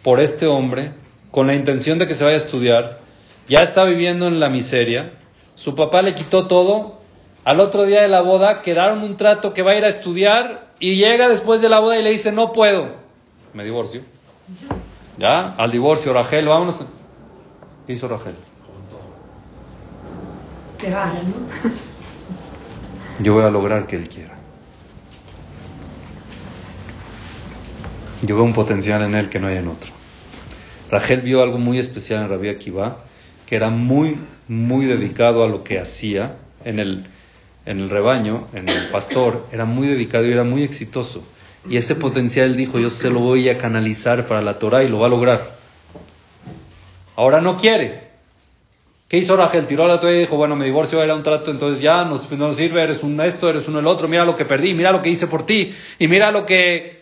por 0.02 0.20
este 0.20 0.46
hombre 0.46 1.00
con 1.32 1.48
la 1.48 1.54
intención 1.54 1.98
de 1.98 2.06
que 2.06 2.14
se 2.14 2.22
vaya 2.22 2.36
a 2.36 2.38
estudiar? 2.38 3.00
Ya 3.48 3.62
está 3.62 3.82
viviendo 3.84 4.28
en 4.28 4.38
la 4.38 4.48
miseria. 4.48 5.14
Su 5.54 5.74
papá 5.74 6.02
le 6.02 6.14
quitó 6.14 6.46
todo. 6.46 7.00
Al 7.44 7.58
otro 7.58 7.84
día 7.84 8.02
de 8.02 8.08
la 8.08 8.20
boda 8.20 8.62
quedaron 8.62 9.02
un 9.02 9.16
trato 9.16 9.52
que 9.52 9.62
va 9.62 9.72
a 9.72 9.76
ir 9.76 9.84
a 9.84 9.88
estudiar 9.88 10.68
y 10.78 10.94
llega 10.94 11.28
después 11.28 11.60
de 11.60 11.68
la 11.68 11.80
boda 11.80 11.98
y 11.98 12.02
le 12.04 12.10
dice, 12.10 12.30
no 12.30 12.52
puedo. 12.52 12.94
Me 13.52 13.64
divorcio. 13.64 14.02
¿Ya? 15.18 15.54
Al 15.56 15.70
divorcio, 15.72 16.12
Rachel, 16.12 16.46
vámonos. 16.46 16.80
¿Qué 17.86 17.94
hizo 17.94 18.06
Rachel? 18.06 18.36
Te 20.78 20.90
vas. 20.90 21.40
Yo 23.20 23.34
voy 23.34 23.44
a 23.44 23.50
lograr 23.50 23.86
que 23.86 23.96
él 23.96 24.08
quiera. 24.08 24.38
Yo 28.22 28.36
veo 28.36 28.44
un 28.44 28.54
potencial 28.54 29.02
en 29.02 29.14
él 29.14 29.28
que 29.28 29.40
no 29.40 29.48
hay 29.48 29.56
en 29.56 29.68
otro. 29.68 30.01
Rachel 30.92 31.22
vio 31.22 31.42
algo 31.42 31.56
muy 31.56 31.78
especial 31.78 32.22
en 32.22 32.28
Rabbi 32.28 32.50
Akiva, 32.50 32.98
que 33.46 33.56
era 33.56 33.70
muy, 33.70 34.18
muy 34.46 34.84
dedicado 34.84 35.42
a 35.42 35.48
lo 35.48 35.64
que 35.64 35.78
hacía 35.78 36.36
en 36.66 36.78
el, 36.78 37.06
en 37.64 37.80
el 37.80 37.88
rebaño, 37.88 38.46
en 38.52 38.68
el 38.68 38.88
pastor, 38.90 39.46
era 39.52 39.64
muy 39.64 39.88
dedicado 39.88 40.26
y 40.26 40.32
era 40.32 40.44
muy 40.44 40.62
exitoso. 40.62 41.24
Y 41.66 41.78
ese 41.78 41.94
potencial 41.94 42.54
dijo, 42.56 42.78
yo 42.78 42.90
se 42.90 43.08
lo 43.08 43.20
voy 43.20 43.48
a 43.48 43.56
canalizar 43.56 44.26
para 44.26 44.42
la 44.42 44.58
Torah 44.58 44.84
y 44.84 44.88
lo 44.88 44.98
va 44.98 45.06
a 45.06 45.10
lograr. 45.10 45.56
Ahora 47.16 47.40
no 47.40 47.56
quiere. 47.56 48.08
¿Qué 49.08 49.16
hizo 49.16 49.34
Rachel? 49.34 49.66
Tiró 49.66 49.88
la 49.88 49.98
toalla 49.98 50.16
y 50.18 50.20
dijo, 50.20 50.36
bueno, 50.36 50.56
me 50.56 50.66
divorcio, 50.66 51.02
era 51.02 51.14
un 51.14 51.22
trato, 51.22 51.50
entonces 51.50 51.80
ya 51.80 52.04
no, 52.04 52.20
no 52.30 52.48
nos 52.48 52.56
sirve, 52.56 52.82
eres 52.82 53.02
un 53.02 53.18
esto, 53.22 53.48
eres 53.48 53.66
uno 53.66 53.78
el 53.78 53.86
otro, 53.86 54.08
mira 54.08 54.26
lo 54.26 54.36
que 54.36 54.44
perdí, 54.44 54.74
mira 54.74 54.92
lo 54.92 55.00
que 55.00 55.08
hice 55.08 55.26
por 55.26 55.46
ti, 55.46 55.74
y 55.98 56.06
mira 56.06 56.30
lo 56.30 56.44
que 56.44 57.00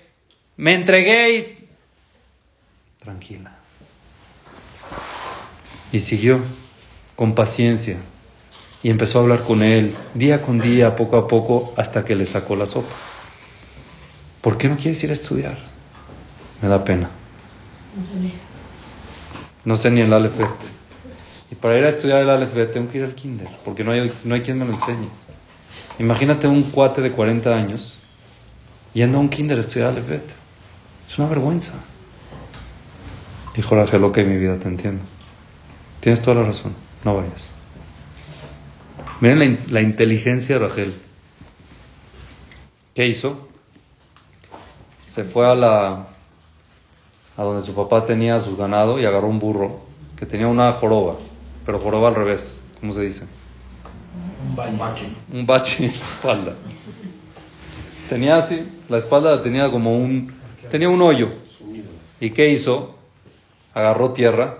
me 0.59 0.75
entregué 0.75 1.35
y... 1.35 1.69
Tranquila. 3.01 3.60
Y 5.93 5.99
siguió 5.99 6.41
con 7.17 7.35
paciencia. 7.35 7.97
Y 8.83 8.91
empezó 8.91 9.19
a 9.19 9.23
hablar 9.23 9.43
con 9.43 9.63
él, 9.63 9.95
día 10.15 10.41
con 10.41 10.59
día, 10.61 10.97
poco 10.97 11.17
a 11.17 11.29
poco, 11.29 11.75
hasta 11.77 12.05
que 12.05 12.15
le 12.15 12.25
sacó 12.25 12.57
la 12.57 12.67
sopa. 12.67 12.95
¿Por 14.41 14.57
qué 14.57 14.69
no 14.69 14.77
quieres 14.77 15.03
ir 15.05 15.11
a 15.11 15.13
estudiar? 15.13 15.59
Me 16.63 16.69
da 16.69 16.83
pena. 16.83 17.11
No 19.65 19.77
sé 19.77 19.91
ni 19.91 20.01
el 20.01 20.13
alefet. 20.13 20.49
Y 21.51 21.57
para 21.57 21.77
ir 21.79 21.85
a 21.85 21.89
estudiar 21.89 22.23
el 22.23 22.31
alefet 22.31 22.73
tengo 22.73 22.91
que 22.91 22.99
ir 22.99 23.05
al 23.05 23.15
kinder, 23.15 23.49
porque 23.65 23.85
no 23.85 23.93
hay, 23.93 24.11
no 24.25 24.35
hay 24.35 24.41
quien 24.41 24.59
me 24.59 24.65
lo 24.65 24.73
enseñe. 24.73 25.09
Imagínate 25.99 26.47
un 26.47 26.63
cuate 26.63 27.03
de 27.03 27.13
40 27.13 27.55
años 27.55 27.99
yendo 28.95 29.19
a 29.19 29.21
un 29.21 29.29
kinder 29.29 29.59
a 29.59 29.61
estudiar 29.61 29.91
alefet. 29.91 30.25
Es 31.09 31.19
una 31.19 31.29
vergüenza. 31.29 31.75
Dijo 33.55 33.75
Rafael, 33.75 34.05
ok, 34.05 34.19
mi 34.19 34.37
vida, 34.37 34.59
te 34.59 34.69
entiendo. 34.69 35.03
Tienes 36.01 36.23
toda 36.23 36.37
la 36.41 36.47
razón, 36.47 36.75
no 37.05 37.17
vayas. 37.17 37.53
Miren 39.21 39.39
la, 39.39 39.45
in- 39.45 39.59
la 39.71 39.81
inteligencia 39.83 40.59
de 40.59 40.67
Rachel. 40.67 40.95
¿Qué 42.95 43.07
hizo? 43.07 43.49
Se 45.03 45.25
fue 45.25 45.47
a 45.47 45.55
la 45.55 46.07
a 47.37 47.43
donde 47.43 47.65
su 47.65 47.75
papá 47.75 48.05
tenía 48.05 48.39
su 48.39 48.57
ganado 48.57 48.99
y 48.99 49.07
agarró 49.07 49.29
un 49.29 49.39
burro 49.39 49.81
que 50.17 50.27
tenía 50.27 50.47
una 50.47 50.73
joroba, 50.73 51.17
pero 51.65 51.79
joroba 51.79 52.09
al 52.09 52.15
revés, 52.15 52.61
¿cómo 52.81 52.93
se 52.93 53.03
dice? 53.03 53.27
Un 54.47 54.57
baño. 54.57 55.05
Un 55.33 55.47
bache 55.47 55.87
en 55.87 55.91
la 55.93 55.97
espalda. 56.05 56.55
Tenía 58.11 58.37
así, 58.37 58.67
la 58.89 58.99
espalda 58.99 59.43
tenía 59.43 59.71
como 59.71 59.97
un, 59.97 60.33
tenía 60.71 60.89
un 60.89 61.01
hoyo. 61.01 61.29
¿Y 62.21 62.31
qué 62.31 62.51
hizo? 62.51 62.95
Agarró 63.73 64.11
tierra 64.13 64.59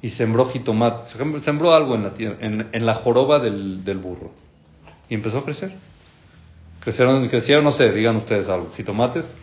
y 0.00 0.08
sembró 0.10 0.46
jitomate, 0.46 1.02
sem- 1.02 1.40
sembró 1.40 1.74
algo 1.74 1.94
en 1.94 2.04
la, 2.04 2.14
tierra, 2.14 2.36
en, 2.40 2.68
en 2.72 2.86
la 2.86 2.94
joroba 2.94 3.40
del, 3.40 3.84
del 3.84 3.98
burro. 3.98 4.30
Y 5.08 5.14
empezó 5.14 5.38
a 5.38 5.44
crecer. 5.44 5.72
Crecieron, 6.80 7.26
crecieron, 7.28 7.64
no 7.64 7.70
sé, 7.70 7.90
digan 7.92 8.16
ustedes 8.16 8.48
algo, 8.48 8.70
jitomates. 8.76 9.36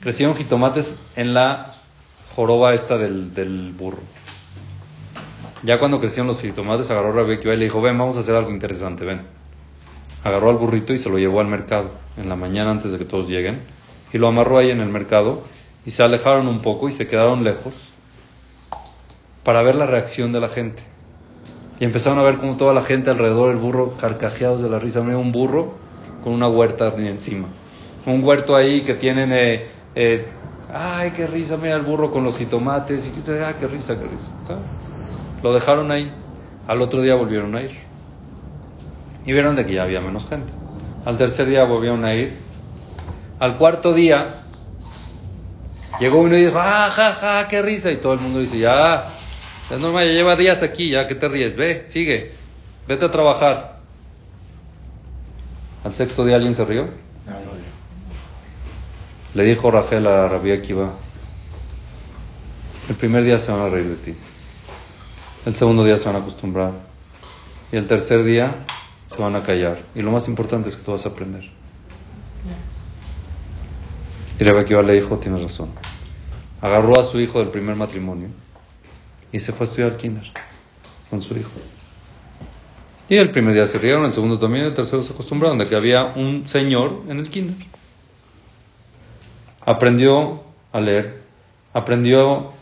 Crecieron 0.00 0.34
jitomates 0.34 0.94
en 1.16 1.32
la 1.32 1.72
joroba 2.34 2.74
esta 2.74 2.98
del, 2.98 3.32
del 3.34 3.72
burro. 3.72 4.02
Ya 5.62 5.78
cuando 5.78 6.00
crecieron 6.00 6.26
los 6.26 6.40
jitomates, 6.40 6.90
agarró 6.90 7.10
a 7.12 7.22
Rebeca 7.22 7.52
y 7.52 7.56
le 7.56 7.64
dijo, 7.64 7.80
ven, 7.80 7.96
vamos 7.96 8.16
a 8.16 8.20
hacer 8.20 8.34
algo 8.34 8.50
interesante, 8.50 9.04
ven. 9.04 9.22
Agarró 10.24 10.50
al 10.50 10.56
burrito 10.56 10.92
y 10.92 10.98
se 10.98 11.08
lo 11.08 11.18
llevó 11.18 11.40
al 11.40 11.46
mercado 11.46 11.90
en 12.16 12.28
la 12.28 12.36
mañana 12.36 12.70
antes 12.72 12.90
de 12.92 12.98
que 12.98 13.04
todos 13.04 13.28
lleguen. 13.28 13.60
Y 14.12 14.18
lo 14.18 14.28
amarró 14.28 14.58
ahí 14.58 14.70
en 14.70 14.80
el 14.80 14.88
mercado 14.88 15.42
y 15.86 15.90
se 15.90 16.02
alejaron 16.02 16.48
un 16.48 16.62
poco 16.62 16.88
y 16.88 16.92
se 16.92 17.06
quedaron 17.06 17.44
lejos 17.44 17.74
para 19.44 19.62
ver 19.62 19.74
la 19.74 19.86
reacción 19.86 20.32
de 20.32 20.40
la 20.40 20.48
gente. 20.48 20.82
Y 21.80 21.84
empezaron 21.84 22.18
a 22.18 22.22
ver 22.22 22.38
como 22.38 22.56
toda 22.56 22.72
la 22.72 22.82
gente 22.82 23.10
alrededor 23.10 23.48
del 23.48 23.58
burro, 23.58 23.94
carcajeados 23.98 24.62
de 24.62 24.70
la 24.70 24.78
risa. 24.78 25.00
Un 25.00 25.32
burro 25.32 25.74
con 26.22 26.32
una 26.32 26.48
huerta 26.48 26.92
encima. 26.96 27.48
Un 28.06 28.22
huerto 28.22 28.54
ahí 28.54 28.82
que 28.82 28.94
tienen, 28.94 29.32
eh, 29.32 29.66
eh, 29.94 30.26
ay, 30.72 31.10
qué 31.10 31.26
risa, 31.26 31.56
mira 31.56 31.76
el 31.76 31.82
burro 31.82 32.10
con 32.10 32.22
los 32.22 32.38
jitomates. 32.38 33.08
Y, 33.08 33.30
ah, 33.32 33.54
qué 33.58 33.66
risa, 33.66 33.98
qué 33.98 34.06
risa. 34.06 34.32
Lo 35.42 35.52
dejaron 35.52 35.90
ahí. 35.90 36.10
Al 36.68 36.80
otro 36.80 37.00
día 37.00 37.16
volvieron 37.16 37.54
a 37.56 37.62
ir. 37.62 37.72
Y 39.26 39.32
vieron 39.32 39.56
de 39.56 39.66
que 39.66 39.74
ya 39.74 39.82
había 39.82 40.00
menos 40.00 40.28
gente. 40.28 40.52
Al 41.04 41.18
tercer 41.18 41.48
día 41.48 41.64
volvieron 41.64 42.04
a 42.04 42.14
ir. 42.14 42.36
Al 43.40 43.56
cuarto 43.56 43.92
día 43.92 44.24
llegó 45.98 46.20
uno 46.20 46.36
y 46.36 46.44
dijo, 46.44 46.60
ah, 46.60 46.88
ja, 46.92 47.12
ja, 47.12 47.48
qué 47.48 47.60
risa. 47.60 47.90
Y 47.90 47.96
todo 47.96 48.12
el 48.12 48.20
mundo 48.20 48.38
dice, 48.38 48.58
ya, 48.58 49.08
es 49.72 49.80
normal, 49.80 50.06
ya 50.06 50.12
lleva 50.12 50.36
días 50.36 50.62
aquí, 50.62 50.90
ya 50.90 51.06
que 51.06 51.14
te 51.14 51.28
ríes, 51.28 51.56
ve, 51.56 51.84
sigue, 51.88 52.32
vete 52.86 53.06
a 53.06 53.10
trabajar. 53.10 53.80
Al 55.82 55.94
sexto 55.94 56.24
día 56.24 56.36
alguien 56.36 56.54
se 56.54 56.64
rió. 56.64 56.88
Le 59.34 59.44
dijo 59.44 59.70
Rafael 59.70 60.06
a 60.06 60.28
Rabbi 60.28 60.52
Akiva, 60.52 60.92
el 62.90 62.96
primer 62.96 63.24
día 63.24 63.38
se 63.38 63.50
van 63.50 63.62
a 63.62 63.68
reír 63.70 63.88
de 63.88 63.96
ti, 63.96 64.14
el 65.46 65.54
segundo 65.54 65.84
día 65.84 65.96
se 65.96 66.04
van 66.04 66.16
a 66.16 66.18
acostumbrar 66.18 66.72
y 67.72 67.76
el 67.76 67.86
tercer 67.88 68.24
día 68.24 68.54
se 69.06 69.22
van 69.22 69.34
a 69.36 69.42
callar. 69.42 69.78
Y 69.94 70.02
lo 70.02 70.10
más 70.10 70.28
importante 70.28 70.68
es 70.68 70.76
que 70.76 70.82
tú 70.82 70.92
vas 70.92 71.06
a 71.06 71.08
aprender. 71.08 71.44
Y 74.38 74.44
Rabbi 74.44 74.60
Akiva 74.60 74.82
le 74.82 74.92
dijo, 74.92 75.18
tienes 75.18 75.42
razón. 75.42 75.70
Agarró 76.60 77.00
a 77.00 77.04
su 77.04 77.18
hijo 77.18 77.38
del 77.38 77.48
primer 77.48 77.74
matrimonio 77.74 78.28
y 79.32 79.38
se 79.38 79.52
fue 79.52 79.66
a 79.66 79.68
estudiar 79.70 79.90
al 79.90 79.96
kinder 79.96 80.24
con 81.10 81.22
su 81.22 81.36
hijo. 81.36 81.50
Y 83.08 83.16
el 83.16 83.30
primer 83.30 83.54
día 83.54 83.66
se 83.66 83.78
rieron, 83.78 84.04
el 84.04 84.12
segundo 84.12 84.38
también, 84.38 84.64
el 84.64 84.74
tercero 84.74 85.02
se 85.02 85.12
acostumbraron 85.12 85.58
de 85.58 85.68
que 85.68 85.76
había 85.76 86.04
un 86.16 86.48
señor 86.48 87.02
en 87.08 87.18
el 87.18 87.28
kinder. 87.28 87.56
Aprendió 89.60 90.42
a 90.72 90.80
leer, 90.80 91.22
aprendió 91.72 92.52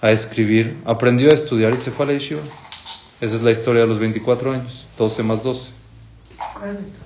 a 0.00 0.10
escribir, 0.10 0.76
aprendió 0.84 1.30
a 1.30 1.34
estudiar 1.34 1.72
y 1.72 1.78
se 1.78 1.90
fue 1.90 2.04
a 2.04 2.08
la 2.08 2.14
yeshiva. 2.14 2.42
Esa 3.20 3.36
es 3.36 3.42
la 3.42 3.50
historia 3.50 3.82
de 3.82 3.88
los 3.88 3.98
24 3.98 4.52
años, 4.52 4.86
12 4.98 5.22
más 5.22 5.42
12. 5.42 5.70
¿Cuál 6.52 6.76
es 6.76 6.86
esto? 6.86 6.98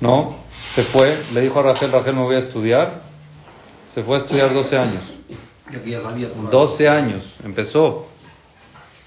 No, 0.00 0.36
se 0.70 0.82
fue, 0.82 1.22
le 1.34 1.42
dijo 1.42 1.60
a 1.60 1.62
Rachel, 1.62 1.92
Rachel 1.92 2.14
me 2.14 2.22
voy 2.22 2.36
a 2.36 2.38
estudiar. 2.38 3.02
Se 3.92 4.02
fue 4.02 4.16
a 4.16 4.18
estudiar 4.20 4.54
12 4.54 4.78
años. 4.78 5.19
12 6.50 6.88
años, 6.88 7.34
empezó. 7.44 8.06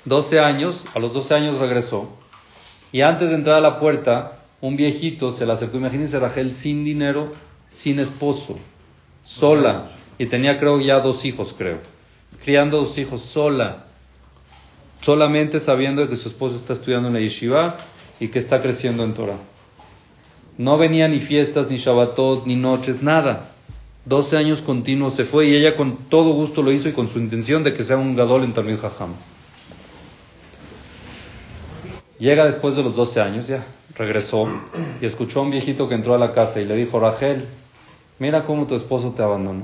12 0.06 0.40
años, 0.40 0.86
a 0.94 1.00
los 1.00 1.14
12 1.14 1.34
años 1.34 1.60
regresó. 1.60 2.10
Y 2.92 3.02
antes 3.02 3.30
de 3.30 3.36
entrar 3.36 3.58
a 3.58 3.62
la 3.62 3.78
puerta, 3.78 4.40
un 4.62 4.76
viejito 4.76 5.32
se 5.32 5.46
la 5.46 5.54
acercó. 5.54 5.78
Imagínense 5.78 6.20
Rachel 6.20 6.54
sin 6.54 6.84
dinero, 6.84 7.32
sin 7.70 8.00
esposo, 8.00 8.60
sola. 9.24 9.90
Y 10.18 10.28
tenía 10.28 10.60
creo 10.60 10.80
ya 10.80 11.00
dos 11.00 11.26
hijos, 11.26 11.56
creo. 11.58 11.80
Criando 12.44 12.78
dos 12.78 12.98
hijos 12.98 13.22
sola. 13.22 13.86
Solamente 15.02 15.60
sabiendo 15.60 16.08
que 16.08 16.16
su 16.16 16.28
esposo 16.30 16.56
está 16.56 16.74
estudiando 16.74 17.08
en 17.08 17.16
la 17.16 17.20
yeshiva 17.20 17.78
y 18.20 18.28
que 18.28 18.40
está 18.40 18.62
creciendo 18.62 19.04
en 19.04 19.14
Torah. 19.14 19.38
No 20.58 20.78
venía 20.78 21.08
ni 21.08 21.20
fiestas, 21.20 21.70
ni 21.70 21.78
Shabbatot, 21.78 22.46
ni 22.46 22.56
noches, 22.56 23.02
nada. 23.02 23.53
12 24.06 24.38
años 24.38 24.62
continuos 24.62 25.16
se 25.16 25.24
fue 25.24 25.46
y 25.46 25.56
ella 25.56 25.78
con 25.78 25.96
todo 26.10 26.34
gusto 26.34 26.62
lo 26.62 26.72
hizo 26.72 26.90
y 26.90 26.94
con 26.94 27.10
su 27.10 27.20
intención 27.20 27.64
de 27.64 27.74
que 27.74 27.84
sea 27.84 27.98
un 27.98 28.16
gadol 28.16 28.44
en 28.44 28.54
Talmud 28.54 28.78
Jajam. 28.78 29.14
Llega 32.20 32.46
después 32.46 32.76
de 32.76 32.84
los 32.84 32.96
12 32.96 33.22
años, 33.22 33.48
ya 33.48 33.66
regresó 33.96 34.48
y 35.02 35.06
escuchó 35.06 35.40
a 35.40 35.44
un 35.44 35.52
viejito 35.52 35.88
que 35.88 35.96
entró 35.96 36.16
a 36.16 36.18
la 36.18 36.32
casa 36.32 36.60
y 36.60 36.66
le 36.66 36.76
dijo, 36.76 37.00
Rachel, 37.00 37.46
mira 38.20 38.46
cómo 38.46 38.68
tu 38.68 38.76
esposo 38.76 39.12
te 39.12 39.24
abandonó. 39.24 39.64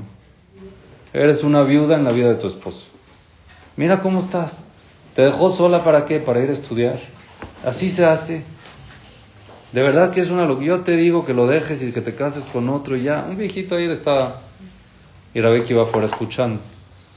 Eres 1.14 1.44
una 1.44 1.64
viuda 1.64 1.96
en 1.96 2.04
la 2.04 2.12
vida 2.12 2.30
de 2.30 2.36
tu 2.36 2.48
esposo. 2.48 2.88
Mira 3.76 4.02
cómo 4.02 4.20
estás. 4.20 4.68
¿Te 5.16 5.24
dejó 5.24 5.50
sola 5.50 5.84
para 5.84 6.06
qué? 6.06 6.20
Para 6.20 6.44
ir 6.44 6.50
a 6.50 6.54
estudiar. 6.54 7.00
Así 7.66 7.90
se 7.90 8.06
hace. 8.06 8.44
De 9.72 9.84
verdad 9.84 10.12
que 10.12 10.22
es 10.22 10.30
una 10.30 10.46
locura. 10.46 10.68
Yo 10.68 10.80
te 10.82 10.96
digo 10.96 11.26
que 11.26 11.34
lo 11.34 11.48
dejes 11.48 11.84
y 11.84 11.92
que 11.92 12.02
te 12.02 12.16
cases 12.16 12.46
con 12.48 12.70
otro 12.70 12.96
y 12.96 13.04
ya. 13.04 13.26
Un 13.30 13.38
viejito 13.38 13.76
ahí 13.76 13.90
estaba. 13.90 14.42
Y 15.34 15.42
Rabek 15.42 15.70
iba 15.70 15.84
afuera 15.84 16.08
escuchando. 16.08 16.60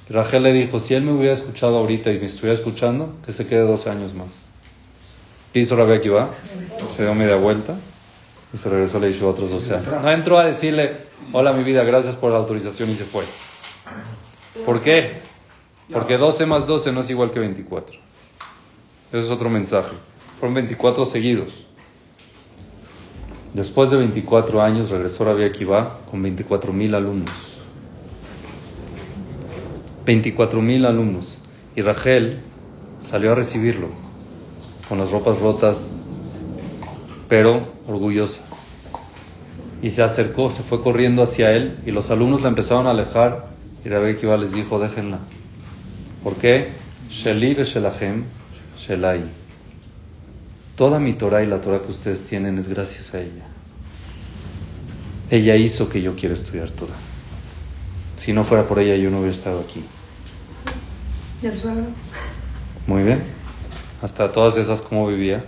Y 0.09 0.39
le 0.39 0.53
dijo, 0.53 0.79
si 0.79 0.95
él 0.95 1.05
me 1.05 1.13
hubiera 1.13 1.33
escuchado 1.33 1.79
ahorita 1.79 2.13
y 2.13 2.19
me 2.19 2.27
estuviera 2.27 2.59
escuchando, 2.59 3.15
que 3.25 3.33
se 3.33 3.47
quede 3.47 3.61
12 3.61 3.89
años 3.89 4.15
más. 4.15 4.47
¿Qué 5.53 5.61
hizo 5.61 5.77
Rabek 5.77 6.05
iba? 6.05 6.31
Se 6.89 7.03
dio 7.03 7.15
media 7.15 7.37
vuelta 7.37 7.77
y 8.53 8.59
se 8.59 8.69
regresó 8.69 8.99
le 8.99 9.11
hizo 9.11 9.29
otros 9.29 9.51
12 9.51 9.75
años. 9.75 9.89
No 10.03 10.11
entró 10.11 10.39
a 10.39 10.47
decirle, 10.47 10.97
hola 11.33 11.53
mi 11.53 11.65
vida, 11.65 11.83
gracias 11.85 12.17
por 12.17 12.33
la 12.33 12.39
autorización 12.39 12.91
y 12.91 12.95
se 12.95 13.05
fue. 13.05 13.25
¿Por 14.67 14.81
qué? 14.81 15.23
Porque 15.91 16.19
12 16.19 16.47
más 16.47 16.67
12 16.67 16.93
no 16.93 17.01
es 17.01 17.11
igual 17.11 17.31
que 17.31 17.41
24. 17.41 17.97
Ese 19.13 19.19
es 19.19 19.31
otro 19.31 19.49
mensaje. 19.49 19.97
Fueron 20.39 20.55
24 20.55 21.07
seguidos. 21.07 21.67
Después 23.55 23.91
de 23.91 23.99
24 23.99 24.63
años 24.63 24.91
regresó 24.91 25.25
Rabbi 25.25 25.45
Akiva 25.45 25.99
con 26.11 26.23
24 26.23 26.73
mil 26.73 26.95
alumnos. 26.95 27.59
24 30.07 30.63
mil 30.63 30.87
alumnos. 30.87 31.43
Y 31.77 31.83
Rachel 31.83 32.41
salió 33.01 33.33
a 33.33 33.35
recibirlo 33.35 33.89
con 34.89 34.99
las 34.99 35.11
ropas 35.11 35.39
rotas, 35.39 35.95
pero 37.29 37.61
orgullosa. 37.87 38.43
Y 39.83 39.91
se 39.91 40.03
acercó, 40.03 40.51
se 40.51 40.63
fue 40.63 40.83
corriendo 40.83 41.23
hacia 41.23 41.51
él 41.51 41.79
y 41.85 41.91
los 41.91 42.11
alumnos 42.11 42.41
la 42.41 42.49
empezaron 42.49 42.87
a 42.87 42.91
alejar 42.91 43.49
y 43.85 43.89
Rabbi 43.89 44.13
Akiva 44.13 44.37
les 44.39 44.53
dijo, 44.55 44.79
déjenla. 44.79 45.19
¿Por 46.23 46.37
qué? 46.37 46.69
Shelai. 48.79 49.42
Toda 50.77 50.99
mi 50.99 51.13
Torah 51.13 51.43
y 51.43 51.47
la 51.47 51.61
Torah 51.61 51.83
que 51.83 51.91
ustedes 51.91 52.23
tienen 52.23 52.59
es 52.59 52.69
gracias 52.69 53.15
a 53.15 53.21
ella. 53.21 53.45
Ella 55.31 55.57
hizo 55.57 55.89
que 55.89 56.03
yo 56.03 56.17
quiera 56.17 56.35
estudiar 56.35 56.71
Torah. 56.71 56.97
Si 58.17 58.33
no 58.33 58.45
fuera 58.45 58.67
por 58.67 58.79
ella, 58.79 58.97
yo 58.97 59.11
no 59.11 59.19
hubiera 59.19 59.35
estado 59.35 59.61
aquí. 59.61 59.83
¿Y 61.43 61.47
el 61.47 61.57
suegro? 61.57 61.85
Muy 62.87 63.03
bien. 63.03 63.23
Hasta 64.01 64.33
todas 64.33 64.57
esas, 64.57 64.81
¿cómo 64.83 65.07
vivía? 65.09 65.45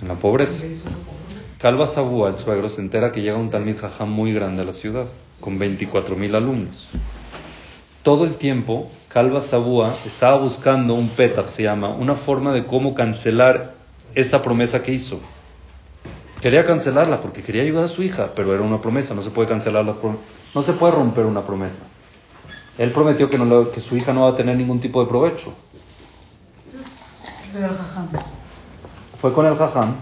En 0.00 0.08
la 0.08 0.14
pobreza. 0.14 0.64
Calva 1.58 1.86
Sabúa, 1.86 2.30
el 2.30 2.38
suegro, 2.38 2.68
se 2.68 2.80
entera 2.80 3.12
que 3.12 3.22
llega 3.22 3.36
un 3.36 3.50
Talmid 3.50 3.78
Jajam 3.78 4.10
muy 4.10 4.32
grande 4.32 4.62
a 4.62 4.64
la 4.64 4.72
ciudad, 4.72 5.06
con 5.40 5.58
24 5.58 6.16
mil 6.16 6.34
alumnos. 6.34 6.88
Todo 8.02 8.24
el 8.24 8.34
tiempo, 8.34 8.90
Calva 9.12 9.42
Sabúa 9.42 9.94
estaba 10.06 10.38
buscando 10.38 10.94
un 10.94 11.10
petach, 11.10 11.46
se 11.46 11.64
llama, 11.64 11.90
una 11.90 12.14
forma 12.14 12.54
de 12.54 12.64
cómo 12.64 12.94
cancelar 12.94 13.74
esa 14.14 14.42
promesa 14.42 14.82
que 14.82 14.92
hizo. 14.92 15.20
Quería 16.40 16.64
cancelarla 16.64 17.20
porque 17.20 17.42
quería 17.42 17.60
ayudar 17.60 17.84
a 17.84 17.88
su 17.88 18.02
hija, 18.02 18.30
pero 18.34 18.54
era 18.54 18.62
una 18.62 18.80
promesa, 18.80 19.14
no 19.14 19.20
se 19.20 19.28
puede 19.28 19.50
cancelar 19.50 19.84
la 19.84 19.94
no 20.54 20.62
se 20.62 20.72
puede 20.72 20.94
romper 20.94 21.26
una 21.26 21.42
promesa. 21.42 21.84
Él 22.78 22.90
prometió 22.90 23.28
que, 23.28 23.36
no 23.36 23.70
que 23.70 23.82
su 23.82 23.96
hija 23.96 24.14
no 24.14 24.22
va 24.22 24.30
a 24.30 24.36
tener 24.36 24.56
ningún 24.56 24.80
tipo 24.80 25.02
de 25.02 25.10
provecho. 25.10 25.52
Fue 29.20 29.34
con 29.34 29.44
el 29.44 29.56
jajam, 29.56 29.94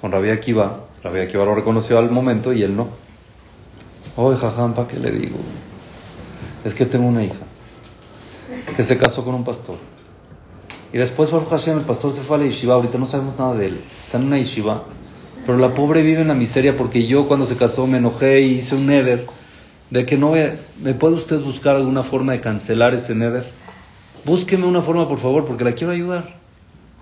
con 0.00 0.10
Rabia 0.10 0.32
Akiva. 0.32 0.86
Rabia 1.04 1.22
Akiva 1.22 1.44
lo 1.44 1.54
reconoció 1.54 1.98
al 1.98 2.10
momento 2.10 2.52
y 2.52 2.64
él 2.64 2.76
no. 2.76 2.88
Oye, 4.16 4.36
jajam, 4.36 4.74
¿para 4.74 4.88
qué 4.88 4.98
le 4.98 5.12
digo? 5.12 5.38
Es 6.64 6.74
que 6.74 6.84
tengo 6.84 7.06
una 7.06 7.22
hija 7.22 7.49
que 8.76 8.82
se 8.82 8.98
casó 8.98 9.24
con 9.24 9.34
un 9.34 9.44
pastor. 9.44 9.76
Y 10.92 10.98
después, 10.98 11.30
Baruch 11.30 11.48
Hashem, 11.48 11.78
el 11.78 11.84
pastor 11.84 12.12
se 12.12 12.22
fue 12.22 12.36
a 12.36 12.40
la 12.40 12.46
yeshiva. 12.46 12.74
Ahorita 12.74 12.98
no 12.98 13.06
sabemos 13.06 13.38
nada 13.38 13.54
de 13.54 13.66
él. 13.66 13.80
Está 14.04 14.18
en 14.18 14.24
una 14.24 14.38
yeshiva. 14.38 14.82
Pero 15.46 15.58
la 15.58 15.74
pobre 15.74 16.02
vive 16.02 16.20
en 16.20 16.28
la 16.28 16.34
miseria 16.34 16.76
porque 16.76 17.06
yo 17.06 17.26
cuando 17.26 17.46
se 17.46 17.56
casó 17.56 17.86
me 17.86 17.98
enojé 17.98 18.40
y 18.42 18.54
hice 18.56 18.74
un 18.74 18.86
neder 18.86 19.26
de 19.88 20.06
que 20.06 20.16
no 20.16 20.32
me, 20.32 20.94
puede 20.94 21.14
usted 21.14 21.40
buscar 21.40 21.76
alguna 21.76 22.02
forma 22.02 22.32
de 22.32 22.40
cancelar 22.40 22.94
ese 22.94 23.14
neder. 23.14 23.50
Búsqueme 24.24 24.66
una 24.66 24.82
forma, 24.82 25.08
por 25.08 25.18
favor, 25.18 25.46
porque 25.46 25.64
la 25.64 25.72
quiero 25.72 25.92
ayudar. 25.92 26.34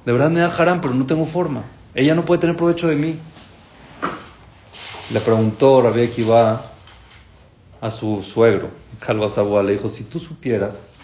De 0.04 0.12
verdad 0.12 0.30
me 0.30 0.40
da 0.40 0.54
harán, 0.54 0.80
pero 0.80 0.94
no 0.94 1.04
tengo 1.04 1.26
forma. 1.26 1.62
Ella 1.94 2.14
no 2.14 2.24
puede 2.24 2.40
tener 2.40 2.56
provecho 2.56 2.88
de 2.88 2.96
mí. 2.96 3.18
Le 5.12 5.20
preguntó 5.20 5.82
Rabbi 5.82 6.04
Akiva 6.04 6.72
a 7.80 7.90
su 7.90 8.22
suegro, 8.22 8.70
Calva 9.00 9.28
Sabua, 9.28 9.62
le 9.62 9.72
dijo, 9.72 9.88
si 9.88 10.04
tú 10.04 10.18
supieras 10.18 10.97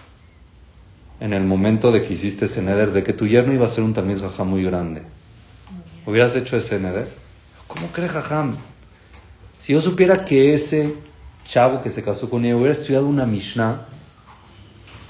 en 1.25 1.33
el 1.33 1.45
momento 1.45 1.91
de 1.91 2.03
que 2.03 2.13
hiciste 2.13 2.45
ese 2.45 2.61
neder, 2.61 2.93
de 2.93 3.03
que 3.03 3.15
tu 3.15 3.27
yerno 3.27 3.55
iba 3.55 3.65
a 3.65 3.69
ser 3.69 3.83
un 3.83 3.95
también 3.95 4.21
jajam 4.21 4.47
muy 4.47 4.63
grande, 4.63 5.01
¿hubieras 6.05 6.37
hecho 6.37 6.55
ese 6.55 6.79
neder? 6.79 7.09
¿Cómo 7.67 7.87
crees 7.93 8.11
jajam? 8.11 8.59
Si 9.59 9.73
yo 9.73 9.81
supiera 9.81 10.27
que 10.27 10.53
ese 10.53 10.93
chavo 11.49 11.83
que 11.83 11.89
se 11.89 12.03
casó 12.03 12.29
con 12.29 12.45
ella 12.45 12.57
hubiera 12.57 12.73
estudiado 12.73 13.07
una 13.07 13.25
Mishnah, 13.25 13.87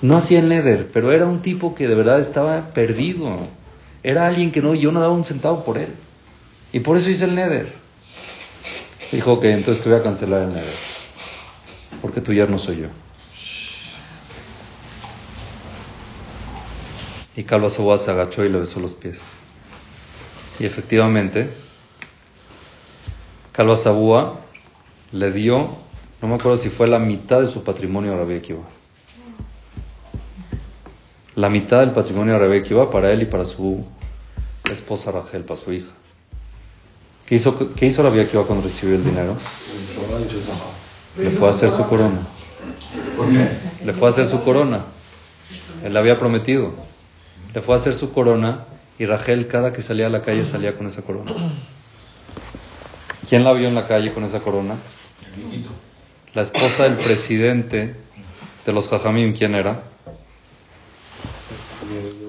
no 0.02 0.16
hacía 0.16 0.38
el 0.38 0.48
neder, 0.48 0.88
pero 0.92 1.10
era 1.10 1.26
un 1.26 1.42
tipo 1.42 1.74
que 1.74 1.88
de 1.88 1.96
verdad 1.96 2.20
estaba 2.20 2.68
perdido. 2.68 3.36
Era 4.04 4.28
alguien 4.28 4.52
que 4.52 4.62
no, 4.62 4.72
yo 4.76 4.92
no 4.92 5.00
daba 5.00 5.14
un 5.14 5.24
centavo 5.24 5.64
por 5.64 5.78
él. 5.78 5.94
Y 6.72 6.78
por 6.78 6.96
eso 6.96 7.10
hice 7.10 7.24
el 7.24 7.34
neder. 7.34 7.72
Dijo 9.10 9.40
que 9.40 9.50
entonces 9.50 9.82
te 9.82 9.90
voy 9.90 9.98
a 9.98 10.02
cancelar 10.04 10.42
el 10.42 10.50
neder. 10.50 10.74
Porque 12.00 12.20
tu 12.20 12.32
yerno 12.32 12.56
soy 12.56 12.82
yo. 12.82 12.88
Y 17.36 17.44
Calva 17.44 17.68
Saboa 17.68 17.98
se 17.98 18.10
agachó 18.10 18.44
y 18.44 18.48
le 18.48 18.58
besó 18.58 18.80
los 18.80 18.94
pies. 18.94 19.32
Y 20.60 20.66
efectivamente, 20.66 21.50
Calva 23.52 23.76
Sabúa 23.76 24.40
le 25.12 25.32
dio, 25.32 25.68
no 26.22 26.28
me 26.28 26.34
acuerdo 26.34 26.56
si 26.56 26.68
fue 26.68 26.86
la 26.86 26.98
mitad 26.98 27.40
de 27.40 27.46
su 27.46 27.64
patrimonio 27.64 28.14
a 28.14 28.16
Rabbi 28.18 28.36
Akiva. 28.36 28.62
La 31.34 31.48
mitad 31.48 31.80
del 31.80 31.90
patrimonio 31.90 32.36
a 32.36 32.38
Rabbi 32.38 32.58
Akiva 32.58 32.90
para 32.90 33.10
él 33.10 33.22
y 33.22 33.26
para 33.26 33.44
su 33.44 33.84
esposa 34.70 35.10
Rachel, 35.10 35.42
para 35.42 35.58
su 35.58 35.72
hija. 35.72 35.92
¿Qué 37.26 37.36
hizo, 37.36 37.74
qué 37.74 37.86
hizo 37.86 38.02
cuando 38.46 38.62
recibió 38.62 38.96
el 38.96 39.04
dinero? 39.04 39.36
Le 41.16 41.30
fue 41.30 41.48
a 41.48 41.50
hacer 41.50 41.70
su 41.70 41.84
corona. 41.88 42.20
¿Por 43.16 43.28
qué? 43.30 43.48
Le 43.84 43.92
fue 43.92 44.08
a 44.08 44.10
hacer 44.10 44.26
su 44.26 44.42
corona. 44.42 44.84
Él 45.82 45.92
le 45.92 45.98
había 45.98 46.18
prometido. 46.18 46.72
Le 47.54 47.60
fue 47.60 47.74
a 47.74 47.78
hacer 47.78 47.94
su 47.94 48.12
corona 48.12 48.64
y 48.98 49.06
Rachel 49.06 49.46
cada 49.46 49.72
que 49.72 49.80
salía 49.80 50.06
a 50.06 50.10
la 50.10 50.22
calle 50.22 50.44
salía 50.44 50.76
con 50.76 50.88
esa 50.88 51.02
corona. 51.02 51.32
¿Quién 53.28 53.44
la 53.44 53.52
vio 53.52 53.68
en 53.68 53.74
la 53.74 53.86
calle 53.86 54.12
con 54.12 54.24
esa 54.24 54.40
corona? 54.40 54.74
La 56.34 56.42
esposa 56.42 56.84
del 56.84 56.96
presidente 56.96 57.94
de 58.66 58.72
los 58.72 58.88
Jajamim. 58.88 59.34
¿Quién 59.34 59.54
era? 59.54 59.84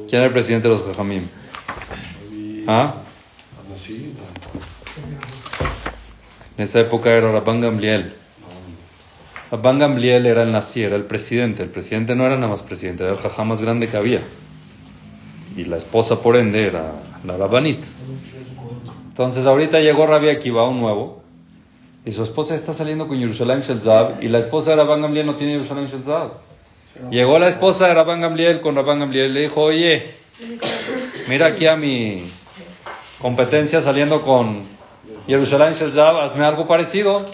¿Quién 0.07 0.21
era 0.21 0.27
el 0.27 0.33
presidente 0.33 0.67
de 0.67 0.75
los 0.75 0.83
Jajamim? 0.83 1.27
¿Ah? 2.67 2.93
En 6.57 6.63
esa 6.63 6.79
época 6.79 7.11
era 7.11 7.31
Rabban 7.31 7.61
Gamliel. 7.61 8.13
Rabban 9.51 9.79
Gamliel 9.79 10.25
era 10.27 10.43
el 10.43 10.51
nazi, 10.51 10.83
era 10.83 10.95
el 10.95 11.05
presidente. 11.05 11.63
El 11.63 11.69
presidente 11.69 12.15
no 12.15 12.25
era 12.25 12.35
nada 12.35 12.47
más 12.47 12.61
presidente, 12.61 13.03
era 13.03 13.13
el 13.13 13.19
jajá 13.19 13.43
más 13.43 13.61
grande 13.61 13.87
que 13.89 13.97
había. 13.97 14.21
Y 15.55 15.65
la 15.65 15.77
esposa, 15.77 16.21
por 16.21 16.35
ende, 16.35 16.67
era 16.67 16.91
la 17.23 17.37
Rabbanit. 17.37 17.83
Entonces, 19.07 19.45
ahorita 19.45 19.79
llegó 19.79 20.05
Rabbi 20.05 20.29
Akiva, 20.29 20.67
un 20.67 20.81
nuevo, 20.81 21.23
y 22.03 22.11
su 22.11 22.21
esposa 22.21 22.55
está 22.55 22.73
saliendo 22.73 23.07
con 23.07 23.17
Yerushalayim 23.17 23.61
Shelzab, 23.63 24.21
y 24.21 24.27
la 24.27 24.39
esposa 24.39 24.71
de 24.71 24.77
Rabban 24.77 25.01
Gamliel 25.01 25.25
no 25.25 25.35
tiene 25.35 25.53
Yerushalayim 25.53 25.87
Shelzab. 25.87 26.31
Llegó 27.09 27.39
la 27.39 27.47
esposa 27.47 27.87
de 27.87 27.93
Rabban 27.93 28.21
Gamliel 28.21 28.61
con 28.61 28.75
Rabban 28.75 28.99
Gamliel 28.99 29.31
y 29.31 29.33
le 29.33 29.41
dijo, 29.41 29.61
oye, 29.61 30.15
mira 31.27 31.47
aquí 31.47 31.67
a 31.67 31.75
mi 31.75 32.29
competencia 33.19 33.81
saliendo 33.81 34.21
con 34.21 34.63
Yerushalayim 35.27 35.73
Shelzab, 35.73 36.19
hazme 36.21 36.45
algo 36.45 36.67
parecido. 36.67 37.25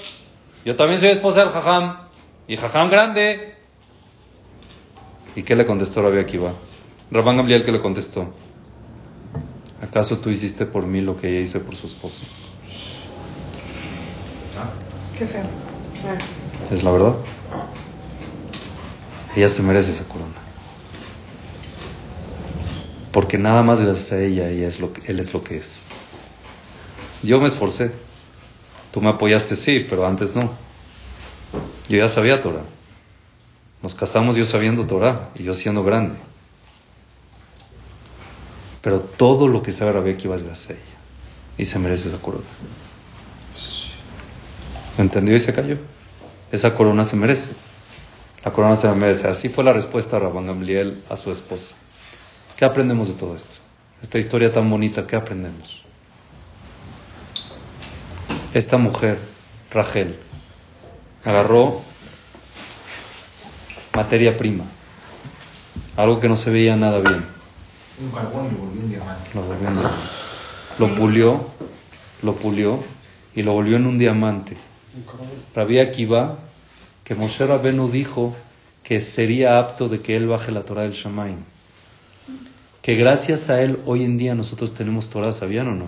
Yo 0.64 0.76
también 0.76 1.00
soy 1.00 1.10
esposa 1.10 1.42
del 1.42 1.50
Jajam, 1.50 1.98
y 2.48 2.56
Jajam 2.56 2.90
grande. 2.90 3.56
¿Y 5.36 5.44
qué 5.44 5.56
le 5.56 5.66
contestó 5.66 6.02
Rabbi 6.02 6.20
Akiva? 6.20 6.54
Rabban 7.12 7.36
Gamliel 7.36 7.66
que 7.66 7.74
le 7.74 7.82
contestó, 7.82 8.34
¿acaso 9.82 10.20
tú 10.20 10.30
hiciste 10.30 10.66
por 10.66 10.86
mí 10.86 11.02
lo 11.02 11.18
que 11.20 11.28
ella 11.28 11.42
hizo 11.42 11.62
por 11.62 11.76
su 11.76 11.88
esposo? 11.88 12.26
Qué 15.18 15.28
feo. 15.28 15.44
Es 16.72 16.84
la 16.84 16.92
verdad. 16.92 17.16
Ella 19.36 19.50
se 19.50 19.62
merece 19.62 19.92
esa 19.92 20.08
corona. 20.08 20.32
Porque 23.12 23.38
nada 23.38 23.62
más 23.62 23.82
gracias 23.82 24.14
a 24.14 24.22
ella, 24.22 24.50
ella 24.50 24.70
es 24.70 24.80
lo 24.80 24.94
que, 24.94 25.12
él 25.12 25.20
es 25.20 25.34
lo 25.34 25.44
que 25.44 25.58
es. 25.58 25.88
Yo 27.24 27.42
me 27.42 27.50
esforcé. 27.50 27.92
Tú 28.94 29.02
me 29.02 29.10
apoyaste, 29.10 29.56
sí, 29.56 29.86
pero 29.90 30.08
antes 30.08 30.34
no. 30.34 30.52
Yo 31.90 31.98
ya 31.98 32.08
sabía 32.08 32.42
Torah. 32.42 32.64
Nos 33.84 33.96
casamos 33.96 34.38
yo 34.38 34.46
sabiendo 34.46 34.88
Torah 34.88 35.30
y 35.36 35.44
yo 35.44 35.54
siendo 35.54 35.84
grande. 35.84 36.16
Pero 38.82 39.00
todo 39.00 39.48
lo 39.48 39.62
que 39.62 39.72
sabe 39.72 39.92
Rabbi 39.92 40.12
Akiva 40.12 40.36
es 40.36 40.44
gracias 40.44 40.72
a 40.72 40.74
ella. 40.74 40.98
Y 41.58 41.66
se 41.66 41.80
merece 41.80 42.10
esa 42.10 42.20
corona. 42.20 42.46
¿Entendió 44.98 45.36
y 45.36 45.40
se 45.40 45.54
cayó? 45.54 45.78
Esa 46.52 46.74
corona 46.74 47.06
se 47.06 47.16
merece. 47.16 47.52
La 48.44 48.52
corona 48.52 48.76
se 48.76 48.92
merece. 48.94 49.28
Así 49.28 49.50
fue 49.50 49.64
la 49.64 49.74
respuesta 49.74 50.18
de 50.18 50.24
Rabban 50.24 50.48
Gamliel 50.48 51.02
a 51.10 51.18
su 51.18 51.32
esposa. 51.32 51.76
¿Qué 52.58 52.66
aprendemos 52.66 53.08
de 53.08 53.14
todo 53.14 53.36
esto? 53.36 53.60
Esta 54.02 54.18
historia 54.18 54.52
tan 54.52 54.70
bonita, 54.70 55.06
¿qué 55.06 55.16
aprendemos? 55.16 55.84
Esta 58.54 58.78
mujer, 58.78 59.18
Rachel, 59.72 60.18
agarró 61.24 61.82
materia 63.96 64.38
prima, 64.38 64.66
algo 65.96 66.20
que 66.20 66.28
no 66.28 66.36
se 66.36 66.50
veía 66.50 66.76
nada 66.76 67.00
bien. 67.00 67.41
Un 68.02 68.12
carbón 68.12 68.48
y 68.48 68.52
lo 68.52 68.58
volvió 68.58 68.82
un 68.82 68.90
diamante. 68.90 69.30
Lo 69.36 69.42
volvió 69.44 69.68
en 69.68 69.74
diamante. 69.76 70.00
Lo 70.80 70.96
pulió, 70.96 71.46
lo 72.24 72.36
pulió 72.36 72.80
y 73.36 73.44
lo 73.44 73.54
volvió 73.54 73.78
en 73.78 73.86
un 73.86 73.98
diamante. 73.98 74.58
Rabbi 75.56 75.80
Akiva, 75.80 76.38
que 77.04 77.16
Moshe 77.16 77.46
Rabenu 77.46 77.90
dijo 77.90 78.36
que 78.84 79.02
sería 79.02 79.60
apto 79.60 79.88
de 79.88 80.02
que 80.02 80.16
él 80.16 80.28
baje 80.28 80.52
la 80.52 80.64
Torah 80.64 80.84
del 80.84 80.94
Shamaim. 80.94 81.38
Que 82.82 82.96
gracias 82.96 83.50
a 83.50 83.62
él 83.62 83.80
hoy 83.86 84.04
en 84.04 84.18
día 84.18 84.34
nosotros 84.34 84.74
tenemos 84.74 85.10
Torah, 85.10 85.34
¿sabían 85.34 85.68
o 85.68 85.76
no? 85.76 85.86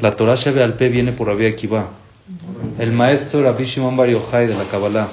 La 0.00 0.16
Torah 0.16 0.34
Shebe 0.34 0.62
al 0.62 0.74
P 0.74 0.88
viene 0.88 1.12
por 1.12 1.28
Rabbi 1.28 1.46
Akiva. 1.46 1.90
El 2.78 2.92
maestro 2.92 3.42
Rabbi 3.42 3.64
Shimon 3.64 3.96
Bar 3.96 4.08
Yochai 4.08 4.48
de 4.48 4.54
la 4.54 4.64
Kabbalah. 4.64 5.08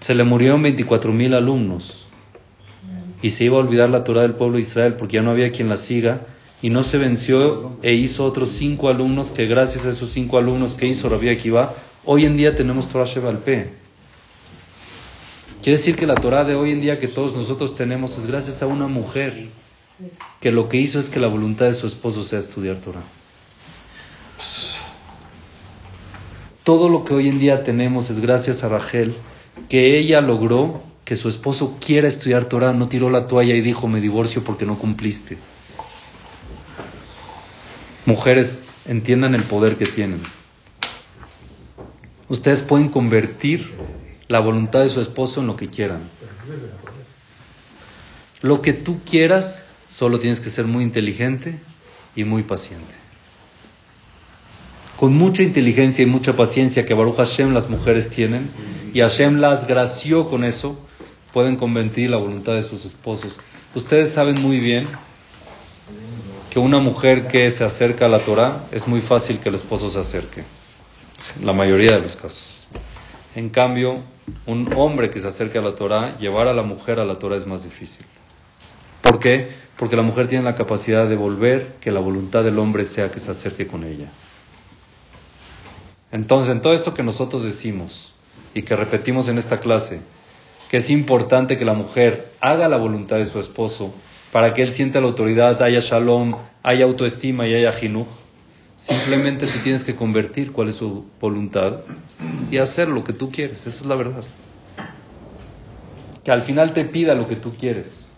Se 0.00 0.14
le 0.14 0.24
murieron 0.24 0.62
24.000 0.64 1.36
alumnos. 1.36 2.01
Y 3.22 3.30
se 3.30 3.44
iba 3.44 3.56
a 3.56 3.60
olvidar 3.60 3.88
la 3.88 4.04
Torah 4.04 4.22
del 4.22 4.34
pueblo 4.34 4.56
de 4.56 4.62
Israel 4.62 4.94
porque 4.94 5.16
ya 5.16 5.22
no 5.22 5.30
había 5.30 5.50
quien 5.52 5.68
la 5.68 5.76
siga. 5.76 6.26
Y 6.60 6.70
no 6.70 6.82
se 6.82 6.98
venció 6.98 7.76
e 7.82 7.94
hizo 7.94 8.24
otros 8.24 8.50
cinco 8.50 8.88
alumnos 8.88 9.30
que 9.30 9.46
gracias 9.46 9.86
a 9.86 9.90
esos 9.90 10.10
cinco 10.10 10.38
alumnos 10.38 10.74
que 10.74 10.86
hizo 10.86 11.08
Rabbi 11.08 11.28
Akiva, 11.28 11.74
hoy 12.04 12.24
en 12.24 12.36
día 12.36 12.54
tenemos 12.54 12.88
Torah 12.88 13.04
Sheba 13.04 13.30
al 13.30 13.38
P. 13.38 13.68
Quiere 15.62 15.78
decir 15.78 15.96
que 15.96 16.06
la 16.06 16.14
Torah 16.14 16.44
de 16.44 16.54
hoy 16.54 16.72
en 16.72 16.80
día 16.80 16.98
que 16.98 17.08
todos 17.08 17.34
nosotros 17.34 17.74
tenemos 17.76 18.18
es 18.18 18.26
gracias 18.26 18.62
a 18.62 18.66
una 18.66 18.88
mujer 18.88 19.46
que 20.40 20.50
lo 20.50 20.68
que 20.68 20.76
hizo 20.76 20.98
es 20.98 21.08
que 21.08 21.20
la 21.20 21.28
voluntad 21.28 21.66
de 21.66 21.74
su 21.74 21.86
esposo 21.86 22.24
sea 22.24 22.40
estudiar 22.40 22.78
Torah. 22.78 23.02
Todo 26.64 26.88
lo 26.88 27.04
que 27.04 27.14
hoy 27.14 27.28
en 27.28 27.38
día 27.38 27.64
tenemos 27.64 28.10
es 28.10 28.20
gracias 28.20 28.62
a 28.62 28.68
Rachel, 28.68 29.14
que 29.68 29.98
ella 29.98 30.20
logró 30.20 30.82
que 31.04 31.16
su 31.16 31.28
esposo 31.28 31.78
quiera 31.84 32.08
estudiar 32.08 32.44
Torah, 32.46 32.72
no 32.72 32.88
tiró 32.88 33.10
la 33.10 33.26
toalla 33.26 33.54
y 33.54 33.60
dijo 33.60 33.88
me 33.88 34.00
divorcio 34.00 34.44
porque 34.44 34.66
no 34.66 34.78
cumpliste. 34.78 35.36
Mujeres, 38.06 38.64
entiendan 38.86 39.34
el 39.34 39.42
poder 39.44 39.76
que 39.76 39.86
tienen. 39.86 40.22
Ustedes 42.28 42.62
pueden 42.62 42.88
convertir 42.88 43.70
la 44.28 44.40
voluntad 44.40 44.80
de 44.80 44.88
su 44.88 45.00
esposo 45.00 45.40
en 45.40 45.46
lo 45.46 45.56
que 45.56 45.68
quieran. 45.68 46.00
Lo 48.40 48.62
que 48.62 48.72
tú 48.72 49.00
quieras, 49.08 49.66
solo 49.86 50.18
tienes 50.18 50.40
que 50.40 50.50
ser 50.50 50.66
muy 50.66 50.82
inteligente 50.82 51.60
y 52.16 52.24
muy 52.24 52.42
paciente. 52.42 52.94
Con 54.96 55.14
mucha 55.14 55.42
inteligencia 55.42 56.02
y 56.02 56.06
mucha 56.06 56.36
paciencia 56.36 56.86
que 56.86 56.94
Baruch 56.94 57.16
Hashem 57.16 57.52
las 57.52 57.68
mujeres 57.68 58.08
tienen, 58.08 58.48
y 58.94 59.00
Hashem 59.00 59.36
las 59.36 59.66
gració 59.66 60.28
con 60.28 60.44
eso, 60.44 60.78
pueden 61.32 61.56
convertir 61.56 62.10
la 62.10 62.18
voluntad 62.18 62.54
de 62.54 62.62
sus 62.62 62.84
esposos. 62.84 63.36
Ustedes 63.74 64.12
saben 64.12 64.40
muy 64.40 64.60
bien 64.60 64.88
que 66.50 66.58
una 66.58 66.78
mujer 66.78 67.28
que 67.28 67.50
se 67.50 67.64
acerca 67.64 68.06
a 68.06 68.08
la 68.08 68.18
Torah 68.18 68.64
es 68.72 68.86
muy 68.86 69.00
fácil 69.00 69.38
que 69.38 69.48
el 69.48 69.54
esposo 69.54 69.88
se 69.90 69.98
acerque, 69.98 70.44
la 71.42 71.52
mayoría 71.52 71.92
de 71.92 72.00
los 72.00 72.16
casos. 72.16 72.68
En 73.34 73.48
cambio, 73.48 74.02
un 74.46 74.70
hombre 74.76 75.08
que 75.08 75.18
se 75.18 75.28
acerque 75.28 75.58
a 75.58 75.62
la 75.62 75.74
Torah, 75.74 76.18
llevar 76.18 76.48
a 76.48 76.52
la 76.52 76.62
mujer 76.62 77.00
a 77.00 77.04
la 77.04 77.14
Torah 77.14 77.36
es 77.36 77.46
más 77.46 77.64
difícil. 77.64 78.04
¿Por 79.00 79.18
qué? 79.18 79.48
Porque 79.78 79.96
la 79.96 80.02
mujer 80.02 80.28
tiene 80.28 80.44
la 80.44 80.54
capacidad 80.54 81.08
de 81.08 81.16
volver 81.16 81.74
que 81.80 81.90
la 81.90 82.00
voluntad 82.00 82.44
del 82.44 82.58
hombre 82.58 82.84
sea 82.84 83.10
que 83.10 83.20
se 83.20 83.30
acerque 83.30 83.66
con 83.66 83.84
ella. 83.84 84.10
Entonces, 86.12 86.54
en 86.54 86.60
todo 86.60 86.74
esto 86.74 86.92
que 86.92 87.02
nosotros 87.02 87.42
decimos 87.42 88.14
y 88.52 88.62
que 88.62 88.76
repetimos 88.76 89.28
en 89.28 89.38
esta 89.38 89.60
clase, 89.60 90.02
que 90.72 90.78
es 90.78 90.88
importante 90.88 91.58
que 91.58 91.66
la 91.66 91.74
mujer 91.74 92.32
haga 92.40 92.66
la 92.66 92.78
voluntad 92.78 93.18
de 93.18 93.26
su 93.26 93.38
esposo 93.38 93.92
para 94.32 94.54
que 94.54 94.62
él 94.62 94.72
sienta 94.72 95.02
la 95.02 95.08
autoridad, 95.08 95.60
haya 95.60 95.80
shalom, 95.80 96.34
haya 96.62 96.86
autoestima 96.86 97.46
y 97.46 97.54
haya 97.54 97.72
jinuj. 97.72 98.06
Simplemente 98.74 99.46
tú 99.46 99.58
tienes 99.62 99.84
que 99.84 99.94
convertir 99.94 100.50
cuál 100.50 100.70
es 100.70 100.76
su 100.76 101.04
voluntad 101.20 101.80
y 102.50 102.56
hacer 102.56 102.88
lo 102.88 103.04
que 103.04 103.12
tú 103.12 103.30
quieres. 103.30 103.66
Esa 103.66 103.80
es 103.80 103.84
la 103.84 103.96
verdad. 103.96 104.24
Que 106.24 106.30
al 106.30 106.40
final 106.40 106.72
te 106.72 106.86
pida 106.86 107.14
lo 107.14 107.28
que 107.28 107.36
tú 107.36 107.52
quieres. 107.52 108.10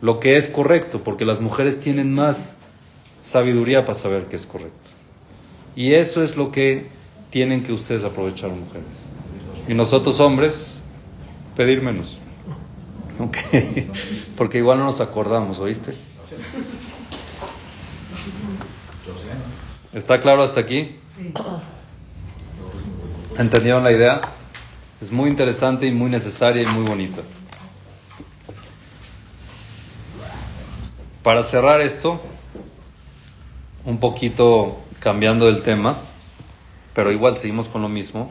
Lo 0.00 0.18
que 0.18 0.36
es 0.36 0.48
correcto, 0.48 1.04
porque 1.04 1.24
las 1.24 1.40
mujeres 1.40 1.78
tienen 1.78 2.12
más 2.12 2.56
sabiduría 3.20 3.84
para 3.84 3.94
saber 3.94 4.24
qué 4.24 4.34
es 4.34 4.46
correcto. 4.46 4.88
Y 5.76 5.92
eso 5.92 6.24
es 6.24 6.36
lo 6.36 6.50
que 6.50 6.88
tienen 7.30 7.62
que 7.62 7.72
ustedes 7.72 8.02
aprovechar, 8.02 8.50
mujeres. 8.50 9.06
Y 9.68 9.74
nosotros, 9.74 10.18
hombres, 10.18 10.81
pedir 11.56 11.82
menos. 11.82 12.18
Ok. 13.18 13.36
Porque 14.36 14.58
igual 14.58 14.78
no 14.78 14.84
nos 14.84 15.00
acordamos, 15.00 15.58
¿oíste? 15.58 15.94
¿Está 19.92 20.20
claro 20.20 20.42
hasta 20.42 20.60
aquí? 20.60 20.96
¿Entendieron 23.38 23.84
la 23.84 23.92
idea? 23.92 24.20
Es 25.00 25.10
muy 25.10 25.28
interesante 25.28 25.86
y 25.86 25.92
muy 25.92 26.10
necesaria 26.10 26.62
y 26.62 26.66
muy 26.66 26.84
bonita. 26.84 27.22
Para 31.22 31.42
cerrar 31.42 31.80
esto, 31.80 32.20
un 33.84 33.98
poquito 33.98 34.80
cambiando 35.00 35.48
el 35.48 35.62
tema, 35.62 35.96
pero 36.94 37.12
igual 37.12 37.36
seguimos 37.36 37.68
con 37.68 37.82
lo 37.82 37.88
mismo. 37.88 38.30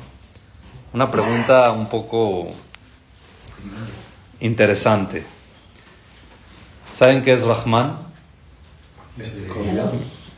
Una 0.93 1.11
pregunta 1.11 1.71
un 1.71 1.87
poco 1.87 2.53
interesante. 4.39 5.23
¿Saben 6.91 7.21
qué 7.21 7.33
es 7.33 7.43
Rahman? 7.43 7.97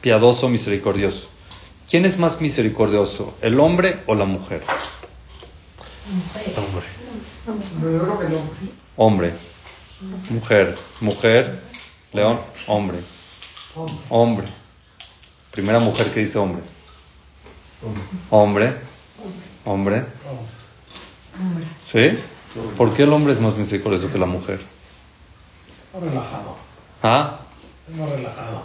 Piadoso, 0.02 0.50
misericordioso. 0.50 1.30
¿Quién 1.90 2.06
es 2.06 2.18
más 2.18 2.40
misericordioso, 2.42 3.36
el 3.42 3.60
hombre 3.60 4.04
o 4.08 4.16
la 4.16 4.26
mujer? 4.26 4.64
Hombre. 8.96 9.34
Mujer. 10.30 10.76
Mujer. 11.02 11.60
León. 12.14 12.40
Hombre. 12.68 12.98
Hombre. 14.10 14.48
Primera 15.52 15.80
mujer 15.80 16.12
que 16.12 16.22
dice 16.22 16.38
hombre. 16.38 16.62
Hombre. 18.30 18.74
Hombre. 19.66 20.06
¿Sí? 21.82 22.18
¿Por 22.78 22.94
qué 22.94 23.04
el 23.04 23.14
hombre 23.14 23.34
es 23.34 23.40
más 23.40 23.58
misericordioso 23.58 24.12
que 24.12 24.18
la 24.18 24.26
mujer? 24.26 24.60
Relajado. 25.94 26.56
¿Ah? 27.02 27.40
Es 27.90 27.96
más 27.98 28.10
relajado. 28.10 28.64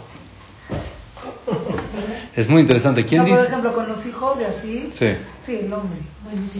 Es 2.35 2.47
muy 2.47 2.61
interesante. 2.61 3.05
¿Quién 3.05 3.21
No, 3.23 3.27
por 3.27 3.35
dice? 3.37 3.47
ejemplo, 3.47 3.73
con 3.73 3.87
los 3.89 4.05
hijos 4.05 4.37
y 4.39 4.43
así. 4.43 4.89
Sí. 4.93 5.07
Sí, 5.45 5.55
el 5.63 5.73
hombre. 5.73 5.99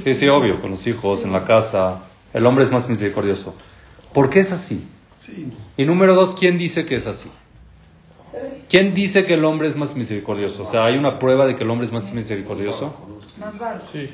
Sí, 0.04 0.14
sí, 0.14 0.28
obvio, 0.28 0.60
con 0.62 0.72
los 0.72 0.86
hijos, 0.88 1.24
en 1.24 1.32
la 1.32 1.46
casa. 1.46 2.00
El 2.34 2.46
hombre 2.46 2.64
es 2.64 2.72
más 2.72 2.90
misericordioso. 2.90 3.56
¿Por 4.14 4.30
qué 4.30 4.40
es 4.40 4.52
así? 4.52 4.86
Sí. 5.20 5.52
Y 5.78 5.86
número 5.86 6.16
dos, 6.16 6.36
¿quién 6.36 6.58
dice 6.58 6.86
que 6.86 6.96
es 6.96 7.08
así? 7.08 7.30
¿Quién 8.68 8.94
dice 8.94 9.26
que 9.26 9.36
el 9.36 9.46
hombre 9.46 9.68
es 9.68 9.76
más 9.76 9.96
misericordioso? 9.96 10.64
O 10.64 10.70
sea, 10.70 10.86
¿hay 10.86 10.98
una 10.98 11.18
prueba 11.20 11.46
de 11.46 11.56
que 11.56 11.64
el 11.64 11.70
hombre 11.70 11.86
es 11.88 11.94
más 11.94 12.12
misericordioso? 12.14 12.94
Más 13.38 13.58
raro. 13.58 13.80
Sí. 13.80 14.10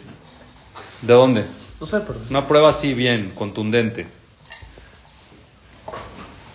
¿De 1.02 1.14
dónde? 1.14 1.46
No 1.80 1.88
sé, 1.88 2.00
pero. 2.02 2.20
Una 2.30 2.48
prueba 2.48 2.70
así, 2.70 2.94
bien, 2.94 3.32
contundente. 3.36 4.08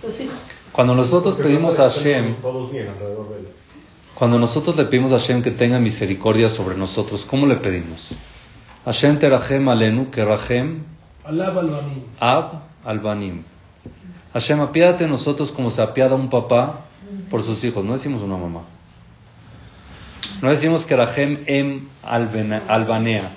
Hijos. 0.03 0.39
Cuando 0.73 0.95
nosotros 0.95 1.37
pedimos 1.37 1.79
a 1.79 1.91
Hashem, 1.91 2.37
cuando 4.15 4.39
nosotros 4.39 4.77
le 4.77 4.85
pedimos 4.85 5.13
a 5.13 5.17
Hashem 5.17 5.43
que 5.43 5.51
tenga 5.51 5.79
misericordia 5.79 6.49
sobre 6.49 6.77
nosotros, 6.77 7.27
¿cómo 7.27 7.47
le 7.47 7.57
pedimos? 7.57 8.13
Hashem 8.85 9.19
terahem 9.19 9.69
alenu, 9.69 10.11
que 10.11 10.25
rahem 10.25 10.85
Alaba 11.25 11.61
al 11.61 11.71
banim. 11.71 12.03
ab 12.19 12.63
albanim. 12.85 13.43
Hashem, 14.33 14.61
apiádate 14.61 15.05
de 15.05 15.11
nosotros 15.11 15.51
como 15.51 15.71
se 15.71 15.83
apiada 15.83 16.15
un 16.15 16.31
papá 16.31 16.85
por 17.31 17.43
sus 17.43 17.63
hijos. 17.65 17.85
No 17.85 17.93
decimos 17.93 18.23
una 18.23 18.37
mamá. 18.37 18.63
No 20.41 20.49
decimos 20.49 20.87
que 20.87 20.97
rahem 20.97 21.43
em 21.47 21.89
albanea. 22.03 23.33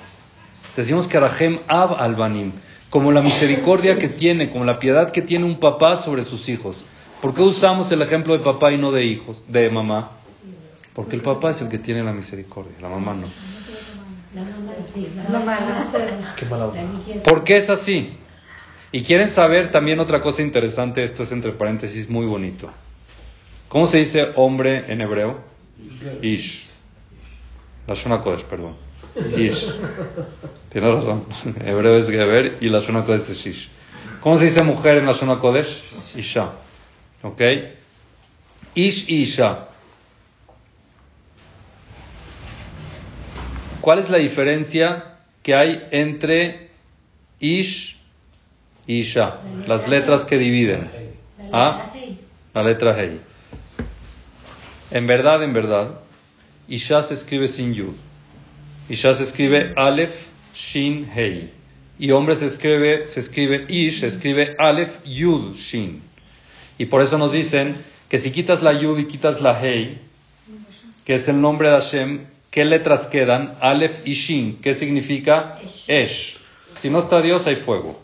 Decimos 0.76 1.08
que 1.08 1.20
rahem 1.20 1.60
ab 1.68 1.96
albanim. 2.00 2.52
como 2.94 3.12
la 3.12 3.24
misericordia 3.24 3.98
que 3.98 4.08
tiene, 4.08 4.52
como 4.52 4.66
la 4.66 4.78
piedad 4.78 5.12
que 5.12 5.24
tiene 5.24 5.46
un 5.46 5.60
papá 5.60 5.96
sobre 5.96 6.24
sus 6.24 6.48
hijos. 6.48 6.86
¿Por 7.24 7.34
qué 7.34 7.42
usamos 7.42 7.92
el 7.92 8.04
ejemplo 8.04 8.38
de 8.38 8.44
papá 8.44 8.72
y 8.72 8.78
no 8.78 8.92
de 8.92 9.04
hijos, 9.04 9.42
de 9.48 9.68
mamá? 9.72 10.12
Porque 10.94 11.16
el 11.16 11.24
papá 11.24 11.50
es 11.50 11.62
el 11.62 11.70
que 11.70 11.80
tiene 11.80 12.04
la 12.04 12.14
misericordia, 12.14 12.74
la 12.80 12.90
mamá 12.90 13.16
no. 13.16 13.26
Qué 16.36 16.46
mala 16.46 16.68
onda. 16.68 16.82
¿Por 17.24 17.44
qué 17.44 17.58
es 17.58 17.72
así? 17.72 18.14
Y 18.92 19.02
quieren 19.02 19.32
saber 19.32 19.72
también 19.72 20.00
otra 20.00 20.22
cosa 20.22 20.44
interesante, 20.44 21.04
esto 21.04 21.24
es 21.24 21.32
entre 21.32 21.52
paréntesis 21.52 22.12
muy 22.12 22.28
bonito. 22.28 22.70
¿Cómo 23.70 23.88
se 23.88 23.98
dice 23.98 24.34
hombre 24.36 24.86
en 24.88 25.02
hebreo? 25.02 25.40
Ish. 26.22 26.68
La 27.88 27.96
Shona 27.96 28.22
Kodesh, 28.22 28.44
perdón. 28.44 28.93
Ish. 29.16 29.68
Tiene 30.70 30.91
razón. 30.91 31.26
Hebreo 31.66 31.97
es 31.97 32.09
Geber 32.09 32.57
y 32.61 32.70
la 32.70 32.80
Shona 32.80 33.05
Kodesh 33.05 33.32
es 33.32 33.45
Ish. 33.45 33.70
¿Cómo 34.22 34.38
se 34.38 34.45
dice 34.45 34.64
mujer 34.64 34.97
en 34.97 35.05
la 35.05 35.11
Shona 35.11 35.38
Kodesh? 35.38 36.16
Isha. 36.16 36.53
¿Ok? 37.22 37.41
Ish 38.76 39.09
y 39.09 39.22
Isha. 39.24 39.68
¿Cuál 43.82 43.99
es 43.99 44.09
la 44.09 44.18
diferencia 44.18 45.18
que 45.41 45.53
hay 45.53 45.88
entre 45.91 46.70
Ish 47.39 47.97
y 48.88 48.99
Isha? 48.99 49.41
Las 49.68 49.88
letras 49.89 50.24
que 50.24 50.38
dividen. 50.38 50.89
¿Ah? 51.51 51.91
La 52.53 52.64
letra 52.64 52.97
Hei. 52.97 53.20
En 54.89 55.05
verdad, 55.05 55.43
en 55.43 55.53
verdad, 55.53 55.99
Isha 56.70 57.01
se 57.01 57.14
escribe 57.14 57.47
sin 57.47 57.74
Yud. 57.74 57.95
Isha 58.90 59.14
se 59.14 59.24
escribe 59.24 59.74
Aleph, 59.76 60.28
Shin, 60.54 61.10
Hei. 61.16 61.50
Y 61.98 62.12
hombre 62.12 62.36
se 62.36 62.48
escribe, 62.48 63.08
se 63.08 63.20
escribe 63.20 63.66
Ish, 63.70 64.02
se 64.02 64.08
escribe 64.08 64.56
Aleph, 64.58 65.04
Yud, 65.06 65.56
Shin. 65.56 66.02
Y 66.78 66.86
por 66.88 67.02
eso 67.02 67.18
nos 67.18 67.32
dicen 67.32 67.78
que 68.10 68.18
si 68.18 68.32
quitas 68.32 68.62
la 68.62 68.74
Yud 68.74 69.00
y 69.00 69.06
quitas 69.06 69.42
la 69.42 69.60
Hei, 69.60 70.00
que 71.06 71.14
es 71.14 71.28
el 71.28 71.40
nombre 71.40 71.70
de 71.70 71.76
Hashem, 71.76 72.26
¿qué 72.52 72.66
letras 72.66 73.08
quedan? 73.08 73.56
Aleph 73.62 74.06
y 74.06 74.14
Shin. 74.14 74.60
¿Qué 74.62 74.74
significa? 74.74 75.60
Esh. 75.88 76.38
Si 76.76 76.90
no 76.90 77.00
está 77.00 77.22
Dios, 77.22 77.48
hay 77.48 77.56
fuego. 77.56 78.02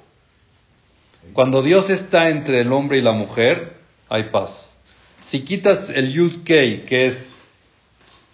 Cuando 1.33 1.61
Dios 1.61 1.89
está 1.89 2.29
entre 2.29 2.61
el 2.61 2.71
hombre 2.71 2.99
y 2.99 3.01
la 3.01 3.11
mujer, 3.11 3.73
hay 4.07 4.23
paz. 4.25 4.79
Si 5.19 5.41
quitas 5.41 5.89
el 5.89 6.11
Yud 6.11 6.43
Kei, 6.43 6.85
que 6.85 7.05
es 7.05 7.33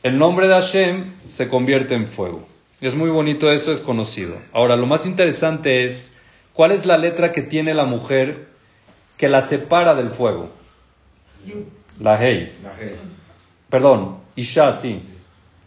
el 0.06 0.20
nombre 0.20 0.48
de 0.48 0.54
Hashem, 0.54 1.04
se 1.28 1.48
convierte 1.48 1.96
en 1.96 2.06
fuego. 2.06 2.46
Es 2.80 2.94
muy 2.94 3.10
bonito 3.10 3.50
eso, 3.50 3.72
es 3.72 3.82
conocido. 3.82 4.38
Ahora, 4.54 4.76
lo 4.76 4.86
más 4.86 5.08
interesante 5.08 5.84
es, 5.84 6.14
¿cuál 6.54 6.72
es 6.72 6.86
la 6.86 6.96
letra 7.00 7.32
que 7.32 7.42
tiene 7.42 7.74
la 7.74 7.86
mujer 7.86 8.46
que 9.18 9.28
la 9.28 9.42
separa 9.42 9.96
del 9.96 10.12
fuego? 10.12 10.52
La 12.00 12.24
Hei. 12.24 12.52
Perdón, 13.68 14.18
Isha, 14.36 14.72
sí. 14.74 15.02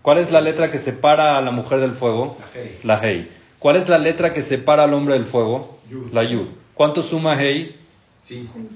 ¿Cuál 0.03 0.18
es 0.18 0.30
la 0.30 0.41
letra 0.41 0.70
que 0.70 0.78
separa 0.78 1.36
a 1.36 1.43
la 1.43 1.51
mujer 1.51 1.80
del 1.80 1.95
fuego? 1.95 2.39
La 2.84 3.05
Hei. 3.05 3.28
¿Cuál 3.59 3.74
es 3.74 3.89
la 3.89 3.99
letra 3.99 4.32
que 4.32 4.41
separa 4.41 4.84
al 4.84 4.95
hombre 4.95 5.14
del 5.14 5.24
fuego? 5.24 5.80
La 6.12 6.22
Yud. 6.22 6.47
¿Cuánto 6.74 7.03
suma 7.03 7.36
Hei? 7.43 7.74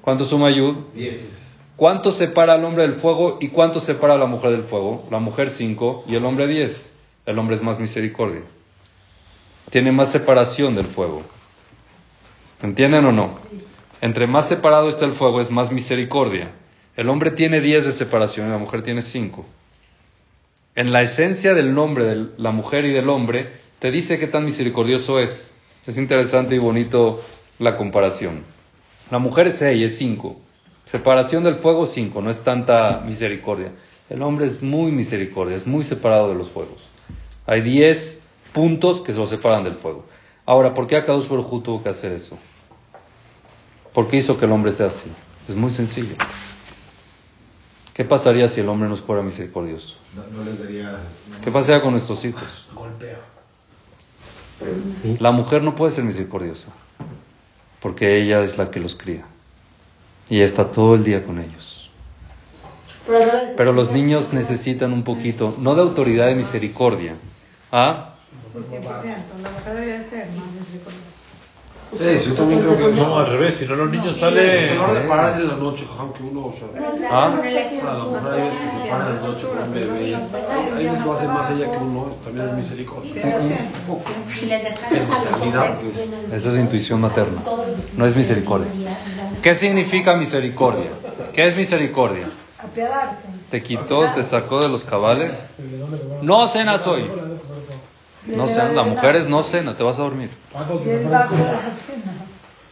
¿Cuánto 0.01 0.25
suma 0.25 0.51
Yud? 0.51 0.75
¿Cuánto 1.77 2.11
separa 2.11 2.55
al 2.55 2.65
hombre 2.65 2.83
del 2.83 2.95
fuego 2.95 3.39
y 3.41 3.49
cuánto 3.49 3.81
separa 3.81 4.15
a 4.15 4.19
la 4.19 4.27
mujer 4.27 4.51
del 4.51 4.63
fuego? 4.63 5.07
La 5.11 5.19
mujer 5.19 5.51
5 5.51 6.05
y 6.09 6.15
el 6.15 6.25
hombre 6.25 6.47
10. 6.47 6.97
El 7.27 7.39
hombre 7.39 7.57
es 7.57 7.63
más 7.63 7.79
misericordia. 7.79 8.43
Tiene 9.71 9.91
más 9.91 10.13
separación 10.13 10.75
del 10.75 10.87
fuego. 10.87 11.23
¿Entienden 12.63 13.05
o 13.07 13.13
no? 13.13 13.33
Entre 14.01 14.27
más 14.27 14.49
separado 14.49 14.89
está 14.89 15.05
el 15.05 15.13
fuego 15.13 15.41
es 15.41 15.51
más 15.51 15.73
misericordia. 15.73 16.53
El 16.97 17.09
hombre 17.09 17.31
tiene 17.31 17.61
10 17.61 17.87
de 17.87 17.93
separación 17.93 18.49
y 18.49 18.51
la 18.51 18.59
mujer 18.59 18.83
tiene 18.83 19.01
5. 19.01 19.47
En 20.75 20.93
la 20.93 21.03
esencia 21.03 21.55
del 21.55 21.75
nombre 21.75 22.05
de 22.05 22.27
la 22.37 22.51
mujer 22.51 22.85
y 22.85 22.93
del 22.93 23.09
hombre 23.09 23.51
te 23.79 23.91
dice 23.91 24.19
qué 24.19 24.27
tan 24.27 24.45
misericordioso 24.45 25.21
es. 25.21 25.53
Es 25.87 25.97
interesante 25.97 26.55
y 26.55 26.59
bonito 26.59 27.23
la 27.59 27.77
comparación. 27.77 28.45
La 29.11 29.19
mujer 29.19 29.49
es 29.49 29.57
6, 29.57 29.85
es 29.85 29.99
5. 29.99 30.41
Separación 30.87 31.45
del 31.45 31.57
fuego 31.57 31.87
5, 31.87 32.21
no 32.21 32.31
es 32.31 32.41
tanta 32.41 33.01
misericordia. 33.01 33.73
El 34.11 34.23
hombre 34.23 34.47
es 34.47 34.63
muy 34.63 34.93
misericordia, 34.93 35.57
es 35.57 35.67
muy 35.67 35.85
separado 35.85 36.29
de 36.29 36.35
los 36.35 36.51
fuegos. 36.51 36.89
Hay 37.47 37.63
10 37.63 38.21
puntos 38.53 39.01
que 39.01 39.13
se 39.13 39.19
lo 39.19 39.27
separan 39.27 39.65
del 39.65 39.75
fuego. 39.75 40.05
Ahora, 40.45 40.75
¿por 40.75 40.87
qué 40.87 40.97
Akadosh 40.97 41.29
Baruj 41.29 41.63
tuvo 41.63 41.83
que 41.83 41.89
hacer 41.89 42.13
eso? 42.13 42.39
¿Por 43.95 44.09
qué 44.09 44.19
hizo 44.19 44.39
que 44.39 44.45
el 44.45 44.53
hombre 44.53 44.73
sea 44.73 44.87
así? 44.87 45.11
Es 45.49 45.55
muy 45.55 45.71
sencillo. 45.71 46.15
¿Qué 47.95 48.05
pasaría 48.05 48.49
si 48.49 48.61
el 48.61 48.69
hombre 48.69 48.89
no 48.89 48.97
fuera 48.97 49.23
misericordioso? 49.23 49.97
No, 50.17 50.27
no 50.27 50.45
les 50.45 50.59
darías. 50.59 51.25
¿Qué 51.45 51.51
pasaría 51.51 51.83
con 51.83 51.93
nuestros 51.93 52.25
hijos? 52.25 52.69
Golpea. 52.75 53.21
La 55.19 55.33
mujer 55.33 55.63
no 55.63 55.75
puede 55.75 55.91
ser 55.91 56.05
misericordiosa, 56.05 56.69
porque 57.81 58.23
ella 58.23 58.41
es 58.43 58.59
la 58.59 58.71
que 58.71 58.81
los 58.81 58.95
cría. 58.95 59.25
Y 60.31 60.41
está 60.41 60.71
todo 60.71 60.95
el 60.95 61.05
día 61.05 61.25
con 61.25 61.39
ellos. 61.39 61.91
Pero 63.57 63.73
los 63.73 63.91
niños 63.91 64.33
necesitan 64.33 64.93
un 64.93 65.03
poquito, 65.03 65.55
no 65.59 65.75
de 65.75 65.83
autoridad 65.83 66.27
de 66.27 66.37
misericordia. 66.37 67.17
¿Ah? 67.71 68.15
Sí, 68.53 68.59
100%. 68.59 68.83
La 69.43 69.51
mujer 69.51 69.75
debería 69.75 69.99
de 69.99 70.05
ser 70.09 70.27
más 70.29 70.47
misericordiosa. 70.59 71.21
Sí, 71.93 72.31
yo 72.31 72.35
también 72.35 72.61
creo 72.61 72.79
que 72.79 73.01
No, 73.01 73.19
al 73.19 73.27
revés, 73.27 73.57
si 73.57 73.67
no 73.67 73.77
los 73.77 73.91
niños 73.91 74.15
Se 74.15 74.21
salen... 74.21 74.79
no 74.79 74.87
reparar 74.95 75.39
en 75.39 75.47
la 75.47 75.57
noche, 75.59 75.87
aunque 75.99 76.23
uno, 76.23 76.47
o 76.47 76.53
sea, 76.53 76.69
¿Ah? 77.11 77.39
para 77.83 77.99
la 77.99 78.05
mujer 78.05 78.33
hay 78.33 78.41
veces 78.41 78.61
que 78.61 78.69
se 78.71 78.91
paran 78.91 79.09
en 79.09 79.17
la 79.17 79.29
noche 79.29 79.47
con 79.47 79.59
un 79.59 79.75
bebé. 79.75 80.17
Ahí 80.75 81.01
lo 81.05 81.13
hace 81.13 81.29
más 81.29 81.51
ella 81.51 81.71
que 81.71 81.77
uno, 81.77 82.17
también 82.25 82.49
es 82.49 82.55
misericordia. 82.55 83.23
Calidad, 85.31 85.81
pues. 85.81 86.09
Eso 86.33 86.53
es 86.53 86.59
intuición 86.59 87.01
materna, 87.01 87.43
no 87.97 88.07
es 88.07 88.17
misericordia. 88.17 88.69
¿Qué 89.43 89.55
significa 89.55 90.15
misericordia? 90.15 90.91
¿Qué 91.35 91.47
es 91.47 91.57
misericordia? 91.57 92.29
Apiadarse. 92.63 93.27
Te 93.51 93.63
quitó, 93.63 94.09
te 94.15 94.23
sacó 94.23 94.61
de 94.61 94.69
los 94.69 94.85
cabales. 94.85 95.47
No 96.23 96.47
cenas 96.47 96.87
hoy. 96.87 97.11
No 98.27 98.47
cenas, 98.47 98.73
las 98.75 98.87
mujeres 98.87 99.27
no 99.29 99.43
cena, 99.43 99.77
te 99.77 99.83
vas 99.83 99.99
a 99.99 100.03
dormir. 100.03 100.31
Él 100.85 101.13
va 101.13 101.27
por 101.27 101.39
la 101.39 101.59
cena. 101.87 102.13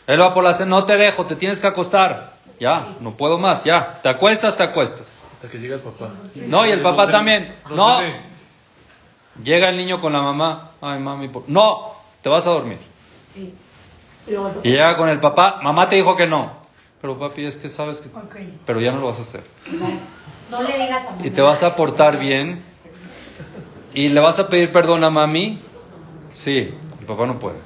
Él 0.07 0.21
va 0.21 0.33
por 0.35 0.45
la 0.45 0.53
cena, 0.53 0.71
no 0.71 0.85
te 0.85 0.97
dejo, 0.97 1.27
te 1.27 1.35
tienes 1.37 1.61
que 1.61 1.67
acostar. 1.67 2.35
Ya, 2.61 2.95
no 3.01 3.13
puedo 3.17 3.39
más, 3.39 3.65
ya. 3.65 3.99
Te 4.03 4.09
acuestas, 4.09 4.57
te 4.57 4.63
acuestas. 4.63 5.13
Hasta 5.35 5.49
que 5.49 5.59
llega 5.59 5.75
el 5.77 5.81
papá. 5.81 6.11
No, 6.47 6.67
y 6.67 6.71
el 6.71 6.83
papá 6.83 7.11
también. 7.11 7.57
No. 7.71 8.01
Llega 9.43 9.71
el 9.71 9.77
niño 9.77 10.01
con 10.01 10.13
la 10.13 10.21
mamá. 10.21 10.71
Ay, 10.81 10.99
mami, 11.01 11.29
por- 11.29 11.45
no, 11.49 11.95
te 12.23 12.29
vas 12.29 12.47
a 12.47 12.51
dormir. 12.51 12.79
Y 14.63 14.71
llega 14.71 14.97
con 14.97 15.09
el 15.09 15.19
papá, 15.19 15.61
mamá 15.63 15.89
te 15.89 15.97
dijo 15.97 16.15
que 16.15 16.27
no. 16.27 16.60
Pero 17.01 17.19
papi, 17.19 17.45
es 17.45 17.57
que 17.57 17.69
sabes 17.69 18.01
que... 18.01 18.11
Pero 18.67 18.81
ya 18.81 18.93
no 18.93 19.01
lo 19.01 19.07
vas 19.07 19.19
a 19.19 19.23
hacer. 19.23 19.43
No 20.51 20.63
le 20.63 20.79
digas 20.79 21.05
a 21.09 21.27
Y 21.27 21.31
te 21.31 21.41
vas 21.41 21.63
a 21.63 21.75
portar 21.75 22.19
bien. 22.19 22.63
Y 23.95 24.09
le 24.09 24.21
vas 24.21 24.39
a 24.39 24.49
pedir 24.49 24.71
perdón 24.71 25.03
a 25.05 25.11
mami. 25.11 25.59
Sí, 26.35 26.71
el 27.01 27.07
papá 27.07 27.27
no 27.27 27.39
puede. 27.39 27.57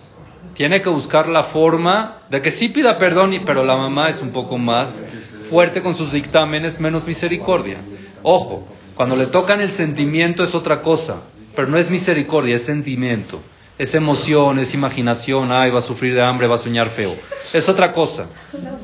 Tiene 0.54 0.80
que 0.80 0.88
buscar 0.88 1.28
la 1.28 1.42
forma 1.42 2.18
de 2.30 2.40
que 2.40 2.50
sí 2.50 2.68
pida 2.68 2.96
perdón, 2.96 3.32
y- 3.32 3.40
pero 3.40 3.64
la 3.64 3.76
mamá 3.76 4.08
es 4.08 4.22
un 4.22 4.30
poco 4.30 4.56
más 4.56 5.02
fuerte 5.50 5.82
con 5.82 5.96
sus 5.96 6.12
dictámenes, 6.12 6.78
menos 6.80 7.04
misericordia. 7.04 7.78
Ojo, 8.22 8.66
cuando 8.94 9.16
le 9.16 9.26
tocan 9.26 9.60
el 9.60 9.72
sentimiento 9.72 10.44
es 10.44 10.54
otra 10.54 10.80
cosa, 10.80 11.16
pero 11.56 11.66
no 11.68 11.76
es 11.76 11.90
misericordia, 11.90 12.54
es 12.56 12.64
sentimiento. 12.64 13.40
Es 13.78 13.94
emoción, 13.94 14.58
es 14.60 14.72
imaginación, 14.74 15.50
ay, 15.50 15.70
va 15.70 15.78
a 15.78 15.82
sufrir 15.82 16.14
de 16.14 16.22
hambre, 16.22 16.46
va 16.46 16.54
a 16.54 16.58
soñar 16.58 16.88
feo. 16.90 17.14
Es 17.52 17.68
otra 17.68 17.92
cosa, 17.92 18.26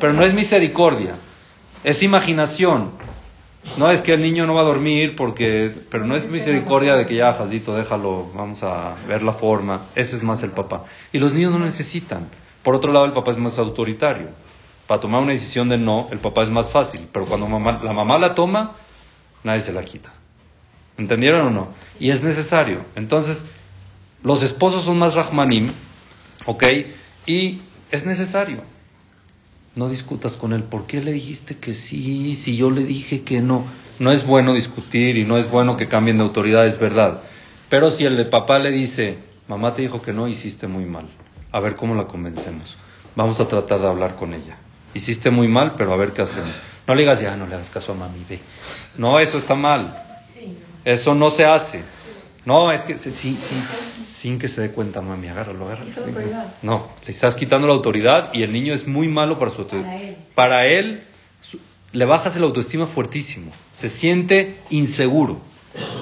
pero 0.00 0.12
no 0.12 0.24
es 0.24 0.34
misericordia, 0.34 1.14
es 1.84 2.02
imaginación. 2.02 2.90
No 3.76 3.90
es 3.90 4.00
que 4.00 4.14
el 4.14 4.22
niño 4.22 4.46
no 4.46 4.54
va 4.54 4.62
a 4.62 4.64
dormir 4.64 5.14
porque, 5.16 5.70
pero 5.90 6.06
no 6.06 6.16
es 6.16 6.26
misericordia 6.28 6.96
de 6.96 7.04
que 7.04 7.14
ya, 7.16 7.32
Jacito, 7.34 7.76
déjalo, 7.76 8.30
vamos 8.34 8.62
a 8.62 8.94
ver 9.06 9.22
la 9.22 9.32
forma. 9.34 9.82
Ese 9.94 10.16
es 10.16 10.22
más 10.22 10.42
el 10.42 10.50
papá. 10.52 10.84
Y 11.12 11.18
los 11.18 11.34
niños 11.34 11.52
no 11.52 11.58
necesitan. 11.58 12.26
Por 12.62 12.74
otro 12.74 12.90
lado, 12.90 13.04
el 13.04 13.12
papá 13.12 13.32
es 13.32 13.36
más 13.36 13.58
autoritario. 13.58 14.28
Para 14.86 14.98
tomar 15.02 15.20
una 15.20 15.32
decisión 15.32 15.68
de 15.68 15.76
no, 15.76 16.08
el 16.10 16.18
papá 16.20 16.42
es 16.42 16.48
más 16.50 16.70
fácil. 16.70 17.06
Pero 17.12 17.26
cuando 17.26 17.46
mamá- 17.48 17.80
la 17.84 17.92
mamá 17.92 18.18
la 18.18 18.34
toma, 18.34 18.72
nadie 19.44 19.60
se 19.60 19.74
la 19.74 19.82
quita. 19.84 20.10
¿Entendieron 20.96 21.46
o 21.46 21.50
no? 21.50 21.68
Y 22.00 22.10
es 22.10 22.22
necesario. 22.22 22.80
Entonces, 22.96 23.44
los 24.22 24.42
esposos 24.42 24.84
son 24.84 24.98
más 24.98 25.14
rahmanim, 25.14 25.72
¿ok? 26.46 26.64
Y 27.26 27.60
es 27.90 28.06
necesario. 28.06 28.62
No 29.76 29.88
discutas 29.88 30.36
con 30.36 30.52
él. 30.52 30.64
¿Por 30.64 30.86
qué 30.86 31.00
le 31.00 31.12
dijiste 31.12 31.56
que 31.56 31.74
sí 31.74 32.34
si 32.34 32.56
yo 32.56 32.70
le 32.70 32.84
dije 32.84 33.22
que 33.22 33.40
no? 33.40 33.64
No 33.98 34.10
es 34.12 34.26
bueno 34.26 34.54
discutir 34.54 35.16
y 35.16 35.24
no 35.24 35.38
es 35.38 35.50
bueno 35.50 35.76
que 35.76 35.88
cambien 35.88 36.18
de 36.18 36.24
autoridad, 36.24 36.66
es 36.66 36.78
verdad. 36.78 37.20
Pero 37.68 37.90
si 37.90 38.04
el 38.04 38.28
papá 38.28 38.58
le 38.58 38.72
dice, 38.72 39.18
mamá 39.48 39.74
te 39.74 39.82
dijo 39.82 40.02
que 40.02 40.12
no, 40.12 40.26
hiciste 40.26 40.66
muy 40.66 40.84
mal. 40.84 41.06
a 41.52 41.60
ver 41.60 41.76
cómo 41.76 41.94
la 41.94 42.06
convencemos. 42.06 42.76
Vamos 43.16 43.40
a 43.40 43.48
tratar 43.48 43.80
de 43.80 43.88
hablar 43.88 44.16
con 44.16 44.34
ella. 44.34 44.56
Hiciste 44.94 45.30
muy 45.30 45.48
mal, 45.48 45.74
pero 45.76 45.92
a 45.92 45.96
ver 45.96 46.12
qué 46.12 46.22
hacemos. 46.22 46.54
No 46.86 46.94
le 46.94 47.02
digas, 47.02 47.20
ya 47.20 47.36
no 47.36 47.46
le 47.46 47.54
hagas 47.54 47.70
caso 47.70 47.92
a 47.92 47.94
mami, 47.94 48.24
ve. 48.28 48.38
No, 48.98 49.18
eso 49.18 49.38
está 49.38 49.54
mal. 49.54 50.04
Eso 50.84 51.14
no 51.14 51.30
se 51.30 51.44
hace. 51.44 51.82
No, 52.50 52.72
es 52.72 52.82
que 52.82 52.98
se- 52.98 53.12
sin, 53.12 53.36
sin, 54.04 54.38
que 54.40 54.48
se 54.48 54.60
dé 54.60 54.70
cuenta, 54.72 55.00
mami, 55.00 55.28
agárralo, 55.28 55.66
agárralo. 55.66 55.90
Sí, 55.94 56.00
sí. 56.12 56.30
No, 56.62 56.88
le 57.06 57.12
estás 57.12 57.36
quitando 57.36 57.68
la 57.68 57.74
autoridad 57.74 58.30
y 58.34 58.42
el 58.42 58.52
niño 58.52 58.74
es 58.74 58.88
muy 58.88 59.06
malo 59.06 59.38
para 59.38 59.50
su 59.52 59.60
autoridad. 59.62 59.86
Para 59.86 60.00
él. 60.02 60.16
Para 60.34 60.66
él, 60.66 61.02
su- 61.40 61.60
le 61.92 62.04
bajas 62.06 62.34
el 62.36 62.42
autoestima 62.42 62.86
fuertísimo. 62.86 63.52
Se 63.72 63.88
siente 63.88 64.56
inseguro. 64.70 65.38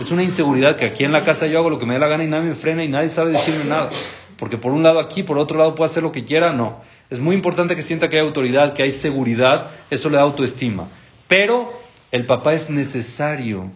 Es 0.00 0.10
una 0.10 0.22
inseguridad 0.22 0.76
que 0.76 0.86
aquí 0.86 1.04
en 1.04 1.12
la 1.12 1.22
casa 1.22 1.46
yo 1.46 1.58
hago 1.58 1.68
lo 1.68 1.78
que 1.78 1.84
me 1.84 1.92
dé 1.94 2.00
la 2.00 2.08
gana 2.08 2.24
y 2.24 2.28
nadie 2.28 2.48
me 2.48 2.54
frena 2.54 2.82
y 2.82 2.88
nadie 2.88 3.10
sabe 3.10 3.32
decirme 3.32 3.64
nada. 3.64 3.90
Porque 4.38 4.56
por 4.56 4.72
un 4.72 4.82
lado 4.82 5.00
aquí, 5.00 5.22
por 5.22 5.36
otro 5.36 5.58
lado 5.58 5.74
puedo 5.74 5.84
hacer 5.84 6.02
lo 6.02 6.12
que 6.12 6.24
quiera. 6.24 6.54
No. 6.54 6.80
Es 7.10 7.18
muy 7.20 7.34
importante 7.36 7.76
que 7.76 7.82
sienta 7.82 8.08
que 8.08 8.16
hay 8.18 8.22
autoridad, 8.24 8.72
que 8.72 8.82
hay 8.84 8.92
seguridad. 8.92 9.70
Eso 9.90 10.08
le 10.08 10.16
da 10.16 10.22
autoestima. 10.22 10.88
Pero 11.26 11.70
el 12.10 12.24
papá 12.24 12.54
es 12.54 12.70
necesario 12.70 13.70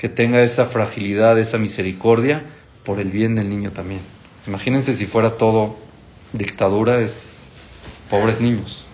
que 0.00 0.08
tenga 0.08 0.40
esa 0.42 0.64
fragilidad, 0.64 1.38
esa 1.38 1.58
misericordia 1.58 2.42
por 2.84 3.00
el 3.00 3.10
bien 3.10 3.34
del 3.34 3.50
niño 3.50 3.70
también. 3.70 4.00
Imagínense 4.46 4.94
si 4.94 5.04
fuera 5.04 5.36
todo 5.36 5.76
dictadura, 6.32 7.00
es 7.00 7.48
pobres 8.08 8.40
niños. 8.40 8.86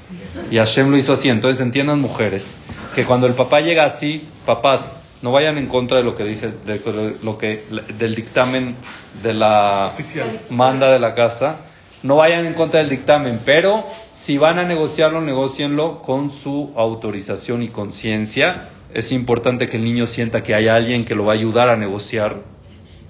Y 0.50 0.56
Hashem 0.56 0.90
lo 0.90 0.96
hizo 0.96 1.12
así. 1.12 1.28
Entonces 1.28 1.60
entiendan 1.60 2.00
mujeres 2.00 2.58
que 2.96 3.04
cuando 3.04 3.28
el 3.28 3.34
papá 3.34 3.60
llega 3.60 3.84
así, 3.84 4.26
papás, 4.44 5.00
no 5.22 5.30
vayan 5.30 5.58
en 5.58 5.66
contra 5.66 5.98
de 5.98 6.04
lo 6.04 6.16
que 6.16 6.24
dije, 6.24 6.50
de 6.66 6.80
lo 7.22 7.38
que 7.38 7.62
del 7.98 8.16
dictamen 8.16 8.74
de 9.22 9.32
la 9.32 9.92
Oficial. 9.94 10.26
manda 10.50 10.90
de 10.90 10.98
la 10.98 11.14
casa. 11.14 11.60
No 12.02 12.16
vayan 12.16 12.46
en 12.46 12.54
contra 12.54 12.80
del 12.80 12.88
dictamen, 12.88 13.40
pero 13.44 13.84
si 14.10 14.38
van 14.38 14.58
a 14.58 14.64
negociarlo, 14.64 15.20
negocienlo 15.20 16.02
con 16.02 16.32
su 16.32 16.72
autorización 16.76 17.62
y 17.62 17.68
conciencia. 17.68 18.70
Es 18.96 19.12
importante 19.12 19.68
que 19.68 19.76
el 19.76 19.84
niño 19.84 20.06
sienta 20.06 20.42
que 20.42 20.54
hay 20.54 20.68
alguien 20.68 21.04
que 21.04 21.14
lo 21.14 21.26
va 21.26 21.34
a 21.34 21.36
ayudar 21.36 21.68
a 21.68 21.76
negociar. 21.76 22.38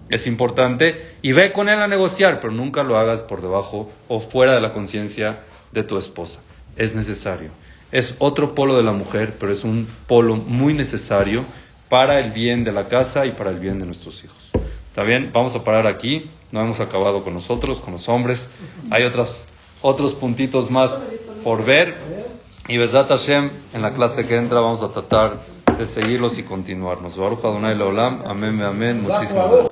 Es 0.09 0.27
importante. 0.27 1.15
Y 1.23 1.31
ve 1.31 1.53
con 1.53 1.69
él 1.69 1.81
a 1.81 1.87
negociar, 1.87 2.41
pero 2.41 2.53
nunca 2.53 2.83
lo 2.83 2.99
hagas 2.99 3.23
por 3.23 3.41
debajo 3.41 3.89
o 4.09 4.19
fuera 4.19 4.57
de 4.57 4.61
la 4.61 4.73
conciencia 4.73 5.45
de 5.71 5.85
tu 5.85 5.97
esposa. 5.97 6.41
Es 6.75 6.97
necesario. 6.97 7.51
Es 7.93 8.17
otro 8.19 8.53
polo 8.53 8.77
de 8.77 8.83
la 8.83 8.91
mujer, 8.91 9.37
pero 9.39 9.53
es 9.53 9.63
un 9.63 9.87
polo 10.09 10.35
muy 10.35 10.75
necesario 10.75 11.45
para 11.89 12.19
el 12.19 12.33
bien 12.33 12.65
de 12.65 12.73
la 12.73 12.89
casa 12.89 13.25
y 13.25 13.31
para 13.31 13.51
el 13.51 13.61
bien 13.61 13.79
de 13.79 13.87
nuestros 13.87 14.25
hijos. 14.25 14.51
¿Está 14.89 15.05
bien? 15.05 15.31
Vamos 15.33 15.55
a 15.55 15.63
parar 15.63 15.87
aquí. 15.87 16.29
No 16.51 16.63
hemos 16.63 16.81
acabado 16.81 17.23
con 17.23 17.33
nosotros, 17.33 17.79
con 17.79 17.93
los 17.93 18.09
hombres. 18.09 18.51
Hay 18.91 19.05
otras, 19.05 19.47
otros 19.83 20.15
puntitos 20.15 20.69
más 20.69 21.07
por 21.45 21.65
ver. 21.65 21.95
Y 22.67 22.77
Besat 22.77 23.07
Hashem, 23.07 23.51
en 23.73 23.83
la 23.83 23.95
clase 23.95 24.27
que 24.27 24.35
entra, 24.35 24.59
vamos 24.59 24.83
a 24.83 24.89
tratar 24.89 25.55
de 25.79 25.87
seguirlos 25.87 26.39
y 26.39 26.43
continuarnos. 26.43 27.17
Baruch 27.17 27.45
Adonai 27.45 27.77
Leolam. 27.77 28.23
Amén, 28.27 28.61
amén. 28.63 29.03
Muchísimas 29.03 29.51
gracias. 29.51 29.67